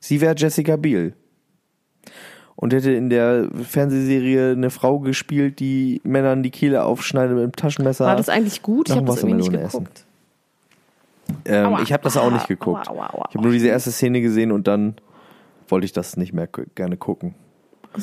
Sie 0.00 0.20
wäre 0.20 0.34
Jessica 0.36 0.76
Biel. 0.76 1.14
Und 2.56 2.72
hätte 2.72 2.92
in 2.92 3.08
der 3.08 3.48
Fernsehserie 3.62 4.52
eine 4.52 4.70
Frau 4.70 4.98
gespielt, 5.00 5.58
die 5.58 6.00
Männern 6.04 6.42
die 6.42 6.50
Kehle 6.50 6.84
aufschneidet 6.84 7.34
mit 7.34 7.42
einem 7.42 7.52
Taschenmesser. 7.52 8.06
war 8.06 8.16
das 8.16 8.28
eigentlich 8.28 8.62
gut? 8.62 8.88
Ich 8.88 8.96
habe 8.96 9.06
das 9.06 9.18
irgendwie 9.22 9.36
nicht 9.36 9.52
geguckt. 9.52 10.04
ähm, 11.44 11.66
Aua. 11.66 11.82
ich 11.82 11.92
habe 11.92 12.02
das 12.02 12.16
auch 12.16 12.30
nicht 12.30 12.48
geguckt. 12.48 12.88
aua, 12.88 13.10
aua, 13.12 13.26
Ich 13.30 13.34
habe 13.36 13.44
nur 13.44 13.52
diese 13.52 13.68
erste 13.68 13.90
Szene 13.90 14.20
gesehen 14.20 14.52
und 14.52 14.68
dann 14.68 14.96
wollte 15.68 15.84
ich 15.84 15.92
das 15.92 16.16
nicht 16.16 16.32
mehr 16.32 16.48
gerne 16.74 16.96
gucken. 16.96 17.34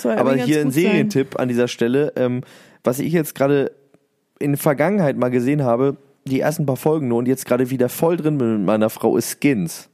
Aber 0.04 0.36
hier 0.36 0.60
ein 0.60 0.66
gut 0.66 0.74
sein. 0.74 0.84
Serientipp 0.84 1.40
an 1.40 1.48
dieser 1.48 1.68
Stelle, 1.68 2.14
ähm, 2.16 2.42
was 2.84 3.00
ich 3.00 3.14
jetzt 3.14 3.36
gerade 3.36 3.72
in 4.40 4.54
der 4.54 4.60
Vergangenheit 4.60 5.18
mal 5.18 5.30
gesehen 5.30 5.64
habe, 5.64 5.98
die 6.30 6.40
ersten 6.40 6.66
paar 6.66 6.78
Folgen 6.78 7.08
nur 7.08 7.18
und 7.20 7.28
jetzt 7.28 7.46
gerade 7.46 7.70
wieder 7.70 7.90
voll 7.90 8.18
drin 8.18 8.38
bin 8.38 8.58
mit 8.58 8.66
meiner 8.66 8.90
Frau, 8.90 9.18
ist 9.18 9.40
Skins. 9.42 9.90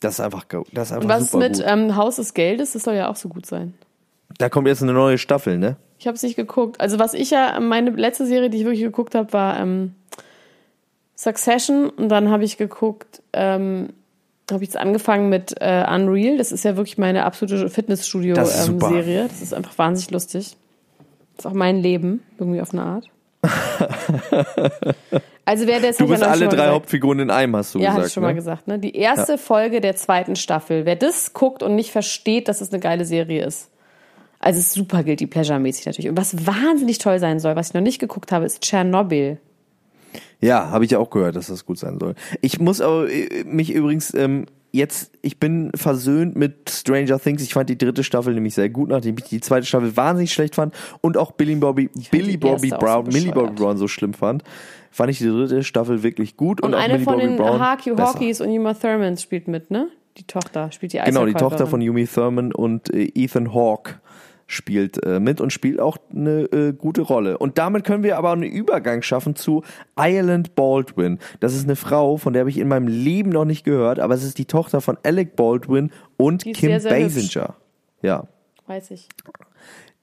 Das 0.00 0.14
ist 0.14 0.20
einfach, 0.20 0.44
das 0.72 0.90
ist 0.90 0.92
einfach 0.92 1.02
Und 1.04 1.08
was 1.08 1.30
super 1.32 1.48
mit 1.48 1.56
gut. 1.56 1.64
ähm, 1.66 1.96
Haus 1.96 2.16
des 2.16 2.34
Geldes? 2.34 2.72
Das 2.72 2.84
soll 2.84 2.94
ja 2.94 3.08
auch 3.10 3.16
so 3.16 3.28
gut 3.28 3.46
sein. 3.46 3.74
Da 4.38 4.48
kommt 4.48 4.68
jetzt 4.68 4.82
eine 4.82 4.92
neue 4.92 5.18
Staffel, 5.18 5.58
ne? 5.58 5.76
Ich 5.98 6.06
habe 6.06 6.14
es 6.14 6.22
nicht 6.22 6.36
geguckt. 6.36 6.80
Also 6.80 7.00
was 7.00 7.14
ich 7.14 7.30
ja, 7.30 7.58
meine 7.58 7.90
letzte 7.90 8.24
Serie, 8.26 8.50
die 8.50 8.58
ich 8.58 8.64
wirklich 8.64 8.84
geguckt 8.84 9.16
habe, 9.16 9.32
war 9.32 9.58
ähm, 9.58 9.94
Succession. 11.16 11.88
Und 11.90 12.08
dann 12.10 12.30
habe 12.30 12.44
ich 12.44 12.56
geguckt, 12.56 13.22
ähm, 13.32 13.88
habe 14.50 14.62
ich 14.62 14.68
jetzt 14.70 14.76
angefangen 14.76 15.28
mit 15.28 15.54
äh, 15.60 15.84
Unreal. 15.92 16.38
Das 16.38 16.52
ist 16.52 16.64
ja 16.64 16.76
wirklich 16.76 16.98
meine 16.98 17.24
absolute 17.24 17.64
Das 17.64 17.74
Fitnessstudio-Serie. 17.74 19.22
super. 19.22 19.28
das 19.28 19.42
ist 19.42 19.52
einfach 19.54 19.76
wahnsinnig 19.76 20.10
lustig. 20.12 20.56
Das 21.36 21.44
ist 21.44 21.50
auch 21.50 21.54
mein 21.54 21.78
Leben, 21.78 22.22
irgendwie 22.38 22.60
auf 22.60 22.72
eine 22.72 22.82
Art. 22.82 23.08
Also 25.44 25.66
wer 25.66 25.80
das 25.80 25.96
Du 25.96 26.08
bist 26.08 26.22
ja 26.22 26.28
alle 26.28 26.46
drei 26.46 26.56
gesagt. 26.56 26.72
Hauptfiguren 26.72 27.20
in 27.20 27.30
einem, 27.30 27.56
hast 27.56 27.74
du 27.74 27.78
Ja, 27.78 27.90
gesagt. 27.90 27.98
hatte 27.98 28.06
ich 28.08 28.12
schon 28.14 28.22
ne? 28.22 28.28
mal 28.28 28.34
gesagt. 28.34 28.68
Ne? 28.68 28.78
Die 28.78 28.96
erste 28.96 29.38
Folge 29.38 29.80
der 29.80 29.96
zweiten 29.96 30.36
Staffel. 30.36 30.84
Wer 30.84 30.96
das 30.96 31.32
guckt 31.32 31.62
und 31.62 31.74
nicht 31.74 31.90
versteht, 31.90 32.48
dass 32.48 32.60
es 32.60 32.72
eine 32.72 32.80
geile 32.80 33.04
Serie 33.04 33.44
ist. 33.44 33.70
Also 34.40 34.60
es 34.60 34.66
ist 34.68 34.74
super 34.74 35.02
guilty 35.02 35.26
pleasure-mäßig 35.26 35.86
natürlich. 35.86 36.08
Und 36.08 36.16
was 36.16 36.46
wahnsinnig 36.46 36.98
toll 36.98 37.18
sein 37.18 37.40
soll, 37.40 37.56
was 37.56 37.68
ich 37.68 37.74
noch 37.74 37.80
nicht 37.80 37.98
geguckt 37.98 38.30
habe, 38.30 38.44
ist 38.44 38.62
Tschernobyl. 38.62 39.38
Ja, 40.40 40.70
habe 40.70 40.84
ich 40.84 40.92
ja 40.92 40.98
auch 40.98 41.10
gehört, 41.10 41.34
dass 41.36 41.48
das 41.48 41.66
gut 41.66 41.78
sein 41.78 41.98
soll. 41.98 42.14
Ich 42.40 42.60
muss 42.60 42.80
aber 42.80 43.10
äh, 43.10 43.44
mich 43.44 43.72
übrigens 43.72 44.14
ähm, 44.14 44.46
jetzt, 44.70 45.12
ich 45.22 45.38
bin 45.38 45.70
versöhnt 45.74 46.36
mit 46.36 46.70
Stranger 46.70 47.18
Things. 47.18 47.42
Ich 47.42 47.54
fand 47.54 47.70
die 47.70 47.78
dritte 47.78 48.04
Staffel 48.04 48.34
nämlich 48.34 48.54
sehr 48.54 48.68
gut, 48.68 48.90
nachdem 48.90 49.16
ich 49.18 49.24
die 49.24 49.40
zweite 49.40 49.66
Staffel 49.66 49.96
wahnsinnig 49.96 50.32
schlecht 50.32 50.54
fand 50.54 50.74
und 51.00 51.16
auch 51.16 51.32
Billy 51.32 51.54
Bobby, 51.56 51.90
Billy 52.10 52.36
Bobby 52.36 52.72
auch 52.72 52.78
so 52.80 52.86
Brown, 52.86 53.06
Millie 53.06 53.32
Bobby. 53.32 53.54
Brown 53.54 53.78
so 53.78 53.88
schlimm 53.88 54.14
fand, 54.14 54.42
fand 54.90 55.10
ich 55.10 55.18
die 55.18 55.28
dritte 55.28 55.62
Staffel 55.64 56.02
wirklich 56.02 56.36
gut 56.36 56.60
und, 56.60 56.70
Und 56.70 56.74
auch 56.74 56.78
eine 56.78 56.94
Millie 56.94 57.04
von 57.04 57.14
Bobby 57.14 57.26
den 57.26 57.36
Brown 57.36 57.60
Harky. 57.60 57.90
Hawkins 57.90 58.40
und 58.40 58.50
Uma 58.50 58.74
Thurman 58.74 59.16
spielt 59.16 59.48
mit, 59.48 59.70
ne? 59.70 59.88
Die 60.18 60.24
Tochter 60.24 60.72
spielt 60.72 60.92
die 60.92 60.98
Genau, 60.98 61.26
die 61.26 61.34
Tochter 61.34 61.66
von 61.66 61.80
Yumi 61.80 62.06
Thurman 62.06 62.52
und 62.52 62.92
äh, 62.92 63.10
Ethan 63.14 63.54
Hawke 63.54 64.00
spielt 64.48 65.04
äh, 65.04 65.20
mit 65.20 65.40
und 65.40 65.52
spielt 65.52 65.78
auch 65.78 65.98
eine 66.10 66.40
äh, 66.44 66.72
gute 66.72 67.02
Rolle. 67.02 67.38
Und 67.38 67.58
damit 67.58 67.84
können 67.84 68.02
wir 68.02 68.16
aber 68.16 68.32
einen 68.32 68.42
Übergang 68.42 69.02
schaffen 69.02 69.36
zu 69.36 69.62
Ireland 69.96 70.56
Baldwin. 70.56 71.18
Das 71.38 71.54
ist 71.54 71.64
eine 71.64 71.76
Frau, 71.76 72.16
von 72.16 72.32
der 72.32 72.40
habe 72.40 72.50
ich 72.50 72.58
in 72.58 72.66
meinem 72.66 72.88
Leben 72.88 73.30
noch 73.30 73.44
nicht 73.44 73.62
gehört, 73.62 74.00
aber 74.00 74.14
es 74.14 74.24
ist 74.24 74.38
die 74.38 74.46
Tochter 74.46 74.80
von 74.80 74.96
Alec 75.04 75.36
Baldwin 75.36 75.92
und 76.16 76.42
Kim 76.44 76.54
sehr, 76.54 76.80
sehr 76.80 76.98
hübsch. 76.98 77.14
Basinger. 77.14 77.54
Ja, 78.02 78.26
Weiß 78.66 78.90
ich. 78.90 79.08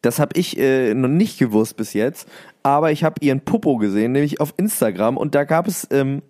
das 0.02 0.20
habe 0.20 0.40
ich 0.40 0.58
äh, 0.60 0.94
noch 0.94 1.10
nicht 1.10 1.40
gewusst 1.40 1.76
bis 1.76 1.94
jetzt, 1.94 2.30
aber 2.62 2.92
ich 2.92 3.04
habe 3.04 3.16
ihren 3.22 3.42
Popo 3.42 3.78
gesehen, 3.78 4.12
nämlich 4.12 4.42
auf 4.42 4.54
Instagram 4.58 5.18
und 5.18 5.34
da 5.34 5.44
gab 5.44 5.68
es 5.68 5.88
ähm, 5.92 6.22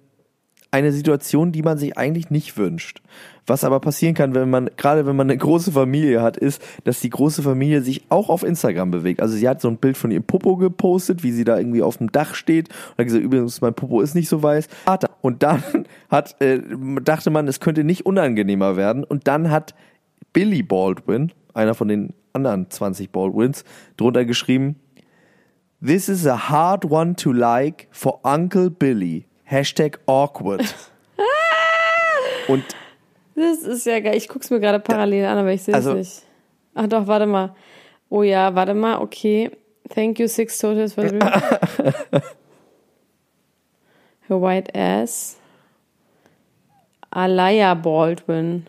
eine 0.76 0.92
Situation, 0.92 1.54
die 1.54 1.62
man 1.62 1.78
sich 1.78 1.98
eigentlich 1.98 2.30
nicht 2.30 2.58
wünscht. 2.58 3.02
Was 3.48 3.64
aber 3.64 3.80
passieren 3.80 4.14
kann, 4.14 4.36
wenn 4.36 4.50
man, 4.50 4.70
gerade 4.76 5.06
wenn 5.06 5.16
man 5.16 5.30
eine 5.30 5.38
große 5.38 5.72
Familie 5.72 6.22
hat, 6.22 6.36
ist, 6.36 6.62
dass 6.84 7.00
die 7.00 7.10
große 7.10 7.44
Familie 7.44 7.82
sich 7.82 8.04
auch 8.10 8.28
auf 8.28 8.44
Instagram 8.44 8.92
bewegt. 8.92 9.22
Also 9.22 9.36
sie 9.36 9.48
hat 9.48 9.62
so 9.62 9.70
ein 9.70 9.78
Bild 9.78 9.96
von 9.96 10.12
ihrem 10.12 10.24
Popo 10.24 10.58
gepostet, 10.58 11.24
wie 11.24 11.32
sie 11.32 11.46
da 11.46 11.58
irgendwie 11.58 11.82
auf 11.82 11.98
dem 11.98 12.12
Dach 12.12 12.36
steht 12.36 12.68
und 12.70 12.98
hat 12.98 13.06
gesagt, 13.06 13.24
übrigens, 13.24 13.62
mein 13.62 13.74
Popo 13.74 14.02
ist 14.02 14.16
nicht 14.16 14.28
so 14.28 14.44
weiß. 14.44 14.68
Und 15.22 15.44
dann 15.44 15.64
hat, 16.10 16.42
äh, 16.42 16.60
dachte 17.04 17.30
man, 17.30 17.48
es 17.48 17.62
könnte 17.62 17.86
nicht 17.86 18.06
unangenehmer 18.06 18.76
werden. 18.76 19.06
Und 19.06 19.30
dann 19.30 19.52
hat 19.52 19.76
Billy 20.34 20.62
Baldwin, 20.62 21.32
einer 21.54 21.74
von 21.74 21.88
den 21.88 22.14
anderen 22.34 22.70
20 22.70 23.12
Baldwins, 23.12 23.64
drunter 23.96 24.26
geschrieben, 24.26 24.76
This 25.82 26.10
is 26.10 26.28
a 26.28 26.50
hard 26.50 26.84
one 26.84 27.16
to 27.18 27.32
like 27.32 27.88
for 27.92 28.20
Uncle 28.24 28.70
Billy. 28.70 29.28
Hashtag 29.46 30.00
awkward. 30.08 30.64
Und 32.48 32.64
Das 33.36 33.60
ist 33.64 33.86
ja 33.86 34.00
geil. 34.00 34.16
Ich 34.18 34.28
guck's 34.28 34.50
mir 34.50 34.60
gerade 34.60 34.80
parallel 34.80 35.26
an, 35.26 35.38
aber 35.38 35.52
ich 35.52 35.64
sehe 35.64 35.74
es 35.74 35.86
Also- 35.86 35.94
nicht. 35.98 36.24
Ach 36.74 36.88
doch, 36.88 37.08
warte 37.08 37.26
mal. 37.26 37.56
Oh 38.10 38.22
ja, 38.24 38.54
warte 38.54 38.74
mal, 38.74 38.98
okay. 39.00 39.50
Thank 39.94 40.20
you, 40.20 40.28
Six 40.28 40.58
Totals 40.58 40.94
for 40.94 41.08
three. 41.08 41.20
Her 44.28 44.42
white 44.42 44.74
ass. 44.76 45.38
Alaya 47.12 47.76
Baldwin. 47.76 48.68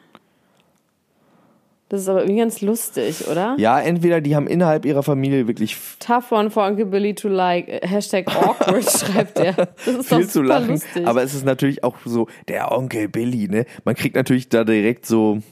Das 1.88 2.00
ist 2.00 2.08
aber 2.08 2.22
irgendwie 2.22 2.40
ganz 2.40 2.62
lustig, 2.62 3.28
oder? 3.28 3.54
ja, 3.58 3.80
entweder 3.80 4.20
die 4.20 4.34
haben 4.34 4.48
innerhalb 4.48 4.84
ihrer 4.84 5.04
Familie 5.04 5.46
wirklich 5.46 5.76
Tough 6.00 6.32
one 6.32 6.50
for 6.50 6.66
Uncle 6.66 6.86
Billy 6.86 7.14
to 7.14 7.28
like. 7.28 7.68
Äh, 7.68 7.86
Hashtag 7.86 8.26
awkward, 8.34 8.84
schreibt 8.90 9.38
er. 9.38 9.52
Das 9.52 9.86
ist 9.86 10.10
doch 10.10 10.18
viel 10.18 10.26
zu 10.26 10.40
super 10.40 10.46
lachen, 10.46 10.70
lustig. 10.70 11.06
aber 11.06 11.22
es 11.22 11.32
ist 11.32 11.44
natürlich 11.44 11.84
auch 11.84 11.94
so, 12.04 12.26
der 12.48 12.72
Onkel 12.72 13.08
Billy, 13.08 13.46
ne? 13.48 13.66
Man 13.84 13.94
kriegt 13.94 14.16
natürlich 14.16 14.48
da 14.48 14.64
direkt 14.64 15.06
so, 15.06 15.42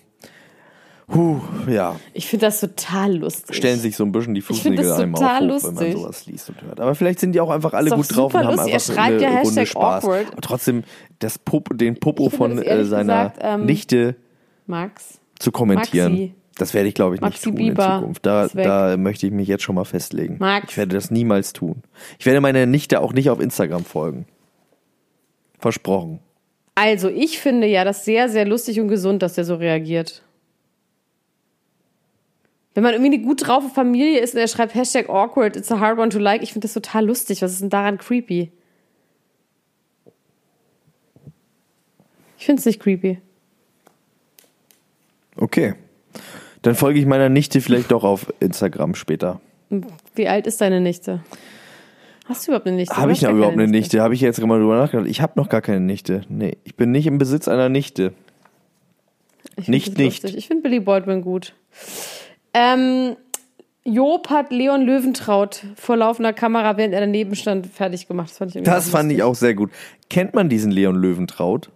huh, 1.15 1.41
ja, 1.69 1.95
ich 2.15 2.27
finde 2.27 2.47
das 2.47 2.59
total 2.59 3.15
lustig. 3.17 3.55
stellen 3.55 3.79
sich 3.79 3.95
so 3.95 4.05
ein 4.05 4.11
bisschen 4.11 4.35
die 4.35 4.41
Fußnägel 4.41 4.85
total 4.85 5.53
hoch, 5.53 5.63
wenn 5.63 5.75
man 5.75 5.93
sowas 5.93 6.27
liest 6.27 6.49
und 6.49 6.63
hört. 6.63 6.81
Aber 6.81 6.97
vielleicht 6.97 7.21
sind 7.21 7.31
die 7.33 7.41
auch 7.41 7.51
einfach 7.51 7.75
alle 7.75 7.91
doch 7.91 7.97
gut 7.97 8.17
drauf 8.17 8.35
und 8.35 8.41
haben 8.41 8.57
lustig. 8.57 8.75
einfach 8.75 8.89
Er 8.89 8.95
schreibt 8.95 9.23
eine 9.23 9.23
ja 9.23 9.29
Runde 9.29 9.61
Hashtag 9.61 9.69
Spaß. 9.69 10.05
awkward. 10.05 10.27
Aber 10.33 10.41
trotzdem 10.41 10.83
das 11.21 11.39
Popo, 11.39 11.75
den 11.75 12.01
Popo 12.01 12.29
von 12.29 12.59
äh, 12.59 12.85
seiner 12.85 13.29
gesagt, 13.29 13.39
ähm, 13.41 13.67
Nichte 13.67 14.17
Max. 14.67 15.21
Zu 15.39 15.53
kommentieren. 15.53 16.13
Maxi. 16.13 16.35
Das 16.57 16.73
werde 16.73 16.89
ich, 16.89 16.95
glaube 16.95 17.17
ich, 17.17 17.21
nicht 17.21 17.31
Maxi 17.31 17.45
tun 17.45 17.55
Bieber 17.57 17.85
in 17.85 18.01
Zukunft. 18.01 18.27
Da, 18.27 18.47
da 18.49 18.97
möchte 18.97 19.27
ich 19.27 19.33
mich 19.33 19.49
jetzt 19.49 19.63
schon 19.63 19.75
mal 19.75 19.85
festlegen. 19.85 20.37
Max. 20.39 20.71
Ich 20.71 20.77
werde 20.77 20.95
das 20.95 21.11
niemals 21.11 21.53
tun. 21.53 21.83
Ich 22.19 22.27
werde 22.27 22.41
meiner 22.41 22.67
Nichte 22.67 23.01
auch 23.01 23.13
nicht 23.13 23.29
auf 23.31 23.41
Instagram 23.41 23.85
folgen. 23.85 24.27
Versprochen. 25.59 26.21
Also, 26.77 27.09
ich 27.09 27.39
finde 27.39 27.67
ja 27.67 27.85
das 27.85 28.05
sehr, 28.05 28.29
sehr 28.29 28.45
lustig 28.45 28.81
und 28.81 28.89
gesund, 28.89 29.23
dass 29.23 29.35
der 29.35 29.45
so 29.45 29.57
reagiert. 29.57 30.23
Wenn 32.75 32.83
man 32.83 32.93
irgendwie 32.93 33.15
eine 33.15 33.25
gut 33.25 33.47
drauf 33.47 33.73
Familie 33.73 34.21
ist 34.21 34.35
und 34.35 34.41
er 34.41 34.49
schreibt 34.49 34.75
Hashtag 34.75 35.09
awkward, 35.09 35.57
it's 35.57 35.71
a 35.71 35.79
hard 35.79 35.99
one 35.99 36.09
to 36.09 36.19
like, 36.19 36.43
ich 36.43 36.53
finde 36.53 36.67
das 36.67 36.75
total 36.75 37.07
lustig. 37.07 37.41
Was 37.41 37.53
ist 37.53 37.63
denn 37.63 37.71
daran 37.71 37.99
creepy? 37.99 38.51
Ich 42.37 42.47
finde 42.47 42.61
es 42.61 42.67
nicht 42.67 42.81
creepy. 42.81 43.21
Okay. 45.37 45.75
Dann 46.63 46.75
folge 46.75 46.99
ich 46.99 47.07
meiner 47.07 47.29
Nichte 47.29 47.61
vielleicht 47.61 47.91
doch 47.91 48.05
auf 48.05 48.33
Instagram 48.41 48.95
später. 48.95 49.41
Wie 50.15 50.29
alt 50.29 50.47
ist 50.47 50.61
deine 50.61 50.81
Nichte? 50.81 51.23
Hast 52.27 52.47
du 52.47 52.53
überhaupt 52.53 52.67
eine 52.67 52.77
Nichte? 52.77 52.97
Habe 52.97 53.13
ich 53.13 53.21
noch 53.21 53.33
überhaupt 53.33 53.55
eine 53.55 53.67
Nichte? 53.67 54.01
Habe 54.01 54.15
ich 54.15 54.21
jetzt 54.21 54.41
mal 54.41 54.59
drüber 54.59 54.77
nachgedacht. 54.77 55.07
Ich 55.09 55.21
habe 55.21 55.35
noch 55.37 55.49
gar 55.49 55.61
keine 55.61 55.81
Nichte. 55.81 56.23
Nee, 56.29 56.57
ich 56.65 56.75
bin 56.75 56.91
nicht 56.91 57.07
im 57.07 57.19
Besitz 57.19 57.49
einer 57.49 57.69
Nichte. 57.69 58.15
Ich 59.57 59.69
Nicht, 59.69 59.99
nicht. 59.99 60.25
Ich 60.25 60.47
finde 60.49 60.63
Billy 60.63 60.81
Baldwin 60.81 61.21
gut. 61.21 61.55
Ähm, 62.55 63.17
Job 63.85 64.31
hat 64.31 64.51
Leon 64.51 64.83
Löwentraut 64.83 65.67
vor 65.77 65.97
laufender 65.97 66.33
Kamera, 66.33 66.79
während 66.79 66.95
er 66.95 67.01
daneben 67.01 67.35
stand, 67.37 67.67
fertig 67.67 68.09
gemacht. 68.09 68.31
Das 68.31 68.39
fand 68.39 68.57
ich, 68.57 68.63
Das 68.63 68.89
fand 68.89 69.13
ich 69.13 69.23
auch 69.23 69.35
sehr 69.35 69.55
gut. 69.55 69.71
Kennt 70.09 70.35
man 70.35 70.49
diesen 70.49 70.71
Leon 70.71 70.97
Löwentraut? 70.97 71.71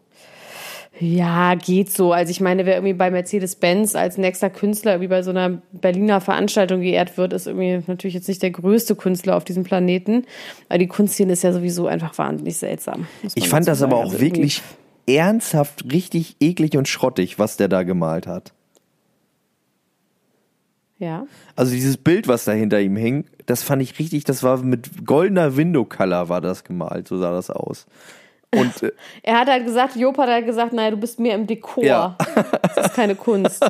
Ja, 1.00 1.54
geht 1.54 1.92
so. 1.92 2.12
Also 2.12 2.30
ich 2.30 2.40
meine, 2.40 2.66
wer 2.66 2.74
irgendwie 2.74 2.94
bei 2.94 3.10
Mercedes-Benz 3.10 3.94
als 3.94 4.18
nächster 4.18 4.50
Künstler 4.50 4.92
irgendwie 4.92 5.08
bei 5.08 5.22
so 5.22 5.30
einer 5.30 5.62
Berliner 5.72 6.20
Veranstaltung 6.20 6.80
geehrt 6.80 7.16
wird, 7.16 7.32
ist 7.32 7.46
irgendwie 7.46 7.82
natürlich 7.86 8.14
jetzt 8.14 8.28
nicht 8.28 8.42
der 8.42 8.50
größte 8.50 8.96
Künstler 8.96 9.36
auf 9.36 9.44
diesem 9.44 9.62
Planeten. 9.62 10.24
Aber 10.68 10.78
die 10.78 10.88
Kunstszene 10.88 11.32
ist 11.32 11.44
ja 11.44 11.52
sowieso 11.52 11.86
einfach 11.86 12.18
wahnsinnig 12.18 12.56
seltsam. 12.56 13.06
Ich 13.34 13.48
fand 13.48 13.68
das 13.68 13.82
aber 13.82 13.96
sagen. 13.96 14.08
auch 14.08 14.12
Also 14.12 14.20
wirklich 14.20 14.62
ernsthaft 15.06 15.84
richtig 15.92 16.36
eklig 16.40 16.76
und 16.76 16.88
schrottig, 16.88 17.38
was 17.38 17.56
der 17.56 17.68
da 17.68 17.84
gemalt 17.84 18.26
hat. 18.26 18.52
Ja. 20.98 21.26
Also 21.54 21.72
dieses 21.72 21.96
Bild, 21.96 22.26
was 22.26 22.44
da 22.44 22.52
hinter 22.52 22.80
ihm 22.80 22.96
hing, 22.96 23.24
das 23.46 23.62
fand 23.62 23.82
ich 23.82 23.98
richtig, 24.00 24.24
das 24.24 24.42
war 24.42 24.58
mit 24.58 25.06
goldener 25.06 25.56
Window 25.56 25.84
Color 25.84 26.28
war 26.28 26.40
das 26.40 26.64
gemalt, 26.64 27.06
so 27.06 27.18
sah 27.18 27.30
das 27.30 27.50
aus. 27.50 27.86
Und 28.54 28.82
äh, 28.82 28.92
Er 29.22 29.40
hat 29.40 29.48
halt 29.48 29.66
gesagt, 29.66 29.96
Job 29.96 30.16
hat 30.16 30.28
halt 30.28 30.46
gesagt, 30.46 30.72
naja, 30.72 30.90
du 30.90 30.96
bist 30.96 31.20
mehr 31.20 31.34
im 31.34 31.46
Dekor. 31.46 31.84
Ja. 31.84 32.16
Das 32.74 32.86
ist 32.86 32.94
keine 32.94 33.14
Kunst. 33.14 33.62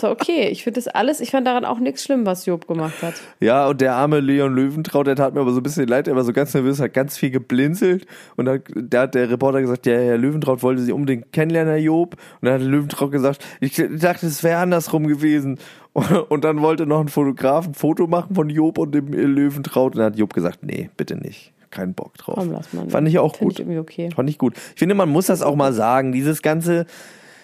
So, 0.00 0.10
okay, 0.10 0.48
ich 0.48 0.62
finde 0.62 0.80
das 0.80 0.88
alles, 0.88 1.20
ich 1.20 1.30
fand 1.30 1.46
daran 1.46 1.64
auch 1.64 1.78
nichts 1.78 2.04
schlimm, 2.04 2.26
was 2.26 2.46
Job 2.46 2.66
gemacht 2.68 3.02
hat. 3.02 3.14
ja, 3.40 3.66
und 3.66 3.80
der 3.80 3.94
arme 3.94 4.20
Leon 4.20 4.54
Löwentraut, 4.54 5.06
der 5.06 5.16
tat 5.16 5.34
mir 5.34 5.40
aber 5.40 5.52
so 5.52 5.60
ein 5.60 5.62
bisschen 5.62 5.86
leid, 5.88 6.08
er 6.08 6.16
war 6.16 6.24
so 6.24 6.32
ganz 6.32 6.52
nervös, 6.54 6.80
hat 6.80 6.92
ganz 6.94 7.16
viel 7.16 7.30
geblinzelt 7.30 8.06
und 8.36 8.44
dann 8.44 8.62
da 8.74 9.02
hat 9.02 9.14
der 9.14 9.30
Reporter 9.30 9.60
gesagt, 9.60 9.86
ja, 9.86 9.94
Herr 9.94 10.18
Löwentraut 10.18 10.62
wollte 10.62 10.82
sie 10.82 10.92
unbedingt 10.92 11.32
kennenlernen, 11.32 11.74
Herr 11.74 11.82
Job. 11.82 12.16
Und 12.40 12.46
dann 12.46 12.54
hat 12.54 12.62
Löwentraut 12.62 13.12
gesagt, 13.12 13.44
ich 13.60 13.74
dachte, 13.74 14.26
es 14.26 14.42
wäre 14.42 14.58
andersrum 14.58 15.06
gewesen. 15.06 15.58
Und 16.28 16.42
dann 16.42 16.60
wollte 16.60 16.86
noch 16.86 17.00
ein 17.00 17.08
Fotograf 17.08 17.68
ein 17.68 17.74
Foto 17.74 18.08
machen 18.08 18.34
von 18.34 18.50
Job 18.50 18.78
und 18.78 18.92
dem 18.92 19.12
Löwentraut 19.12 19.94
und 19.94 19.98
dann 20.00 20.06
hat 20.12 20.18
Job 20.18 20.34
gesagt, 20.34 20.64
nee, 20.64 20.90
bitte 20.96 21.14
nicht. 21.14 21.52
Kein 21.74 21.94
Bock 21.94 22.14
drauf. 22.18 22.36
Komm, 22.38 22.52
lass 22.52 22.72
mal. 22.72 22.88
Fand 22.88 23.08
ich 23.08 23.18
auch 23.18 23.34
Find 23.36 23.40
gut. 23.50 23.52
ich 23.54 23.58
irgendwie 23.60 23.78
okay. 23.78 24.10
Fand 24.14 24.30
ich 24.30 24.38
gut. 24.38 24.54
Ich 24.74 24.78
finde, 24.78 24.94
man 24.94 25.08
muss 25.08 25.26
das 25.26 25.42
auch 25.42 25.56
mal 25.56 25.72
sagen. 25.72 26.12
Dieses 26.12 26.40
ganze 26.40 26.86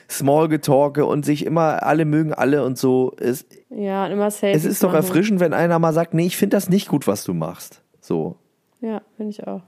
Small-Getalke 0.08 1.04
und 1.04 1.24
sich 1.24 1.44
immer, 1.46 1.82
alle 1.84 2.04
mögen 2.04 2.32
alle 2.32 2.64
und 2.64 2.78
so. 2.78 3.12
Es, 3.18 3.46
Ja, 3.70 4.06
und 4.06 4.12
immer 4.12 4.30
Selfies 4.30 4.64
es 4.64 4.70
ist 4.70 4.82
doch 4.82 4.88
machen. 4.92 4.96
erfrischend, 5.04 5.40
wenn 5.40 5.52
einer 5.52 5.78
mal 5.78 5.92
sagt, 5.92 6.14
nee, 6.14 6.26
ich 6.26 6.36
finde 6.36 6.56
das 6.56 6.68
nicht 6.68 6.88
gut, 6.88 7.06
was 7.06 7.24
du 7.24 7.34
machst. 7.34 7.82
So. 8.00 8.36
Ja, 8.80 9.02
finde 9.16 9.30
ich 9.30 9.46
auch. 9.46 9.62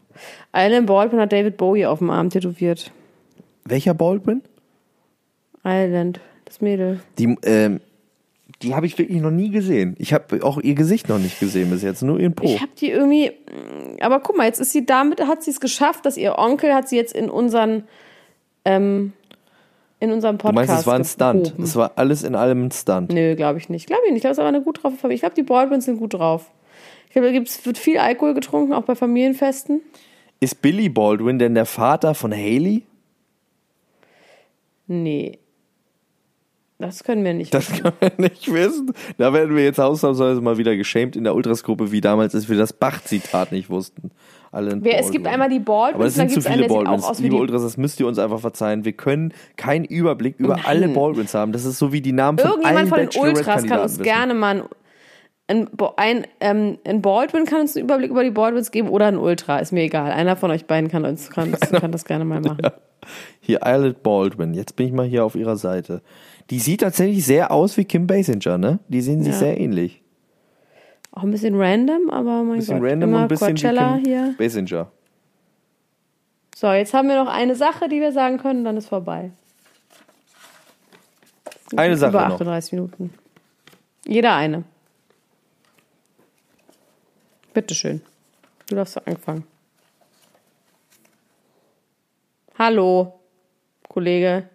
Alan 0.52 0.86
Baldwin 0.86 1.20
hat 1.20 1.32
David 1.32 1.56
Bowie 1.56 1.86
auf 1.86 1.98
dem 1.98 2.10
Arm 2.10 2.30
tätowiert. 2.30 2.90
Welcher 3.64 3.94
Baldwin? 3.94 4.42
Island, 5.64 6.20
das 6.44 6.60
Mädel. 6.60 7.00
Die, 7.18 7.36
ähm, 7.44 7.80
Die 8.62 8.74
habe 8.74 8.86
ich 8.86 8.96
wirklich 8.96 9.20
noch 9.20 9.30
nie 9.30 9.50
gesehen. 9.50 9.94
Ich 9.98 10.12
habe 10.12 10.44
auch 10.44 10.58
ihr 10.58 10.74
Gesicht 10.74 11.08
noch 11.08 11.18
nicht 11.18 11.40
gesehen 11.40 11.70
bis 11.70 11.82
jetzt, 11.82 12.02
nur 12.02 12.18
ihren 12.20 12.34
Po. 12.34 12.44
Ich 12.44 12.60
habe 12.60 12.72
die 12.78 12.90
irgendwie, 12.90 13.32
aber 14.00 14.20
guck 14.20 14.36
mal, 14.36 14.46
jetzt 14.46 14.60
ist 14.60 14.72
sie 14.72 14.86
damit, 14.86 15.20
hat 15.26 15.42
sie 15.42 15.50
es 15.50 15.60
geschafft, 15.60 16.06
dass 16.06 16.16
ihr 16.16 16.38
Onkel 16.38 16.74
hat 16.74 16.88
sie 16.88 16.96
jetzt 16.96 17.12
in 17.14 17.28
unseren, 17.28 17.84
ähm, 18.64 19.12
in 20.00 20.12
unserem 20.12 20.38
Du 20.38 20.44
Podcast 20.44 20.68
meinst, 20.68 20.80
es 20.80 20.86
war 20.86 20.94
ein 20.94 21.04
Stunt. 21.04 21.54
Es 21.62 21.76
war 21.76 21.92
alles 21.96 22.22
in 22.22 22.34
allem 22.34 22.66
ein 22.66 22.70
Stunt. 22.70 23.12
Nö, 23.12 23.34
glaube 23.36 23.58
ich 23.58 23.68
nicht. 23.68 23.86
Glaube 23.86 24.02
ich 24.06 24.12
nicht. 24.12 24.18
Ich 24.18 24.22
glaube, 24.22 24.32
es 24.32 24.38
ist 24.38 24.42
aber 24.42 24.48
eine 24.48 24.62
gut 24.62 24.82
drauf. 24.82 24.92
Ich 25.08 25.20
glaube, 25.20 25.34
die 25.34 25.42
Baldwins 25.42 25.84
sind 25.84 25.98
gut 25.98 26.14
drauf. 26.14 26.50
Ich 27.06 27.12
glaube, 27.12 27.26
da 27.26 27.32
gibt's, 27.32 27.64
wird 27.66 27.78
viel 27.78 27.98
Alkohol 27.98 28.34
getrunken, 28.34 28.72
auch 28.72 28.84
bei 28.84 28.94
Familienfesten. 28.94 29.80
Ist 30.40 30.62
Billy 30.62 30.88
Baldwin 30.88 31.38
denn 31.38 31.54
der 31.54 31.66
Vater 31.66 32.14
von 32.14 32.32
Haley? 32.32 32.82
Nee. 34.86 35.38
Das 36.82 37.04
können 37.04 37.24
wir 37.24 37.32
nicht. 37.32 37.54
Das 37.54 37.68
kann 37.68 37.92
man 38.00 38.10
nicht 38.18 38.52
wissen. 38.52 38.92
Da 39.16 39.32
werden 39.32 39.54
wir 39.54 39.62
jetzt 39.62 39.78
ausnahmsweise 39.78 40.40
mal 40.40 40.58
wieder 40.58 40.76
geschämt 40.76 41.14
in 41.14 41.22
der 41.22 41.34
Ultras-Gruppe, 41.34 41.92
wie 41.92 42.00
damals, 42.00 42.34
als 42.34 42.48
wir 42.48 42.58
das 42.58 42.72
Bach-Zitat 42.72 43.52
nicht 43.52 43.70
wussten. 43.70 44.10
Alle 44.50 44.76
Wer, 44.82 44.98
es 44.98 45.12
gibt 45.12 45.26
einmal 45.28 45.48
die 45.48 45.60
Baldwins, 45.60 45.94
Aber 45.94 46.06
es 46.06 46.14
dann 46.16 46.28
sind 46.28 46.42
zu 46.42 46.50
viele 46.50 46.66
Baldwins. 46.66 47.04
auch 47.04 47.10
aus 47.10 47.18
wie 47.20 47.22
Liebe 47.22 47.36
die 47.36 47.40
Ultras, 47.40 47.62
das 47.62 47.76
müsst 47.76 48.00
ihr 48.00 48.06
uns 48.08 48.18
einfach 48.18 48.40
verzeihen. 48.40 48.84
Wir 48.84 48.92
können 48.92 49.32
keinen 49.56 49.84
Überblick 49.84 50.38
über 50.38 50.56
Nein. 50.56 50.64
alle 50.66 50.88
Baldwins 50.88 51.32
haben. 51.34 51.52
Das 51.52 51.64
ist 51.64 51.78
so 51.78 51.92
wie 51.92 52.00
die 52.00 52.12
Namen 52.12 52.38
von 52.38 52.50
Irgendjemand 52.50 52.88
von 52.88 52.98
den 52.98 53.20
Ultras 53.20 53.64
kann 53.64 53.78
uns 53.78 53.92
wissen. 53.92 54.02
gerne 54.02 54.34
mal 54.34 54.64
ein, 55.46 55.68
ein, 55.96 56.26
ähm, 56.40 56.78
ein 56.84 57.02
Baldwin 57.02 57.44
kann 57.44 57.60
uns 57.60 57.76
einen 57.76 57.84
Überblick 57.84 58.10
über 58.10 58.24
die 58.24 58.30
Baldwins 58.30 58.70
geben 58.70 58.88
oder 58.88 59.06
ein 59.06 59.18
Ultra, 59.18 59.58
ist 59.58 59.72
mir 59.72 59.82
egal. 59.82 60.10
Einer 60.10 60.36
von 60.36 60.50
euch 60.50 60.66
beiden 60.66 60.90
kann 60.90 61.04
uns 61.04 61.30
kann, 61.30 61.52
kann 61.60 61.92
das 61.92 62.04
gerne 62.04 62.24
mal 62.24 62.40
machen. 62.40 62.58
Hier, 63.40 63.60
Islet 63.64 64.02
Baldwin. 64.02 64.54
Jetzt 64.54 64.76
bin 64.76 64.86
ich 64.86 64.92
mal 64.92 65.06
hier 65.06 65.24
auf 65.24 65.34
ihrer 65.34 65.56
Seite. 65.56 66.02
Die 66.50 66.58
sieht 66.58 66.80
tatsächlich 66.80 67.24
sehr 67.24 67.50
aus 67.50 67.76
wie 67.76 67.84
Kim 67.84 68.06
Basinger, 68.06 68.58
ne? 68.58 68.78
Die 68.88 69.00
sehen 69.00 69.22
sich 69.22 69.32
Ja. 69.32 69.38
sehr 69.38 69.60
ähnlich. 69.60 70.02
Auch 71.12 71.22
ein 71.22 71.30
bisschen 71.30 71.54
random, 71.60 72.10
aber 72.10 72.42
mein 72.42 72.58
Bisschen 72.58 72.80
Gott. 72.80 72.90
random 72.90 73.08
immer 73.10 73.16
und 73.18 73.22
ein 73.24 73.28
bisschen 73.28 73.54
Coachella 73.54 73.96
wie 73.98 74.02
Kim 74.02 74.12
hier. 74.12 74.34
Basinger. 74.38 74.90
So, 76.56 76.70
jetzt 76.72 76.94
haben 76.94 77.08
wir 77.08 77.16
noch 77.22 77.30
eine 77.30 77.54
Sache, 77.54 77.88
die 77.88 78.00
wir 78.00 78.12
sagen 78.12 78.38
können, 78.38 78.64
dann 78.64 78.76
ist 78.76 78.86
vorbei. 78.88 79.30
Eine 81.76 81.96
Sache 81.96 82.10
Über 82.10 82.28
noch. 82.28 82.34
38 82.34 82.72
Minuten. 82.72 83.14
Jeder 84.06 84.34
eine. 84.36 84.64
Bitteschön. 87.54 88.00
Du 88.68 88.76
darfst 88.76 89.06
anfangen. 89.06 89.44
Hallo, 92.58 93.18
Kollege. 93.88 94.48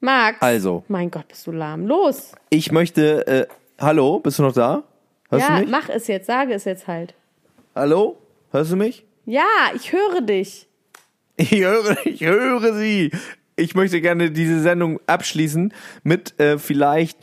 Max. 0.00 0.40
Also. 0.40 0.84
Mein 0.88 1.10
Gott, 1.10 1.28
bist 1.28 1.46
du 1.46 1.52
lahm. 1.52 1.86
Los. 1.86 2.32
Ich 2.48 2.72
möchte, 2.72 3.26
äh, 3.26 3.46
hallo, 3.78 4.18
bist 4.20 4.38
du 4.38 4.42
noch 4.42 4.52
da? 4.52 4.82
Hörst 5.28 5.48
ja, 5.48 5.56
du 5.56 5.62
mich? 5.62 5.70
mach 5.70 5.88
es 5.88 6.06
jetzt, 6.06 6.26
sage 6.26 6.54
es 6.54 6.64
jetzt 6.64 6.88
halt. 6.88 7.14
Hallo? 7.74 8.18
Hörst 8.50 8.72
du 8.72 8.76
mich? 8.76 9.04
Ja, 9.26 9.44
ich 9.74 9.92
höre 9.92 10.22
dich. 10.22 10.66
Ich 11.36 11.52
höre, 11.52 11.96
ich 12.06 12.22
höre 12.22 12.74
sie. 12.74 13.12
Ich 13.56 13.74
möchte 13.74 14.00
gerne 14.00 14.30
diese 14.30 14.60
Sendung 14.60 15.00
abschließen 15.06 15.74
mit 16.02 16.38
äh, 16.40 16.58
vielleicht 16.58 17.18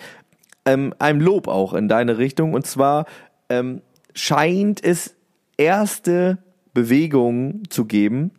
ähm, 0.65 0.93
einem 0.99 1.19
Lob 1.19 1.47
auch 1.47 1.73
in 1.73 1.87
deine 1.87 2.17
Richtung. 2.17 2.53
Und 2.53 2.67
zwar 2.67 3.05
ähm, 3.49 3.81
scheint 4.13 4.83
es 4.83 5.15
erste 5.57 6.37
Bewegungen 6.73 7.63
zu 7.69 7.85
geben 7.85 8.31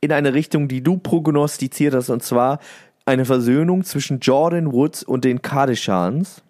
in 0.00 0.12
eine 0.12 0.34
Richtung, 0.34 0.68
die 0.68 0.82
du 0.82 0.98
prognostiziert 0.98 1.94
hast. 1.94 2.10
Und 2.10 2.22
zwar 2.22 2.58
eine 3.08 3.24
Versöhnung 3.24 3.84
zwischen 3.84 4.20
Jordan 4.20 4.72
Woods 4.72 5.02
und 5.02 5.24
den 5.24 5.42
Kardashians. 5.42 6.42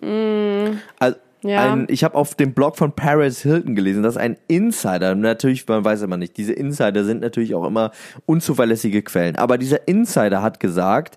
Also, 0.00 1.16
Ja. 1.42 1.72
ein, 1.72 1.86
ich 1.88 2.02
habe 2.04 2.16
auf 2.16 2.34
dem 2.34 2.52
Blog 2.52 2.76
von 2.76 2.92
Paris 2.92 3.42
Hilton 3.42 3.74
gelesen, 3.76 4.02
dass 4.02 4.16
ein 4.16 4.36
Insider, 4.48 5.14
natürlich, 5.14 5.66
man 5.68 5.84
weiß 5.84 6.02
immer 6.02 6.16
nicht, 6.16 6.36
diese 6.36 6.52
Insider 6.52 7.04
sind 7.04 7.20
natürlich 7.20 7.54
auch 7.54 7.64
immer 7.64 7.92
unzuverlässige 8.26 9.02
Quellen, 9.02 9.36
aber 9.36 9.56
dieser 9.56 9.86
Insider 9.86 10.42
hat 10.42 10.58
gesagt, 10.58 11.16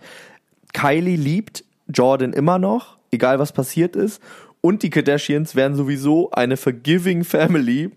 Kylie 0.74 1.16
liebt 1.16 1.64
Jordan 1.88 2.34
immer 2.34 2.60
noch, 2.60 2.98
egal 3.12 3.40
was 3.40 3.52
passiert 3.52 3.96
ist, 3.96 4.22
und 4.62 4.84
die 4.84 4.92
Kardashians 4.92 5.56
wären 5.56 5.74
sowieso 5.76 6.30
eine 6.32 6.56
forgiving 6.56 7.24
Family. 7.24 7.90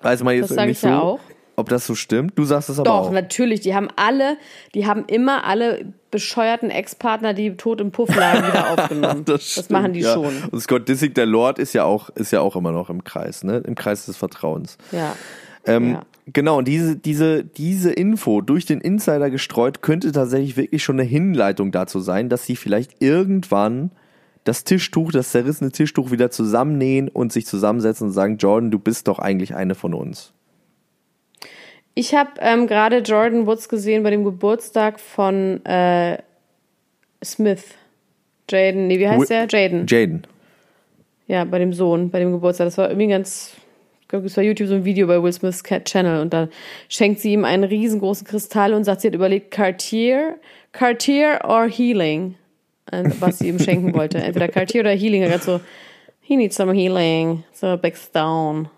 Weiß 0.00 0.22
man 0.22 0.34
jetzt 0.34 0.50
Das 0.50 0.56
sag 0.56 0.66
nicht 0.66 0.76
ich 0.76 0.80
so, 0.80 0.88
ja 0.88 1.00
auch. 1.00 1.20
Ob 1.58 1.68
das 1.68 1.86
so 1.86 1.96
stimmt. 1.96 2.38
Du 2.38 2.44
sagst 2.44 2.68
es 2.68 2.78
aber 2.78 2.88
Doch, 2.88 3.08
auch. 3.08 3.10
natürlich. 3.10 3.60
Die 3.60 3.74
haben 3.74 3.88
alle, 3.96 4.36
die 4.74 4.86
haben 4.86 5.04
immer 5.06 5.44
alle 5.44 5.92
bescheuerten 6.12 6.70
Ex-Partner, 6.70 7.34
die 7.34 7.56
tot 7.56 7.80
im 7.80 7.90
Puff 7.90 8.14
lagen, 8.14 8.46
wieder 8.46 8.70
aufgenommen. 8.78 9.24
das 9.24 9.50
stimmt, 9.50 9.70
machen 9.70 9.92
die 9.92 10.00
ja. 10.00 10.14
schon. 10.14 10.32
Und 10.52 10.60
Scott 10.60 10.88
Disick, 10.88 11.16
der 11.16 11.26
Lord, 11.26 11.58
ist 11.58 11.72
ja 11.72 11.82
auch, 11.84 12.10
ist 12.10 12.30
ja 12.30 12.40
auch 12.40 12.54
immer 12.54 12.70
noch 12.70 12.90
im 12.90 13.02
Kreis, 13.02 13.42
ne? 13.42 13.58
Im 13.66 13.74
Kreis 13.74 14.06
des 14.06 14.16
Vertrauens. 14.16 14.78
Ja. 14.92 15.16
Ähm, 15.66 15.94
Ja. 15.94 16.02
Genau, 16.30 16.58
und 16.58 16.68
diese, 16.68 16.94
diese, 16.94 17.42
diese 17.42 17.90
Info 17.90 18.42
durch 18.42 18.66
den 18.66 18.82
Insider 18.82 19.30
gestreut 19.30 19.80
könnte 19.80 20.12
tatsächlich 20.12 20.58
wirklich 20.58 20.84
schon 20.84 21.00
eine 21.00 21.08
Hinleitung 21.08 21.72
dazu 21.72 22.00
sein, 22.00 22.28
dass 22.28 22.44
sie 22.44 22.54
vielleicht 22.54 23.02
irgendwann 23.02 23.90
das 24.44 24.64
Tischtuch, 24.64 25.10
das 25.10 25.30
zerrissene 25.30 25.72
Tischtuch 25.72 26.10
wieder 26.10 26.30
zusammennähen 26.30 27.08
und 27.08 27.32
sich 27.32 27.46
zusammensetzen 27.46 28.08
und 28.08 28.12
sagen, 28.12 28.36
Jordan, 28.36 28.70
du 28.70 28.78
bist 28.78 29.08
doch 29.08 29.18
eigentlich 29.18 29.54
eine 29.54 29.74
von 29.74 29.94
uns. 29.94 30.34
Ich 32.00 32.14
habe 32.14 32.30
ähm, 32.38 32.68
gerade 32.68 32.98
Jordan 32.98 33.48
Woods 33.48 33.68
gesehen 33.68 34.04
bei 34.04 34.10
dem 34.10 34.22
Geburtstag 34.22 35.00
von 35.00 35.66
äh, 35.66 36.18
Smith. 37.24 37.64
Jaden, 38.48 38.86
nee, 38.86 39.00
wie 39.00 39.08
heißt 39.08 39.22
Wi- 39.22 39.26
der? 39.26 39.48
Jaden. 39.48 39.86
Jaden. 39.88 40.24
Ja, 41.26 41.42
bei 41.42 41.58
dem 41.58 41.72
Sohn, 41.72 42.10
bei 42.10 42.20
dem 42.20 42.30
Geburtstag. 42.30 42.68
Das 42.68 42.78
war 42.78 42.88
irgendwie 42.88 43.08
ganz, 43.08 43.56
ich 44.02 44.06
glaube, 44.06 44.26
es 44.26 44.36
war 44.36 44.44
YouTube 44.44 44.68
so 44.68 44.76
ein 44.76 44.84
Video 44.84 45.08
bei 45.08 45.20
Will 45.20 45.32
Smiths 45.32 45.64
Channel 45.64 46.20
und 46.20 46.32
da 46.32 46.46
schenkt 46.88 47.18
sie 47.18 47.32
ihm 47.32 47.44
einen 47.44 47.64
riesengroßen 47.64 48.24
Kristall 48.24 48.74
und 48.74 48.84
sagt, 48.84 49.00
sie 49.00 49.08
hat 49.08 49.16
überlegt, 49.16 49.50
Cartier, 49.50 50.36
Cartier 50.70 51.40
or 51.42 51.66
Healing, 51.66 52.36
was 53.18 53.40
sie 53.40 53.48
ihm 53.48 53.58
schenken 53.58 53.92
wollte. 53.92 54.18
Entweder 54.18 54.46
Cartier 54.46 54.82
oder 54.82 54.92
Healing. 54.92 55.22
Er 55.22 55.32
hat 55.32 55.42
so, 55.42 55.58
he 56.20 56.36
needs 56.36 56.54
some 56.54 56.72
healing, 56.72 57.42
so 57.52 57.76
big 57.76 57.96
stone. 57.96 58.70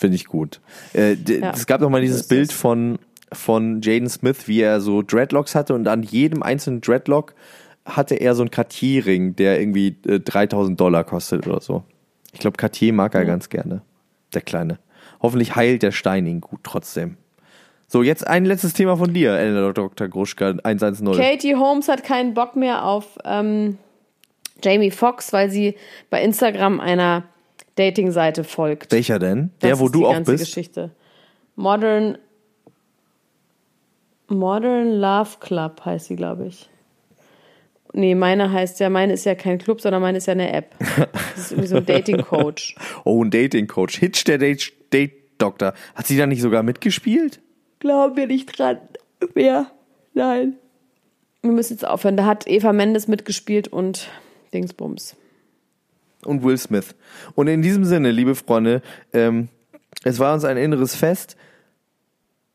Finde 0.00 0.16
ich 0.16 0.24
gut. 0.24 0.60
Äh, 0.94 1.14
Ja, 1.28 1.52
es 1.52 1.66
gab 1.66 1.82
noch 1.82 1.90
mal 1.90 2.00
dieses 2.00 2.26
Bild 2.26 2.52
von, 2.52 2.98
von 3.32 3.82
Jaden 3.82 4.08
Smith, 4.08 4.48
wie 4.48 4.62
er 4.62 4.80
so 4.80 5.02
Dreadlocks 5.02 5.54
hatte 5.54 5.74
und 5.74 5.86
an 5.88 6.02
jedem 6.02 6.42
einzelnen 6.42 6.80
Dreadlock 6.80 7.34
hatte 7.84 8.14
er 8.14 8.34
so 8.34 8.42
einen 8.42 8.50
Cartier-Ring, 8.50 9.36
der 9.36 9.60
irgendwie 9.60 9.96
äh, 10.06 10.20
3000 10.20 10.80
Dollar 10.80 11.04
kostet 11.04 11.46
oder 11.46 11.60
so. 11.60 11.84
Ich 12.32 12.40
glaube, 12.40 12.56
Cartier 12.56 12.94
mag 12.94 13.14
er 13.14 13.26
ganz 13.26 13.50
gerne. 13.50 13.82
Der 14.32 14.40
Kleine. 14.40 14.78
Hoffentlich 15.20 15.54
heilt 15.54 15.82
der 15.82 15.92
Stein 15.92 16.26
ihn 16.26 16.40
gut 16.40 16.60
trotzdem. 16.62 17.18
So, 17.86 18.02
jetzt 18.02 18.26
ein 18.26 18.46
letztes 18.46 18.72
Thema 18.72 18.96
von 18.96 19.12
dir, 19.12 19.72
Dr. 19.74 20.08
Gruschka 20.08 20.54
110. 20.62 21.12
Katie 21.12 21.56
Holmes 21.56 21.88
hat 21.88 22.04
keinen 22.04 22.32
Bock 22.32 22.56
mehr 22.56 22.84
auf 22.86 23.18
ähm, 23.24 23.76
Jamie 24.62 24.92
Foxx, 24.92 25.32
weil 25.34 25.50
sie 25.50 25.74
bei 26.08 26.22
Instagram 26.22 26.80
einer 26.80 27.24
Dating-Seite 27.80 28.44
folgt. 28.44 28.92
Welcher 28.92 29.18
denn? 29.18 29.50
Das 29.58 29.68
Der, 29.70 29.78
wo 29.80 29.86
ist 29.86 29.94
du 29.94 29.98
die 30.00 30.04
auch 30.06 30.12
ganze 30.12 30.32
bist? 30.32 30.44
Geschichte. 30.44 30.90
Modern 31.56 32.16
Modern 34.28 34.92
Love 35.00 35.30
Club 35.40 35.84
heißt 35.84 36.06
sie, 36.06 36.16
glaube 36.16 36.46
ich. 36.46 36.68
Nee, 37.92 38.14
meine 38.14 38.52
heißt 38.52 38.78
ja, 38.78 38.88
meine 38.88 39.12
ist 39.14 39.24
ja 39.24 39.34
kein 39.34 39.58
Club, 39.58 39.80
sondern 39.80 40.00
meine 40.00 40.18
ist 40.18 40.26
ja 40.26 40.32
eine 40.32 40.52
App. 40.52 40.76
Das 40.78 41.38
ist 41.46 41.50
irgendwie 41.52 41.66
so 41.68 41.76
ein 41.78 41.86
Dating-Coach. 41.86 42.76
Oh, 43.04 43.24
ein 43.24 43.30
Dating-Coach. 43.32 43.98
Hitch, 43.98 44.22
der 44.24 44.38
Date- 44.38 44.72
Date-Doktor. 44.92 45.74
Hat 45.96 46.06
sie 46.06 46.16
da 46.16 46.26
nicht 46.26 46.40
sogar 46.42 46.62
mitgespielt? 46.62 47.40
Glauben 47.80 48.16
wir 48.16 48.28
nicht 48.28 48.56
dran. 48.56 48.78
Wer? 49.34 49.66
Nein. 50.14 50.54
Wir 51.42 51.50
müssen 51.50 51.72
jetzt 51.72 51.86
aufhören. 51.86 52.16
Da 52.16 52.26
hat 52.26 52.46
Eva 52.46 52.72
Mendes 52.72 53.08
mitgespielt 53.08 53.66
und 53.68 54.08
Dingsbums. 54.54 55.16
Und 56.24 56.42
Will 56.42 56.58
Smith. 56.58 56.94
Und 57.34 57.48
in 57.48 57.62
diesem 57.62 57.84
Sinne, 57.84 58.10
liebe 58.10 58.34
Freunde, 58.34 58.82
ähm, 59.12 59.48
es 60.04 60.18
war 60.18 60.34
uns 60.34 60.44
ein 60.44 60.56
inneres 60.56 60.94
Fest. 60.94 61.36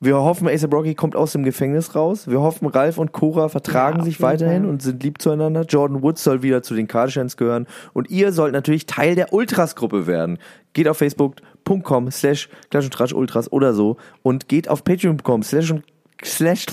Wir 0.02 0.18
hoffen, 0.18 0.48
Ace 0.48 0.68
Rocky 0.72 0.94
kommt 0.94 1.16
aus 1.16 1.32
dem 1.32 1.44
Gefängnis 1.44 1.96
raus. 1.96 2.28
Wir 2.28 2.42
hoffen, 2.42 2.68
Ralf 2.68 2.98
und 2.98 3.12
Cora 3.12 3.50
vertragen 3.50 4.00
Ja, 4.00 4.04
sich 4.04 4.22
weiterhin 4.22 4.64
Fall. 4.64 4.70
und 4.70 4.82
sind 4.82 5.02
lieb 5.02 5.22
zueinander. 5.22 5.62
Jordan 5.62 6.04
Woods 6.04 6.24
soll 6.24 6.44
wieder 6.44 6.62
zu 6.62 6.76
den 6.76 6.88
Kardashians 6.88 7.38
gehören. 7.38 7.66
Und 7.94 8.10
ihr 8.12 8.34
sollt 8.34 8.54
natürlich 8.54 8.86
Teil 8.86 9.16
der 9.16 9.32
Ultras-Gruppe 9.34 10.06
werden. 10.06 10.38
Geht 10.74 10.88
auf 10.88 10.98
facebook.com 10.98 12.12
slash 12.12 12.50
Klatsch 12.70 12.86
und 12.86 12.94
Tratsch 12.94 13.14
Ultras 13.14 13.52
oder 13.52 13.74
so 13.74 13.98
und 14.22 14.50
geht 14.50 14.70
auf 14.70 14.84
patreon.com 14.84 15.44
slash 15.44 15.72
und 15.72 15.84
slash 16.24 16.66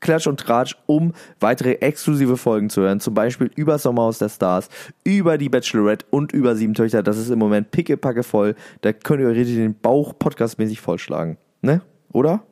Klatsch 0.00 0.26
und 0.26 0.40
Tratsch, 0.40 0.76
um 0.86 1.12
weitere 1.40 1.74
exklusive 1.74 2.36
Folgen 2.36 2.70
zu 2.70 2.82
hören. 2.82 3.00
Zum 3.00 3.14
Beispiel 3.14 3.50
über 3.54 3.78
Sommerhaus 3.78 4.18
der 4.18 4.28
Stars, 4.28 4.68
über 5.04 5.38
die 5.38 5.48
Bachelorette 5.48 6.06
und 6.10 6.32
über 6.32 6.56
Sieben 6.56 6.74
Töchter. 6.74 7.02
Das 7.02 7.18
ist 7.18 7.30
im 7.30 7.38
Moment 7.38 7.70
pickepacke 7.70 8.22
voll. 8.22 8.54
Da 8.80 8.92
könnt 8.92 9.20
ihr 9.20 9.28
euch 9.28 9.38
richtig 9.38 9.56
den 9.56 9.78
Bauch 9.78 10.14
podcastmäßig 10.18 10.80
vollschlagen. 10.80 11.36
Ne? 11.62 11.82
Oder? 12.12 12.42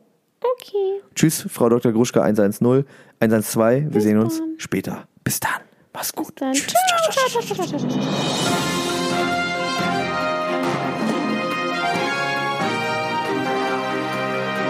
Okay. 0.41 1.01
Tschüss, 1.15 1.47
Frau 1.49 1.69
Dr. 1.69 1.93
Gruschka 1.93 2.23
110, 2.23 2.85
112. 3.21 3.93
Wir 3.93 4.01
sehen 4.01 4.19
uns 4.19 4.39
dann. 4.39 4.55
später. 4.59 5.09
Bis 5.25 5.41
dann. 5.41 5.51
Mach's 5.93 6.13
gut. 6.13 6.41
Dann 6.41 6.53
Tschüss. 6.53 6.73
ciao, 6.73 7.13
ciao, 7.13 7.43
ciao, 7.43 7.67
ciao, 7.67 7.79
ciao, 7.79 8.98